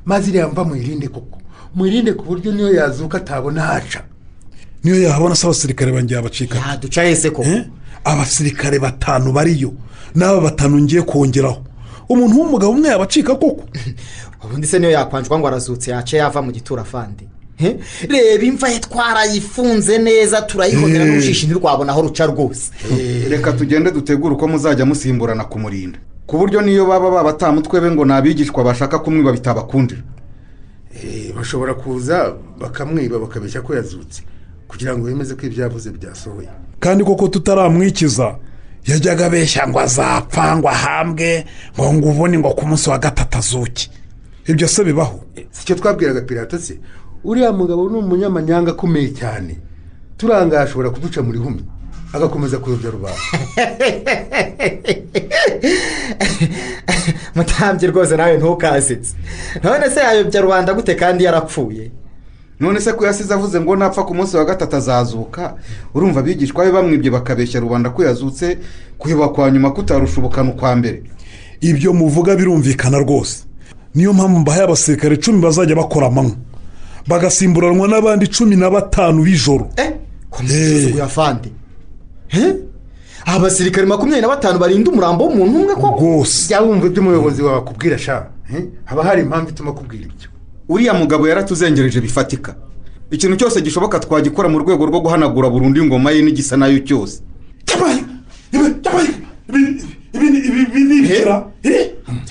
Maze 0.05 0.30
iriya 0.30 0.49
mva 0.49 0.64
muyirinde 0.64 1.09
koko. 1.09 1.39
Muyirinde 1.74 2.12
ku 2.12 2.24
buryo 2.24 2.53
niyo 2.53 2.74
yazuka 2.74 3.18
atabona 3.18 3.62
haca. 3.62 4.01
Niyo 4.84 5.03
yahabona 5.03 5.34
se 5.34 5.47
abasirikare 5.47 5.93
bangiye 5.93 6.18
abacika. 6.18 6.59
Yaduca 6.59 7.03
yese 7.03 7.30
koko. 7.30 7.49
Abasirikare 8.05 8.78
batanu 8.78 9.32
bariyo. 9.32 9.72
N'aba 10.14 10.41
batanu 10.41 10.78
ngiye 10.80 11.03
kongeraho. 11.03 11.64
Umuntu 12.09 12.38
w'umugabo 12.38 12.72
umwe 12.72 12.88
yabacika 12.88 13.34
koko. 13.34 13.64
Ubundi 14.44 14.66
se 14.66 14.78
niyo 14.78 14.90
yakwanjwa 14.90 15.38
ngo 15.38 15.46
arazutse 15.48 15.90
yace 15.90 16.16
yava 16.16 16.42
mu 16.42 16.52
gitura 16.52 16.82
afande 16.82 17.26
reba 18.09 18.44
imva 18.44 18.68
ye 18.68 18.80
twarayifunze 18.80 19.98
neza 19.98 20.42
turayihonera 20.42 21.04
Eh. 21.04 21.11
n'urushishi 21.11 21.46
ntirwabona 21.46 21.92
aho 21.92 22.02
ruca 22.02 22.26
rwose. 22.26 22.70
Reka 23.28 23.52
tugende 23.52 23.90
dutegure 23.90 24.34
uko 24.34 24.48
muzajya 24.48 24.84
musimburana 24.86 25.44
kumurinda. 25.44 25.98
Ku 26.26 26.38
buryo 26.38 26.61
niyo 26.62 26.86
baba 26.86 27.11
babatamutwe 27.11 27.80
be 27.80 27.90
ngo 27.90 28.04
ni 28.04 28.12
abigishwa 28.12 28.64
bashaka 28.64 28.98
kumwiba 28.98 29.32
bitabakundira. 29.32 30.02
Eh, 30.94 31.32
bashobora 31.36 31.74
kuza 31.74 32.34
bakamwiba 32.61 33.18
bakabeshya 33.18 33.61
ko 33.62 33.74
yazutse 33.74 34.22
kugira 34.68 34.96
ngo 34.96 35.07
bemeze 35.07 35.34
ko 35.34 35.46
ibyo 35.46 35.62
yavuze 35.64 35.90
byasohoye. 35.90 36.48
Kandi 36.80 37.04
koko 37.04 37.28
tutaramwikiza 37.28 38.36
yajyaga 38.87 39.26
abeshya 39.26 39.68
ngo 39.68 39.80
azapfa 39.80 40.57
ngo 40.57 40.68
ahambwe 40.68 41.47
ngo 41.74 41.93
ngo 41.93 42.09
ubone 42.09 42.39
ngo 42.39 42.51
ku 42.55 42.66
munsi 42.66 42.91
wa 42.91 42.99
gatatu 42.99 43.39
azuke. 43.39 43.91
Ibyo 44.47 44.68
se 44.68 44.84
bibaho. 44.84 45.20
Si 45.51 45.66
cyo 45.66 45.74
twabwiraga 45.74 46.20
pirato 46.20 46.59
se 46.59 46.78
uriya 47.24 47.53
mugabo 47.53 47.91
ni 47.91 47.99
umunyamanyanga 47.99 48.70
akomeye 48.70 49.09
cyane. 49.12 49.59
Turanga 50.16 50.61
ashobora 50.61 50.91
kuduca 50.91 51.22
muri 51.22 51.39
humi 51.39 51.62
agakomeza 52.12 52.59
kuyobya 52.59 52.91
rubanda. 52.91 53.18
Mutambye 57.34 57.89
rwose 57.89 58.16
nawe 58.16 58.37
ntukasetse 58.37 59.14
none 59.62 59.91
se 59.91 60.01
yayobya 60.01 60.41
rubanda 60.41 60.74
gute 60.74 60.95
kandi 60.95 61.24
yarapfuye? 61.24 61.91
None 62.61 62.80
se 62.80 62.92
ko 62.92 63.07
yasize 63.07 63.34
avuze 63.34 63.61
ngo 63.61 63.76
napfa 63.76 64.02
ku 64.04 64.14
munsi 64.14 64.36
wa 64.36 64.44
gatatu 64.44 64.76
azazuka. 64.76 65.54
Urumva 65.94 66.20
abigishwa 66.20 66.64
be 66.64 66.72
bamwibye 66.72 67.11
bakabeshya 67.11 67.61
rubanda 67.61 67.90
ko 67.90 68.04
yazutse 68.04 68.59
kuyoba 68.98 69.28
kwa 69.28 69.50
nyuma 69.50 69.70
kutarushubukana 69.70 70.50
ukwa 70.50 70.76
mbere. 70.76 71.02
Ibyo 71.61 71.92
muvuga 71.92 72.36
birumvikana 72.36 72.98
rwose. 72.98 73.44
Niyo 73.94 74.12
mpamvu 74.12 74.38
mbahaye 74.38 74.64
abasirikare 74.64 75.14
icumi 75.14 75.40
bazajya 75.42 75.76
bakora 75.76 76.07
amanywa. 76.07 76.36
Bagasimburanwa 77.07 77.88
n'abandi 77.88 78.26
cumi 78.28 78.57
na 78.57 78.70
batanu 78.70 79.22
b'ijoro. 79.24 79.70
Musuzuguye 80.42 81.02
afande 81.02 81.48
abasirikare 83.26 83.86
makumyabiri 83.86 84.22
na 84.22 84.28
batanu 84.28 84.59
barinda 84.59 84.90
umurambo 84.90 85.24
w'umuntu 85.24 85.59
umwe 85.61 85.74
koko? 85.74 86.00
Rwose. 86.00 86.48
Jya 86.48 86.61
wumva 86.62 86.86
ibyo 86.86 87.02
umuyobozi 87.02 87.42
wawe 87.42 87.59
akubwira 87.59 87.98
sha? 87.98 88.26
Eh? 88.54 88.64
haba 88.84 89.04
hari 89.04 89.22
impamvu 89.22 89.50
ituma 89.50 89.70
akubwira 89.70 90.04
ibyo? 90.04 90.28
Uriya 90.68 90.94
mugabo 90.94 91.28
yaratuzengereje 91.28 92.00
bifatika 92.00 92.54
ikintu 93.10 93.36
cyose 93.36 93.60
gishoboka 93.62 93.98
twagikora 94.00 94.48
mu 94.48 94.58
rwego 94.58 94.86
rwo 94.86 95.00
guhanagura 95.00 95.50
burundu 95.50 95.82
ingoma 95.82 96.10
ye 96.10 96.22
n'igisa 96.22 96.56
na 96.56 96.66
yo 96.66 96.78
cyose 96.82 97.22
ibi 100.14 100.80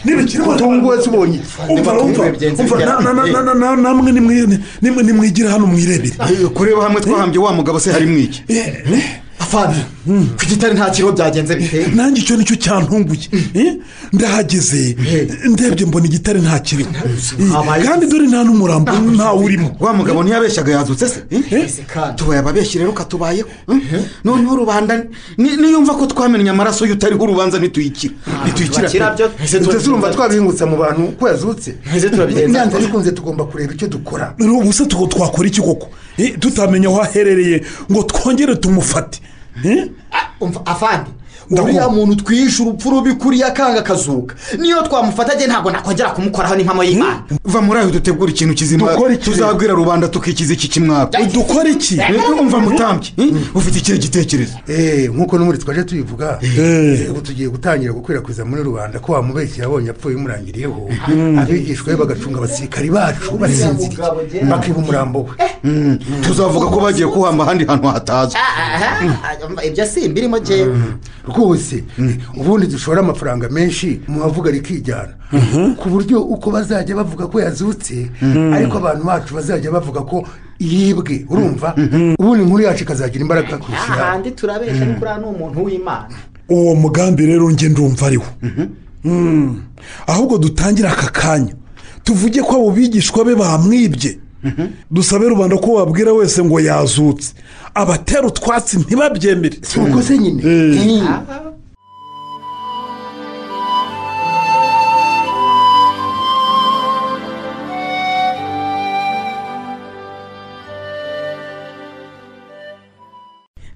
ni 0.05 0.11
ibikira 0.13 0.45
utunguwe 0.47 1.01
se 1.01 1.09
ubonye 1.09 1.39
umva 1.69 1.91
umva 2.03 2.23
umva 2.61 2.75
na- 2.86 2.99
na- 3.01 3.13
na- 3.13 3.43
na- 3.43 3.53
na- 3.53 3.75
namwe 3.75 4.11
nimwi- 4.11 4.59
nimwe 4.81 5.03
nimwigire 5.03 5.49
hano 5.49 5.65
mwirebere 5.67 6.15
kureba 6.53 6.83
hamwe 6.83 7.01
twahambye 7.01 7.39
wa 7.39 7.53
mugabo 7.53 7.79
se 7.79 7.91
harimo 7.91 8.17
iki 8.17 8.43
afande 9.39 9.77
ku 10.38 10.45
gitare 10.45 10.73
nta 10.73 10.89
kiriho 10.89 11.11
byagenze 11.11 11.55
bite? 11.55 11.88
Nanjye 11.95 12.21
icyo 12.21 12.36
ni 12.38 12.45
cyo 12.45 12.55
cyantunguye 12.55 13.27
Eh? 13.53 13.73
ndahageze 14.13 14.95
ndebye 15.51 15.86
mbona 15.86 16.05
igitare 16.05 16.39
nta 16.39 16.59
kiriho 16.59 16.89
Eh, 17.39 17.86
kandi 17.86 18.05
dore 18.07 18.27
nta 18.27 18.43
n'umurambo 18.43 18.91
ntawe 18.91 19.39
urimo. 19.45 19.75
Wa 19.79 19.93
mugabo 19.93 20.23
ntiyabeshyaga 20.23 20.71
yazutse 20.71 21.07
se? 21.07 21.19
Tubaye 22.15 22.39
ababeshyi 22.39 22.79
rero 22.79 22.91
katubayeho. 22.93 23.47
Eh? 23.71 24.01
noneho 24.23 24.55
rubanda 24.55 24.93
ni- 25.38 25.57
niyumva 25.57 25.93
ko 25.97 26.05
twamennye 26.05 26.49
amaraso 26.49 26.86
y'utariho 26.86 27.23
urubanza 27.23 27.59
ntituyikira 27.59 28.13
ntituyikira 28.45 28.89
Turakira 28.89 29.09
byo. 29.15 29.25
Ese 29.43 29.57
ese 29.57 29.65
tu- 29.65 29.81
turumva 29.83 30.09
twabihingutse 30.13 30.65
mu 30.65 30.77
bantu 30.77 31.01
ko 31.19 31.27
yazutse 31.27 31.69
Ese 31.95 32.09
turabigenza 32.09 32.59
nyanza 32.59 32.77
bikunze 32.79 33.11
tugomba 33.11 33.43
kureba 33.49 33.73
icyo 33.73 33.88
dukora. 33.88 34.36
Ubu 34.39 34.71
se 34.73 34.86
twakora 34.86 35.47
iki 35.47 35.61
koko? 35.61 35.88
Eh, 36.18 36.39
tutamenya 36.39 36.88
aho 36.88 37.01
aherereye 37.01 37.61
ngo 37.91 38.03
twongere 38.03 38.55
tumufate 38.55 39.22
Eh? 39.63 39.89
umva 40.39 40.66
afande. 40.66 41.09
Uriya 41.52 41.89
muntu 41.89 42.16
twishe 42.16 42.64
urupfu 42.64 42.89
rubi 42.89 43.14
kuriya 43.14 43.48
akanga 43.48 43.80
akazuka 43.80 44.36
niyo 44.60 44.82
twamufata 44.82 45.34
ajye 45.34 45.48
ntabwo 45.48 45.72
nakongera 45.72 46.10
kumukoraho 46.10 46.56
n'impamo 46.56 46.84
y'imana. 46.84 47.24
Va 47.46 47.62
muri 47.62 47.80
ayo 47.80 47.89
dutegura 47.91 48.32
ikintu 48.32 48.54
kizima. 48.54 48.88
Tuzabwira 49.24 49.74
rubanda 49.74 50.08
tukikiza 50.08 50.54
iki 50.54 50.68
kimwaka 50.68 51.24
dukora 51.24 51.70
iki? 51.70 52.00
Umva 52.41 52.60
mutambye. 52.60 53.10
eh? 53.18 53.34
ufite 53.56 53.80
ikihe 53.80 53.98
gitekerezo? 53.98 54.54
Eh, 54.68 55.10
nk'uko 55.14 55.38
n'umuri 55.38 55.58
twaje 55.58 55.84
tubivuga 55.84 56.39
eh, 56.41 57.12
ubu 57.12 57.22
tugiye 57.22 57.50
gutangira 57.50 57.93
gukwirakwiza 57.93 58.46
muri 58.46 58.64
rubanda 58.64 59.00
ko 59.00 59.14
wamubeshye 59.14 59.62
yabonye 59.62 59.89
apfuye 59.89 60.16
umurangiriyeho 60.16 60.89
abigishwa 61.41 61.93
be 61.93 61.96
bagacunga 61.96 62.38
abasirikari 62.38 62.89
bacu 62.89 63.38
basinziriye. 63.38 64.43
Bakiba 64.50 64.78
umurambo 64.78 65.20
we. 65.30 65.98
Tuzavuga 66.22 66.66
ko 66.68 66.80
bagiye 66.80 67.08
kuhamba 67.08 67.43
ahandi 67.43 67.66
hantu 67.66 67.88
hatazwi. 67.88 68.39
Ibyo 69.68 69.86
si 69.86 70.00
imbirimo 70.02 70.39
jyewe 70.39 70.76
rwose 71.36 71.83
ubundi 72.38 72.67
dushora 72.67 72.99
amafaranga 72.99 73.49
menshi 73.49 73.99
mu 74.07 74.19
bavuga 74.19 74.51
rikijyana 74.51 75.13
ku 75.77 75.89
buryo 75.89 76.21
uko 76.21 76.51
bazajya 76.51 76.95
bavuga 76.95 77.27
ko 77.27 77.39
yazutse 77.41 78.09
ariko 78.53 78.77
abantu 78.77 79.03
bacu 79.05 79.36
bazajya 79.36 79.71
bavuga 79.71 80.01
ko 80.01 80.23
yibwe. 80.59 81.25
Urumva? 81.29 81.75
Ubundi 82.19 82.43
inkuru 82.43 82.63
yacu 82.63 82.83
ikazagira 82.83 83.21
imbaraga 83.21 83.57
kurusha 83.57 83.91
ahandi 83.93 84.31
turabeshya 84.31 84.86
ni 84.86 84.93
kuriya 84.95 85.17
ni 85.19 85.25
umuntu 85.25 85.63
w'imana. 85.65 86.15
Uwo 86.49 86.75
mugambi 86.75 87.25
rero 87.25 87.51
njye 87.51 87.69
ndumva 87.69 88.05
ari 88.07 88.17
wo 88.17 88.25
Mm. 89.03 89.61
ahubwo 90.07 90.38
dutangire 90.38 90.88
aka 90.89 91.09
kanya. 91.11 91.53
Tuvuge 92.03 92.41
ko 92.41 92.55
abo 92.55 92.71
bigishwa 92.71 93.25
be 93.25 93.36
bamwibye. 93.36 94.17
Dusabe 94.91 95.26
rubanda 95.30 95.58
ko 95.58 95.74
wabwira 95.74 96.14
wese 96.14 96.43
ngo 96.43 96.60
yazutse. 96.60 97.34
Abatera 97.74 98.28
utwatsi 98.28 98.78
ntibabyemere. 98.78 99.58
Si 99.62 99.80
uko 99.80 100.02
se 100.02 100.18
nyine? 100.18 100.41
Eh. 100.46 101.02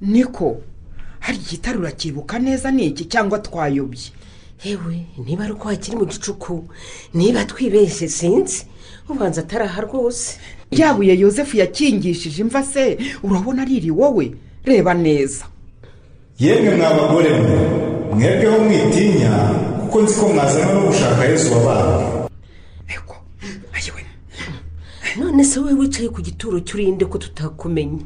niko 0.01 0.57
hari 1.19 1.37
igitare 1.37 1.77
urakibuka 1.77 2.39
neza 2.39 2.71
ni 2.71 2.85
iki 2.85 3.05
cyangwa 3.05 3.39
twayobye? 3.39 4.11
Yewe 4.63 5.05
niba 5.25 5.43
ari 5.43 5.53
uko 5.53 5.67
hakiri 5.67 5.97
mu 5.97 6.05
gicuku 6.05 6.63
niba 7.13 7.45
twibeshye 7.45 8.07
sinzi. 8.09 8.65
Ubanza 9.09 9.41
ataraha 9.41 9.81
rwose. 9.81 10.37
Ryabuye 10.71 11.19
yosefu 11.19 11.57
yakingishije 11.57 12.41
imva 12.41 12.63
se 12.63 12.97
urabona 13.23 13.65
riri 13.65 13.91
wowe? 13.91 14.31
Reba 14.65 14.93
neza. 14.93 15.45
Yemwe 16.39 16.75
mwa 16.75 16.89
bagore 16.93 17.29
mwe 17.39 17.57
mwebweho 18.15 18.59
mwitinya 18.59 19.31
kuko 19.81 20.01
nzi 20.01 20.13
ko 20.19 20.29
mwazanwa 20.33 20.73
no 20.73 20.81
gushaka 20.87 21.25
yesu 21.25 21.53
wabaye 21.53 22.09
none 25.17 25.43
se 25.43 25.59
wowe 25.59 25.73
wicaye 25.73 26.09
ku 26.09 26.21
gituro 26.21 26.59
cy'urinde 26.59 27.05
ko 27.05 27.17
tutakumenye? 27.17 27.99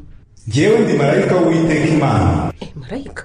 Ngewe 0.48 0.78
ndi 0.78 0.92
marayika 0.92 1.34
w'uwiteka 1.36 1.88
imana. 1.88 2.52
Marayika 2.80 3.24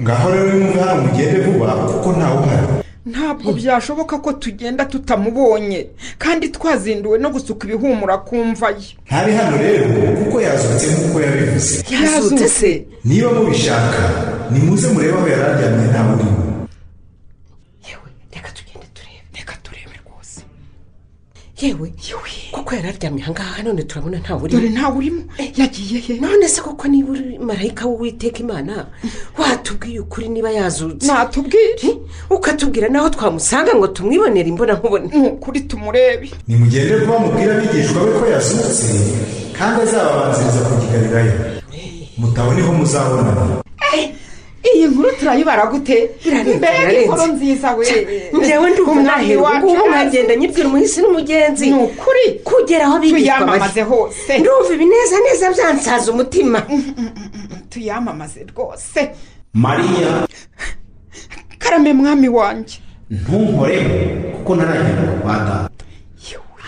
ngaho 0.00 0.30
rero 0.30 0.72
hano 0.84 1.02
mugende 1.02 1.40
vuba 1.40 1.74
kuko 1.86 2.12
ntawe 2.12 2.36
uhari. 2.38 2.66
Ntabwo 3.06 3.52
byashoboka 3.52 4.18
ko 4.18 4.32
tugenda 4.32 4.84
tutamubonye 4.84 5.86
kandi 6.18 6.48
twazinduwe 6.48 7.18
no 7.18 7.30
gusuka 7.30 7.66
ibihumura 7.66 8.18
ku 8.18 8.36
mva 8.44 8.68
ye. 8.70 8.96
Ntari 9.06 9.32
hano 9.34 9.56
rero 9.56 9.84
kuko 10.18 10.40
yazutse 10.40 10.86
nk'uko 10.92 11.20
yabivuze. 11.20 11.84
Yazutse? 11.90 12.48
Se 12.48 12.84
niba 13.04 13.32
mubishaka 13.32 14.02
nimuze 14.50 14.88
murebe 14.88 15.12
aho 15.18 15.28
yari 15.28 15.42
aryamye 15.42 15.86
ntawe 15.90 16.12
urimo 16.14 16.49
yewe 21.60 21.92
kuko 22.52 22.74
yari 22.74 22.88
aryamye 22.88 23.22
ahangaha 23.22 23.62
none 23.62 23.82
turabona 23.82 24.18
ntawe 24.18 24.40
urimo 24.42 24.60
dore 24.60 24.68
ntawe 24.72 24.96
urimo 24.96 25.22
yagiye 25.56 26.00
he? 26.00 26.14
none 26.20 26.48
se 26.48 26.60
koko 26.62 26.88
niba 26.88 27.12
uri 27.12 27.38
marayika 27.38 27.86
w'uwiteka 27.86 28.38
imana? 28.40 28.86
Watubwiye 29.38 30.00
ukuri 30.00 30.28
niba 30.28 30.50
yazutse? 30.50 31.06
Natubwire 31.06 31.76
ukatubwira 32.30 32.88
n'aho 32.88 33.08
twamusanga 33.10 33.74
ngo 33.74 33.86
tumwibonere 33.86 34.48
imbona 34.48 34.74
nkubone. 34.74 35.08
Ni 35.14 35.28
ukuri 35.28 35.60
tumurebe. 35.60 36.30
Nimugende 36.48 36.96
vuba 36.96 37.18
mubwire 37.18 37.52
abigishwa 37.54 38.04
be 38.04 38.12
ko 38.18 38.26
yazutse 38.26 38.86
kandi 39.58 39.82
azababanziriza 39.82 40.60
ku 40.66 40.72
gigalilaya 40.80 41.34
mutabona 42.18 42.56
ni 42.56 42.62
ho 42.66 42.72
muzabonana. 42.72 43.62
Iyi 44.80 44.88
nkuru 44.88 45.12
turayibara 45.18 45.66
gute 45.66 46.10
mbega 46.56 46.92
inkuru 47.02 47.26
nziza 47.32 47.74
we 47.74 47.86
njyewe 48.32 48.70
ndumva 48.70 48.92
ubu 48.92 49.54
ngubu 49.56 49.88
nkagenda 49.88 50.36
nyibwira 50.36 50.68
umuhisi 50.68 51.00
n'umugenzi 51.00 51.66
ni 51.70 51.76
ukuri 51.76 52.24
kugera 52.44 52.84
aho 52.86 52.96
abigishwa 52.96 53.20
tuyamamaze 53.20 53.82
hose 53.82 54.38
ndumva 54.38 54.74
ibineza 54.74 55.16
neza 55.24 55.46
byansaza 55.54 56.12
umutima 56.12 56.58
tuyamamaze 57.70 58.40
rwose 58.50 59.10
mariya 59.54 60.28
karame 61.58 61.92
mwami 61.92 62.28
wanjye 62.28 62.76
ntunkoreho 63.10 63.90
kuko 64.36 64.50
ntaragenda 64.56 65.12
kwa 65.22 65.32
data 65.38 65.68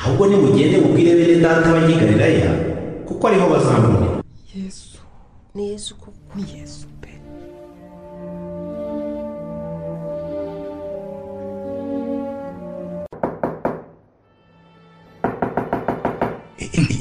ahubwo 0.04 0.26
nimugende 0.26 0.76
mubwire 0.78 1.14
bene 1.14 1.34
data 1.40 1.66
abanyigarirayo 1.70 2.50
kuko 3.06 3.28
ariho 3.28 3.46
bazambonera 3.48 4.22
yesu 4.54 4.98
ni 5.54 5.68
yesu 5.70 5.96
koko 5.96 6.12
ni 6.36 6.44
yesu 6.60 6.81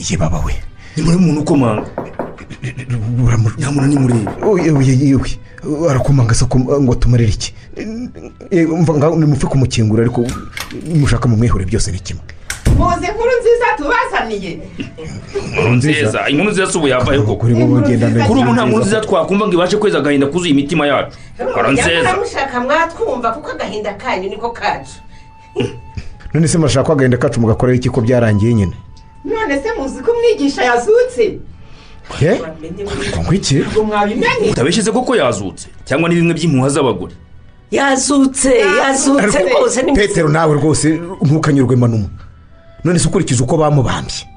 ye 0.09 0.17
baba 0.17 0.39
we. 0.45 0.53
Ni 0.97 1.03
muri 1.03 1.17
muntu 1.17 1.41
ukomanga 1.41 1.86
nyamura 3.57 3.88
ni 3.88 3.95
murebe 3.95 4.32
yewe 4.65 4.86
yewe 4.86 5.30
arakomanga 5.89 6.34
se 6.34 6.45
ko- 6.45 6.59
ngo 6.59 6.95
tumurere 6.95 7.30
iki? 7.30 7.53
Eh, 8.51 8.67
nimupfe 8.67 9.47
kumukingura 9.47 10.03
ariko 10.03 10.26
mushaka 10.95 11.28
mu 11.30 11.38
mwihure 11.38 11.65
byose 11.65 11.91
ni 11.91 11.99
kimwe. 11.99 12.24
Muzi 12.78 13.05
inkuru 13.05 13.32
nziza 13.39 13.65
tubazaniye. 13.78 14.59
Inkuru 15.57 15.76
nziza. 15.76 16.30
Inkuru 16.30 16.49
nziza 16.51 16.72
si 16.72 16.78
ubu 16.78 16.88
yavayo 16.88 17.24
koko. 17.24 17.36
Kuri 17.36 17.53
bo 17.55 17.65
bagenda 17.82 18.26
kuri 18.28 18.39
ubu 18.41 18.53
nta 18.53 18.65
nkuru 18.65 18.82
nziza. 18.82 19.01
twakumva 19.01 19.47
ngo 19.47 19.53
ibashe 19.53 19.78
kweza 19.78 19.97
agahinda 19.97 20.28
kuzuye 20.28 20.51
imitima 20.51 20.88
yacu. 20.88 21.17
Inkuru 21.39 21.72
nziza. 21.72 21.89
nyamara 21.91 22.17
mushaka 22.19 22.59
mwatwumva 22.59 23.32
kuko 23.32 23.51
agahinda 23.51 23.93
kanyu 23.93 24.30
niko 24.30 24.49
kacu. 24.51 24.97
None 26.34 26.47
se 26.47 26.57
murashaka 26.57 26.86
ko 26.88 26.91
agahinda 26.93 27.17
kacu 27.17 27.39
mugakorera 27.41 27.76
iki 27.78 27.89
ko 27.89 28.01
byarangiye 28.01 28.53
nyine? 28.53 28.74
None 29.26 29.61
se 29.63 29.69
muzi 29.78 30.01
ko 30.03 30.11
umwigisha 30.11 30.63
yazutse. 30.63 31.39
Iki 33.32 33.63
utabeshye 34.51 34.91
koko 34.91 35.15
yazutse 35.15 35.67
cyangwa 35.86 36.09
ni 36.09 36.15
bimwe 36.15 36.34
by'impuha 36.34 36.69
z'abagore. 36.69 37.13
Yazutse 37.72 38.59
yazutse 38.59 39.39
rwose 39.39 39.82
ni 39.82 39.93
petero 39.93 40.30
nawe 40.30 40.55
rwose 40.55 40.99
ntukanyurwe 41.22 41.76
manuma. 41.76 42.09
None 42.84 42.99
se 42.99 43.07
ukurikije 43.07 43.43
uko 43.43 43.57
bamubambye 43.57 44.28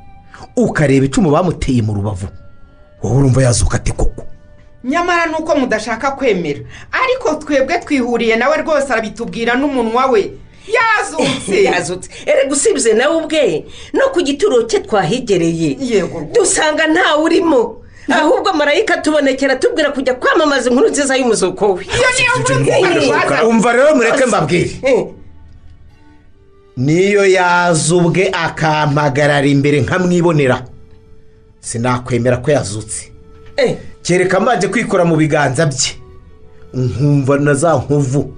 ukareba 0.56 1.06
icumu 1.06 1.30
bamuteye 1.30 1.82
mu 1.82 1.94
rubavu 1.94 2.28
wowe 3.02 3.16
urumva 3.18 3.42
yazuka 3.42 3.76
ate 3.76 3.92
koko? 3.92 4.22
Nyamara 4.84 5.26
ni 5.26 5.34
uko 5.34 5.56
mudashaka 5.56 6.10
kwemera 6.10 6.60
ariko 6.92 7.34
twebwe 7.34 7.78
twihuriye 7.78 8.36
nawe 8.36 8.56
rwose 8.56 8.92
arabitubwira 8.92 9.54
n'umunwa 9.54 10.06
we. 10.06 10.30
Yazutse. 10.66 11.64
Yazutse. 11.68 12.10
Erega 12.26 12.52
usibye 12.52 12.94
nawe 12.94 13.16
ubwe. 13.16 13.64
No 13.92 14.08
ku 14.12 14.22
gituro 14.22 14.62
cye 14.62 14.80
twahigereye. 14.80 15.76
Dusanga 16.32 16.86
ntawe 16.86 17.22
urimo 17.22 17.84
ahubwo 18.08 18.52
marayika 18.52 18.96
tubonekera 18.96 19.56
tubwira 19.56 19.90
kujya 19.90 20.14
kwamamaza 20.14 20.70
inkuru 20.70 20.88
nziza 20.88 21.16
y'umuzuko 21.16 21.72
we. 21.72 21.84
Iyo 21.84 22.08
niyo 22.16 22.32
nkuru 22.40 22.60
nziza 22.60 22.78
tubazaniye 23.00 23.48
umva 23.48 23.72
rero 23.72 23.94
mureke 23.94 24.26
mbabwire. 24.26 24.70
Niyo 26.76 27.26
yazubwe 27.26 28.30
akampagarara 28.32 29.46
imbere 29.46 29.80
nkamwibonera 29.80 30.64
sinakwemera 31.60 32.36
ko 32.36 32.50
yazutse. 32.50 33.12
Kereka 34.02 34.40
mbanje 34.40 34.68
kwikora 34.68 35.04
mu 35.04 35.16
biganza 35.16 35.66
bye. 35.66 35.96
Nkumva 36.74 37.38
na 37.38 37.54
za 37.54 37.76
nkovu 37.76 38.33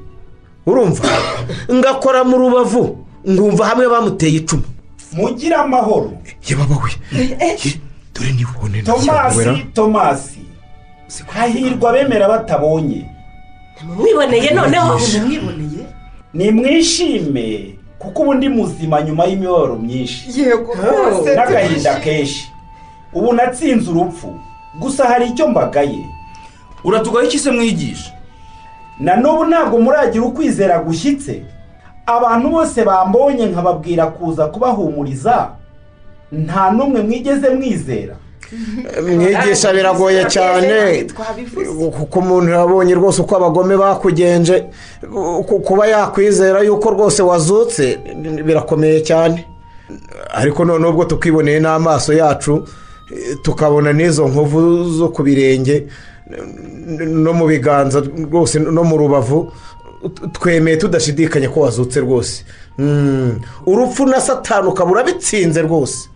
urumva? 0.67 1.09
Ngakora 1.73 2.25
mu 2.25 2.37
rubavu 2.39 2.99
nkumva 3.25 3.67
hamwe 3.67 3.89
bamuteye 3.89 4.37
icumu. 4.37 4.63
Mugire 5.13 5.55
amahoro. 5.55 6.13
Yababa 6.49 6.77
we. 6.83 6.91
Dore 8.15 8.33
nibone 8.33 8.83
tomasi 8.83 9.67
tomasi. 9.75 10.41
Hahirwa 11.27 11.91
abemera 11.91 12.29
batabonye. 12.29 13.07
Mwiboneye 13.97 14.51
noneho 14.51 15.01
nimwishime 16.35 17.75
kuko 17.99 18.23
ubu 18.23 18.35
ndi 18.35 18.49
muzima 18.49 19.03
nyuma 19.03 19.25
y'imibabaro 19.25 19.77
myinshi. 19.77 20.41
Yego 20.41 20.75
n'agahinda 21.35 21.95
kenshi. 22.01 22.49
Ubu 23.13 23.33
natsinze 23.33 23.91
urupfu. 23.91 24.35
Gusa 24.79 25.05
hari 25.05 25.27
icyo 25.27 25.49
mbagaye. 25.49 26.07
Uratugaho 26.85 27.25
iki 27.27 27.39
se 27.39 27.51
mwigisha? 27.51 28.13
Na 29.01 29.17
n'ubu 29.17 29.45
ntabwo 29.45 29.79
muragira 29.79 30.25
ukwizera 30.25 30.79
gushyitse. 30.79 31.43
Abantu 32.07 32.49
bose 32.51 32.85
bambonye 32.85 33.47
nkababwira 33.47 34.07
kuza 34.07 34.47
kubahumuriza 34.47 35.49
nta 36.33 36.71
n'umwe 36.71 37.03
mwigeze 37.03 37.49
mwizera. 37.51 38.15
Mwigisha 39.03 39.73
biragoye 39.73 40.25
cyane. 40.25 41.07
Kuko 41.99 42.19
umuntu 42.19 42.51
yabonye 42.53 42.95
rwose 42.95 43.23
uko 43.23 43.37
abagome 43.37 43.77
bakugenje 43.77 44.65
ku- 45.47 45.61
kuba 45.61 45.87
yakwizera 45.87 46.61
yuko 46.63 46.91
rwose 46.91 47.23
wazutse 47.23 47.99
birakomeye 48.47 49.01
cyane. 49.01 49.45
Ariko 50.35 50.65
noneho 50.65 50.91
ubwo 50.91 51.05
tukiboneye 51.05 51.61
n'amaso 51.61 52.13
yacu 52.13 52.65
eh, 53.11 53.37
tukabona 53.43 53.93
n'izo 53.93 54.29
nkovu 54.29 54.85
zo 54.91 55.09
ku 55.09 55.23
birenge 55.23 55.87
no 57.07 57.33
mu 57.33 57.47
biganza 57.47 58.01
rwose 58.01 58.59
no 58.59 58.85
mu 58.85 58.97
rubavu 58.97 59.53
twemeye 60.33 60.77
tudashidikanya 60.77 61.49
ko 61.49 61.61
wazutse 61.61 62.01
rwose. 62.01 62.45
Mm. 62.79 63.41
urupfu 63.67 64.07
na 64.07 64.21
satani 64.21 64.69
ukaba 64.69 64.91
urabitsinze 64.91 65.63
rwose. 65.63 66.09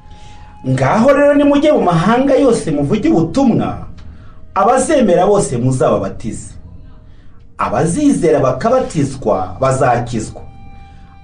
Ngaho 0.68 1.12
rero 1.12 1.34
nimujye 1.34 1.72
mu 1.72 1.80
mahanga 1.80 2.34
yose 2.34 2.70
muvuge 2.70 3.08
ubutumwa 3.08 3.86
abazemera 4.54 5.26
bose 5.26 5.56
muzababatize. 5.56 6.54
Abazizera 7.58 8.40
bakabatizwa 8.40 9.56
bazakizwa. 9.60 10.42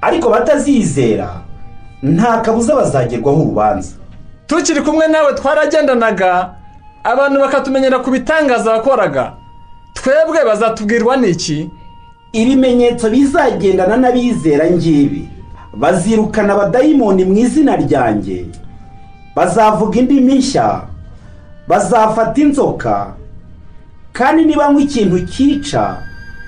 Ariko 0.01 0.31
batazizera 0.31 1.41
nta 2.03 2.41
kabuza 2.41 2.75
bazagerwaho 2.75 3.43
urubanza. 3.43 3.95
Tukiri 4.47 4.81
kumwe 4.83 5.09
nawe 5.09 5.33
twaragendanaga 5.35 6.56
abantu 7.07 7.41
bakatumenyera 7.41 7.99
ku 7.99 8.11
bitangaza 8.11 8.73
wakoraga. 8.73 9.33
Twebwe 9.95 10.45
bazatubwirwa 10.45 11.17
n'iki? 11.17 11.71
Ibimenyetso 12.33 13.11
bizagendana 13.11 13.97
n'abizera 13.97 14.71
ngibi. 14.71 15.29
Bazirukana 15.75 16.53
abadayimoni 16.55 17.25
mu 17.25 17.37
izina 17.39 17.77
ryanjye. 17.77 18.47
Bazavuga 19.37 19.99
indimi 20.01 20.35
nshya. 20.35 20.83
Bazafata 21.69 22.41
inzoka. 22.41 23.15
Kandi 24.13 24.45
nibanywa 24.45 24.81
ikintu 24.83 25.27
cyica 25.27 25.97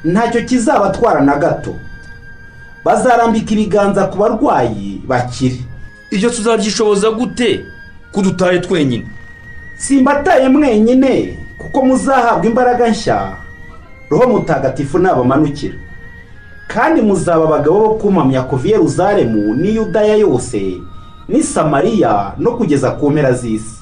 ntacyo 0.04 0.42
kizabatwara 0.42 1.20
na 1.20 1.36
gato. 1.36 1.74
Bazarambika 2.84 3.50
ibiganza 3.52 4.06
ku 4.10 4.16
barwayi 4.18 5.02
bakire. 5.06 5.60
Ibyo 6.10 6.30
tuzabyishoboza 6.30 7.10
gute? 7.10 7.64
Kudutaye 8.12 8.58
twenyine. 8.60 9.06
Simbataye 9.78 10.48
mwenyine 10.48 11.38
kuko 11.58 11.84
muzahabwa 11.84 12.46
imbaraga 12.46 12.88
nshya. 12.88 13.32
Roho 14.10 14.28
mutagatifu 14.28 14.98
nabamanukira. 14.98 15.74
Kandi 16.68 17.00
muzaba 17.00 17.44
abagabo 17.44 17.78
bo 17.80 17.94
kumamya 17.94 18.42
kuva 18.42 18.68
i 18.68 18.70
yeruzalemu 18.70 19.54
n'i 19.54 19.76
yudaya 19.76 20.16
yose 20.16 20.76
n'i 21.28 21.42
samariya 21.42 22.32
no 22.38 22.50
kugeza 22.50 22.90
ku 22.90 23.10
mpera 23.10 23.32
z'isi. 23.32 23.77